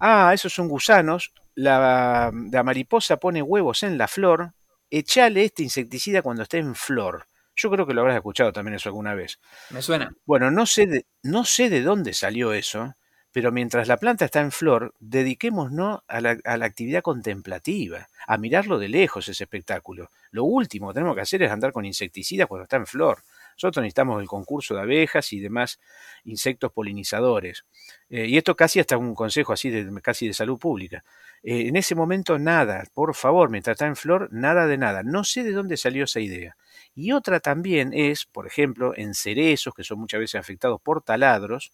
[0.00, 4.52] ah, esos son gusanos, la, la mariposa pone huevos en la flor,
[4.90, 7.26] echale este insecticida cuando esté en flor.
[7.56, 9.40] Yo creo que lo habrás escuchado también eso alguna vez.
[9.70, 10.12] Me suena.
[10.26, 12.94] Bueno, no sé de, no sé de dónde salió eso,
[13.32, 18.38] pero mientras la planta está en flor, dediquémonos a la, a la actividad contemplativa, a
[18.38, 20.10] mirarlo de lejos ese espectáculo.
[20.30, 23.22] Lo último que tenemos que hacer es andar con insecticidas cuando está en flor.
[23.56, 25.80] Nosotros necesitamos el concurso de abejas y demás
[26.24, 27.64] insectos polinizadores.
[28.10, 31.02] Eh, y esto casi hasta un consejo así de, casi de salud pública.
[31.42, 35.02] Eh, en ese momento nada, por favor, mientras está en flor, nada de nada.
[35.02, 36.56] No sé de dónde salió esa idea.
[36.96, 41.70] Y otra también es, por ejemplo, en cerezos, que son muchas veces afectados por taladros,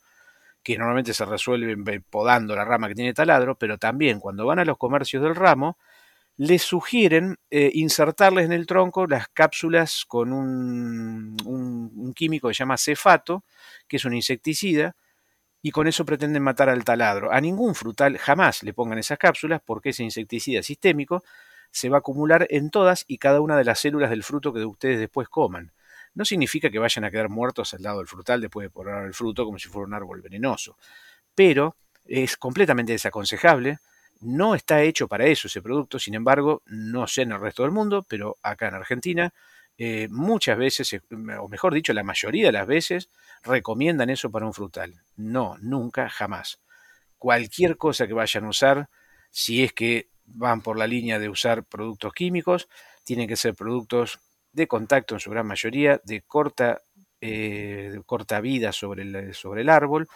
[0.65, 4.65] que normalmente se resuelven podando la rama que tiene taladro, pero también cuando van a
[4.65, 5.79] los comercios del ramo,
[6.37, 12.61] les sugieren eh, insertarles en el tronco las cápsulas con un, un, químico que se
[12.61, 13.45] llama cefato,
[13.87, 14.97] que es un insecticida,
[15.63, 17.33] y con eso pretenden matar al taladro.
[17.33, 21.23] A ningún frutal jamás le pongan esas cápsulas porque ese insecticida sistémico
[21.73, 24.65] se va a acumular en todas y cada una de las células del fruto que
[24.65, 25.73] ustedes después coman.
[26.15, 29.15] No significa que vayan a quedar muertos al lado del frutal después de poner el
[29.15, 30.77] fruto como si fuera un árbol venenoso,
[31.35, 31.75] pero
[32.07, 33.79] es completamente desaconsejable
[34.23, 37.73] no está hecho para eso ese producto, sin embargo, no sé en el resto del
[37.73, 39.35] mundo, pero acá en Argentina
[39.79, 41.01] eh, muchas veces, eh,
[41.41, 43.09] o mejor dicho, la mayoría de las veces,
[43.43, 44.95] recomiendan eso para un frutal.
[45.17, 46.61] No, nunca, jamás.
[47.19, 48.89] Cualquier cosa que vayan a usar,
[49.31, 52.69] si es que van por la línea de usar productos químicos,
[53.05, 54.21] tienen que ser productos
[54.53, 56.81] de contacto en su gran mayoría, de corta,
[57.21, 58.01] eh,
[58.43, 60.09] vida sobre el árbol,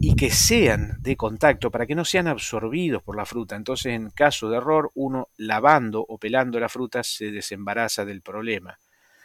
[0.00, 3.56] y que sean de contacto para que no sean absorbidos por la fruta.
[3.56, 8.78] Entonces, en caso de error, uno lavando o pelando la fruta se desembaraza del problema.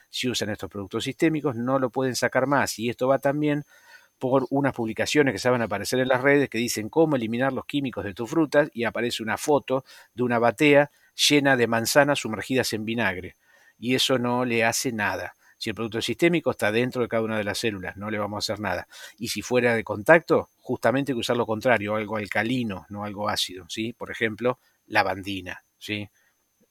[0.10, 2.80] Si usan estos productos sistémicos, no lo pueden sacar más.
[2.80, 3.66] Y esto va también
[4.24, 7.52] por unas publicaciones que se van a aparecer en las redes que dicen cómo eliminar
[7.52, 9.84] los químicos de tus frutas y aparece una foto
[10.14, 10.92] de una batea
[11.28, 13.36] llena de manzanas sumergidas en vinagre.
[13.78, 15.34] Y eso no le hace nada.
[15.58, 18.50] Si el producto sistémico está dentro de cada una de las células, no le vamos
[18.50, 18.88] a hacer nada.
[19.18, 23.28] Y si fuera de contacto, justamente hay que usar lo contrario, algo alcalino, no algo
[23.28, 23.92] ácido, ¿sí?
[23.92, 26.10] Por ejemplo, lavandina, ¿sí?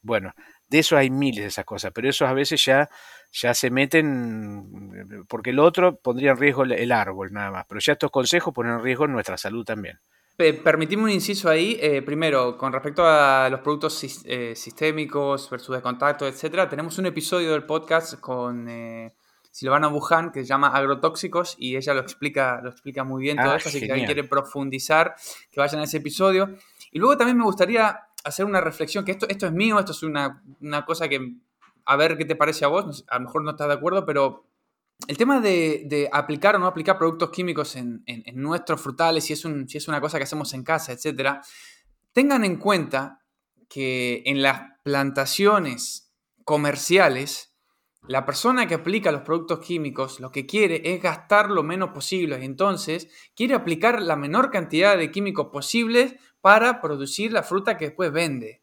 [0.01, 0.33] Bueno,
[0.73, 2.89] de eso hay miles de esas cosas, pero esos a veces ya,
[3.31, 7.93] ya se meten, porque el otro pondría en riesgo el árbol nada más, pero ya
[7.93, 9.99] estos consejos ponen en riesgo nuestra salud también.
[10.35, 11.77] Permitime un inciso ahí.
[11.79, 17.05] Eh, primero, con respecto a los productos eh, sistémicos versus de contacto, etcétera, tenemos un
[17.05, 19.13] episodio del podcast con eh,
[19.51, 23.51] Silvana Buján que se llama Agrotóxicos y ella lo explica, lo explica muy bien todo
[23.51, 23.69] ah, esto.
[23.69, 25.13] Así que alguien quiere profundizar,
[25.51, 26.49] que vayan a ese episodio.
[26.91, 30.03] Y luego también me gustaría hacer una reflexión, que esto, esto es mío, esto es
[30.03, 31.35] una, una cosa que,
[31.85, 34.45] a ver qué te parece a vos, a lo mejor no estás de acuerdo, pero
[35.07, 38.03] el tema de, aplicar o no aplicar productos químicos en,
[38.35, 41.39] nuestros frutales, si es, si es una cosa que hacemos en casa, etc.,
[42.13, 43.21] tengan en cuenta
[43.67, 46.11] que en las plantaciones
[46.43, 47.52] comerciales,
[48.07, 52.43] la persona que aplica los productos químicos lo que quiere es gastar lo menos posible.
[52.43, 58.11] Entonces, quiere aplicar la menor cantidad de químicos posibles para producir la fruta que después
[58.11, 58.61] vende.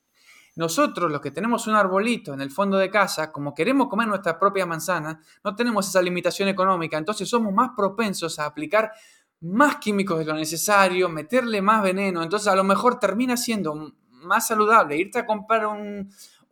[0.57, 4.39] Nosotros, los que tenemos un arbolito en el fondo de casa, como queremos comer nuestra
[4.39, 8.93] propia manzana, no tenemos esa limitación económica, entonces somos más propensos a aplicar
[9.41, 14.49] más químicos de lo necesario, meterle más veneno, entonces a lo mejor termina siendo más
[14.49, 15.67] saludable irte a comprar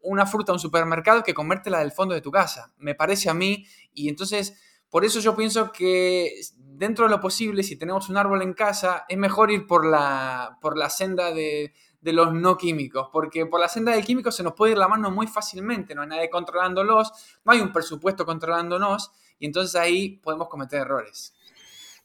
[0.02, 3.34] una fruta a un supermercado que comértela del fondo de tu casa, me parece a
[3.34, 4.60] mí, y entonces
[4.90, 9.04] por eso yo pienso que dentro de lo posible, si tenemos un árbol en casa,
[9.08, 13.60] es mejor ir por la, por la senda de, de los no químicos, porque por
[13.60, 16.30] la senda de químicos se nos puede ir la mano muy fácilmente, no hay nadie
[16.30, 17.12] controlándolos,
[17.44, 21.34] no hay un presupuesto controlándonos y entonces ahí podemos cometer errores.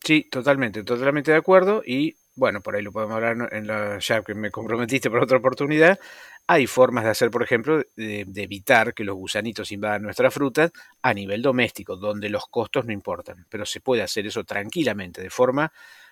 [0.03, 4.21] Sí, totalmente, totalmente de acuerdo y bueno, por ahí lo podemos hablar en la, ya
[4.21, 5.99] que me comprometiste por otra oportunidad.
[6.47, 11.13] Hay formas de hacer, por ejemplo, de, evitar que los gusanitos invadan nuestras frutas a
[11.13, 15.71] nivel doméstico, donde los costos no importan, pero se puede hacer eso tranquilamente, de forma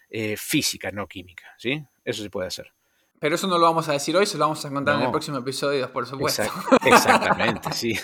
[0.09, 1.83] eh, física, no química, ¿sí?
[2.05, 2.71] Eso se puede hacer.
[3.19, 5.11] Pero eso no lo vamos a decir hoy, se lo vamos a contar en el
[5.11, 6.43] próximo episodio, por supuesto.
[6.83, 7.99] exactamente, sí.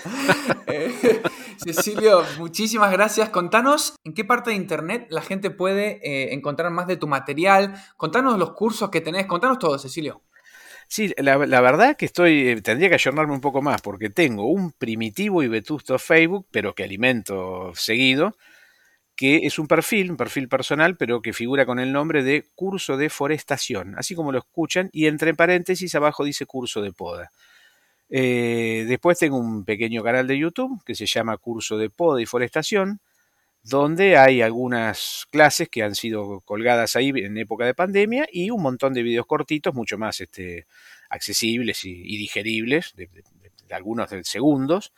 [0.68, 1.22] Eh,
[1.58, 3.30] Cecilio, muchísimas gracias.
[3.30, 7.74] Contanos en qué parte de internet la gente puede eh, encontrar más de tu material.
[7.96, 10.22] Contanos los cursos que tenés, contanos todo, Cecilio.
[10.90, 14.72] Sí, la, verdad que estoy, eh, tendría que ayornarme un poco más porque tengo un
[14.72, 18.38] primitivo y vetusto Facebook, pero que alimento seguido,
[19.16, 22.96] que es un perfil, un perfil personal, pero que figura con el nombre de curso
[22.96, 27.32] de forestación, así como lo escuchan, y entre paréntesis abajo dice curso de poda.
[28.10, 32.26] Eh, después tengo un pequeño canal de YouTube que se llama Curso de Poda y
[32.26, 33.02] Forestación,
[33.64, 38.62] donde hay algunas clases que han sido colgadas ahí en época de pandemia y un
[38.62, 40.68] montón de videos cortitos, mucho más este,
[41.10, 43.10] accesibles y, digeribles, de,
[43.72, 44.94] algunos de segundos.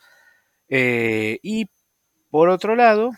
[0.68, 1.68] Eh, y
[2.30, 3.10] por otro lado,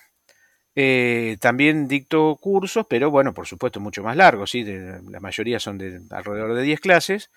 [0.74, 4.64] eh, también dicto cursos, pero bueno, por supuesto mucho más largos, ¿sí?
[4.64, 7.30] la mayoría son de alrededor de 10 clases,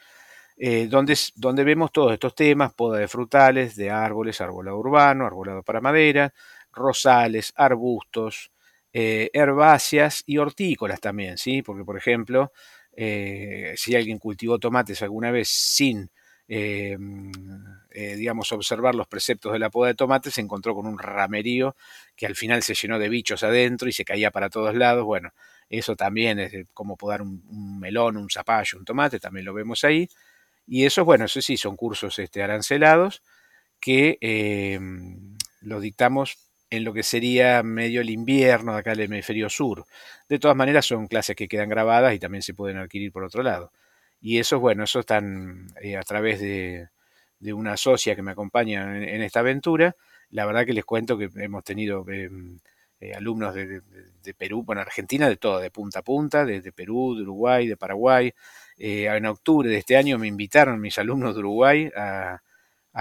[0.57, 5.64] eh, donde, donde vemos todos estos temas, poda de frutales, de árboles, arbolado urbano, arbolado
[5.64, 6.34] para madera,
[6.72, 8.52] rosales, arbustos,
[8.94, 11.61] eh, herbáceas y hortícolas también, ¿sí?
[11.61, 12.52] Porque, por ejemplo,
[12.98, 16.10] si alguien cultivó tomates alguna vez sin
[16.48, 16.98] eh,
[17.91, 21.76] eh, digamos, observar los preceptos de la poda de tomate, se encontró con un ramerío
[22.15, 25.06] que al final se llenó de bichos adentro y se caía para todos lados.
[25.06, 25.32] Bueno,
[25.69, 30.07] eso también es como podar un, melón, un zapallo, un tomate, también lo vemos ahí.
[30.68, 33.22] Y esos, bueno, eso sí, son cursos este, arancelados
[33.80, 34.80] que eh,
[35.62, 36.38] los dictamos
[36.70, 39.86] en lo que sería medio el invierno de acá del hemisferio sur.
[40.28, 43.44] De todas maneras, son clases que quedan grabadas y también se pueden adquirir por otro
[43.44, 43.72] lado.
[44.22, 46.90] Y eso, bueno, eso están eh, a través de,
[47.54, 49.96] una socia que me acompaña en, esta aventura.
[50.32, 52.60] La verdad que les cuento que hemos tenido em,
[53.00, 53.82] eh, alumnos de,
[54.38, 58.34] Perú, bueno, Argentina, de todo, de punta a punta, de, Perú, de Uruguay, de Paraguay.
[58.78, 62.42] Eh, en octubre de este año me invitaron mis alumnos de Uruguay a,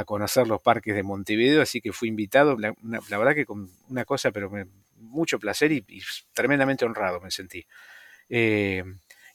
[0.06, 2.74] conocer los parques de Montevideo, así que fui invitado, la,
[3.16, 4.66] verdad que con una cosa, pero me,
[4.96, 5.84] mucho placer y,
[6.32, 7.64] tremendamente honrado me sentí.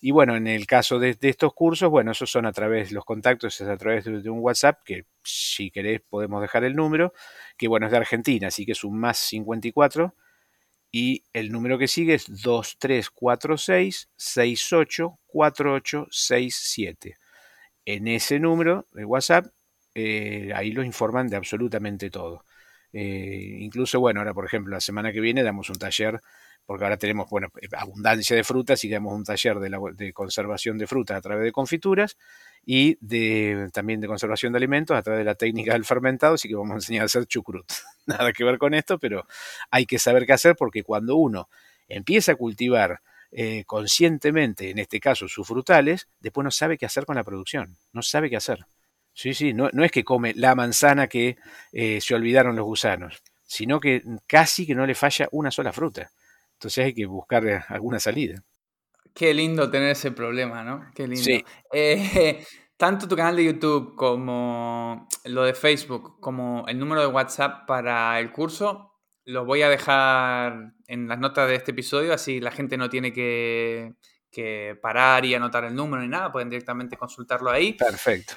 [0.01, 3.59] Y bueno, en el caso de, estos cursos, bueno, esos son a través, los contactos
[3.59, 7.13] es a través de, un WhatsApp, que si querés podemos dejar el número,
[7.57, 10.15] que bueno, es de Argentina, así que es un más 54.
[10.91, 17.15] Y el número que sigue es 2346 684867.
[17.85, 19.45] En ese número de WhatsApp,
[19.95, 22.45] eh, ahí los informan de absolutamente todo.
[22.93, 26.21] Eh, incluso, bueno, ahora por ejemplo, la semana que viene damos un taller
[26.69, 31.17] porque ahora tenemos bueno, abundancia de frutas y tenemos un taller de, conservación de frutas
[31.17, 32.15] a través de confituras
[32.63, 36.47] y de, también de conservación de alimentos a través de la técnica del fermentado, así
[36.47, 37.65] que vamos a enseñar a hacer chucrut.
[38.05, 39.25] Nada que ver con esto, pero
[39.71, 41.49] hay que saber qué hacer porque cuando uno
[41.87, 43.01] empieza a cultivar
[43.31, 47.77] eh, conscientemente, en este caso sus frutales, después no sabe qué hacer con la producción,
[47.93, 48.67] no sabe qué hacer.
[49.15, 51.37] Sí, sí, no, no es que come la manzana que
[51.71, 56.11] eh, se olvidaron los gusanos, sino que casi que no le falla una sola fruta.
[56.59, 58.43] Entonces hay que buscar eh, alguna salida.
[59.13, 60.91] Qué lindo tener ese problema, ¿no?
[60.93, 61.23] Qué lindo.
[61.23, 61.41] Sí.
[61.71, 62.45] Eh,
[62.77, 68.19] tanto tu canal de YouTube como lo de Facebook, como el número de WhatsApp para
[68.19, 68.91] el curso,
[69.23, 73.13] los voy a dejar en las notas de este episodio, así la gente no tiene
[73.13, 73.95] que,
[74.81, 77.73] parar y anotar el número ni nada, pueden directamente consultarlo ahí.
[77.73, 78.33] Perfecto.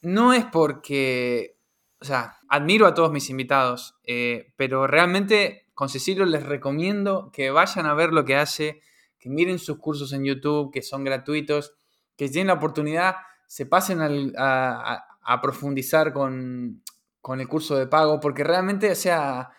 [0.00, 1.58] No es porque,
[2.00, 7.50] o sea, admiro a todos mis invitados, eh, pero realmente con Cecilio les recomiendo que
[7.50, 8.82] vayan a ver lo que hace,
[9.18, 11.74] que miren sus cursos en YouTube, que son gratuitos,
[12.18, 13.16] que tienen la oportunidad,
[13.46, 16.82] se pasen a, profundizar con,
[17.26, 19.52] el curso de pago, porque realmente, o sea,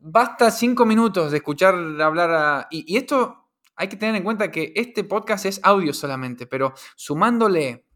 [0.00, 2.66] basta cinco minutos de escuchar hablar a...
[2.72, 3.46] Y esto
[3.76, 7.86] hay que tener en cuenta que este podcast es audio solamente, pero sumándole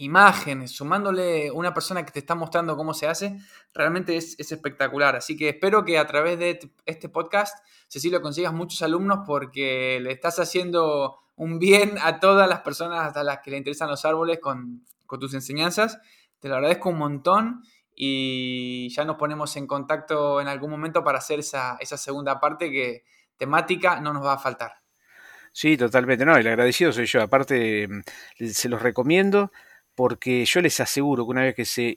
[0.00, 3.38] imágenes, sumándole una persona que te está mostrando cómo se hace,
[3.74, 5.14] realmente es, espectacular.
[5.14, 10.12] Así que espero que a través de este podcast, Cecilio, consigas muchos alumnos porque le
[10.12, 14.38] estás haciendo un bien a todas las personas a las que le interesan los árboles
[14.40, 15.98] con, tus enseñanzas.
[16.38, 17.62] Te lo agradezco un montón
[17.94, 22.70] y ya nos ponemos en contacto en algún momento para hacer esa, esa segunda parte
[22.70, 23.04] que
[23.36, 24.72] temática no nos va a faltar.
[25.52, 26.24] Sí, totalmente.
[26.24, 27.20] No, el agradecido soy yo.
[27.20, 29.50] Aparte, mm, se los recomiendo
[29.94, 31.96] porque yo les aseguro que una vez que, se,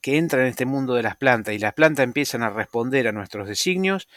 [0.00, 3.12] que entran en este mundo de las plantas y las plantas empiezan a responder a
[3.12, 4.08] nuestros designios,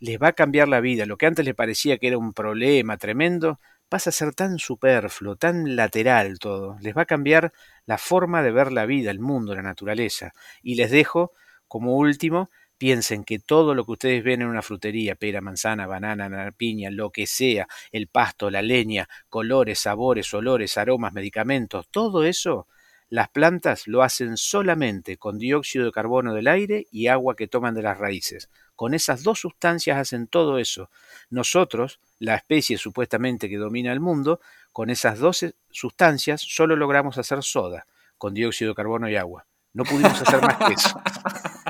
[0.00, 1.06] les va a cambiar la vida.
[1.06, 5.36] Lo que antes les parecía que era un problema tremendo, pasa a ser tan superfluo,
[5.36, 6.76] tan lateral todo.
[6.80, 7.52] Les va a cambiar
[7.86, 10.32] la forma de ver la vida, el mundo, la naturaleza.
[10.62, 11.32] Y les dejo,
[11.68, 16.52] como último, piensen que todo lo que ustedes ven en una frutería, pera, manzana, banana,
[16.56, 22.66] piña, lo que sea, el pasto, la leña, colores, sabores, olores, aromas, medicamentos, todo eso
[23.14, 27.74] las plantas lo hacen solamente con dióxido de carbono del aire y agua que toman
[27.74, 28.50] de las raíces.
[28.74, 30.90] Con esas dos sustancias hacen todo eso.
[31.30, 34.40] Nosotros, la especie supuestamente que domina el mundo,
[34.72, 37.86] con esas dos sustancias solo logramos hacer soda,
[38.18, 39.46] con dióxido de carbono y agua.
[39.74, 41.00] No pudimos hacer más que eso.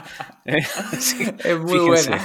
[0.44, 2.20] Es muy buena.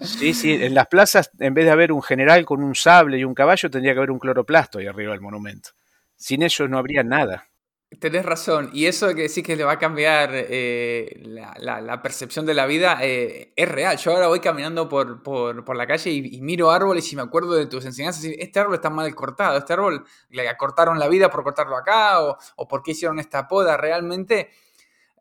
[0.00, 3.24] Sí, sí, en las plazas, en vez de haber un general con un sable y
[3.24, 5.70] un caballo, tendría que haber un cloroplasto ahí arriba del monumento.
[6.16, 7.48] Sin ellos no habría nada.
[8.00, 12.44] Tenés razón, y eso de que decís que le va a cambiar eh, la, percepción
[12.44, 13.96] de la vida eh, es real.
[13.98, 17.66] Yo ahora voy caminando por, por, la calle y, miro árboles y me acuerdo de
[17.66, 18.24] tus enseñanzas.
[18.24, 22.36] Este árbol está mal cortado, este árbol le cortaron la vida por cortarlo acá o,
[22.56, 23.76] o por qué hicieron esta poda.
[23.76, 24.50] Realmente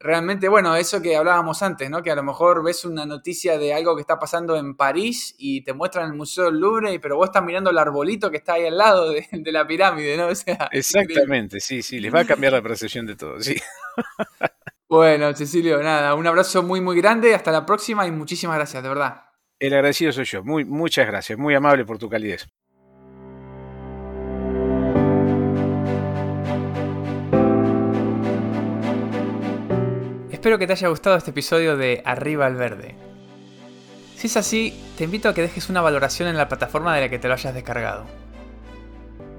[0.04, 2.04] realmente, bueno, eso que hablábamos antes, ¿no?
[2.04, 5.64] Que a lo mejor ves una noticia de algo que está pasando en París y
[5.64, 8.66] te muestran el Museo del Louvre, pero vos estás mirando el arbolito que está ahí
[8.66, 10.28] al lado de, la pirámide, ¿no?
[10.72, 13.56] Exactamente, sí, sí, les va a cambiar la percepción de todo, sí.
[14.90, 18.90] Bueno, Cecilio, nada, un abrazo muy, muy grande, hasta la próxima y muchísimas gracias, de
[18.90, 19.24] verdad.
[19.58, 22.48] El agradecido soy yo, muy, muchas gracias, muy amable por tu calidez.
[30.44, 32.98] Espero que te haya gustado este episodio de Arriba al Verde.
[34.18, 37.08] Si es así, te invito a que dejes una valoración en la plataforma de la
[37.08, 38.04] que te lo hayas descargado.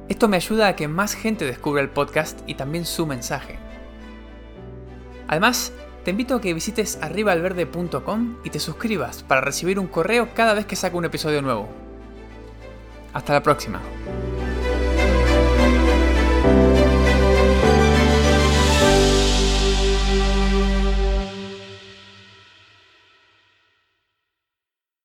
[0.08, 3.58] Esto me ayuda a que más gente descubra el podcast y también su mensaje.
[5.28, 5.74] Además,
[6.04, 10.64] te invito a que visites arribaalverde.com y te suscribas para recibir un correo cada vez
[10.64, 11.68] que saco un episodio nuevo.
[13.12, 13.82] Hasta la próxima.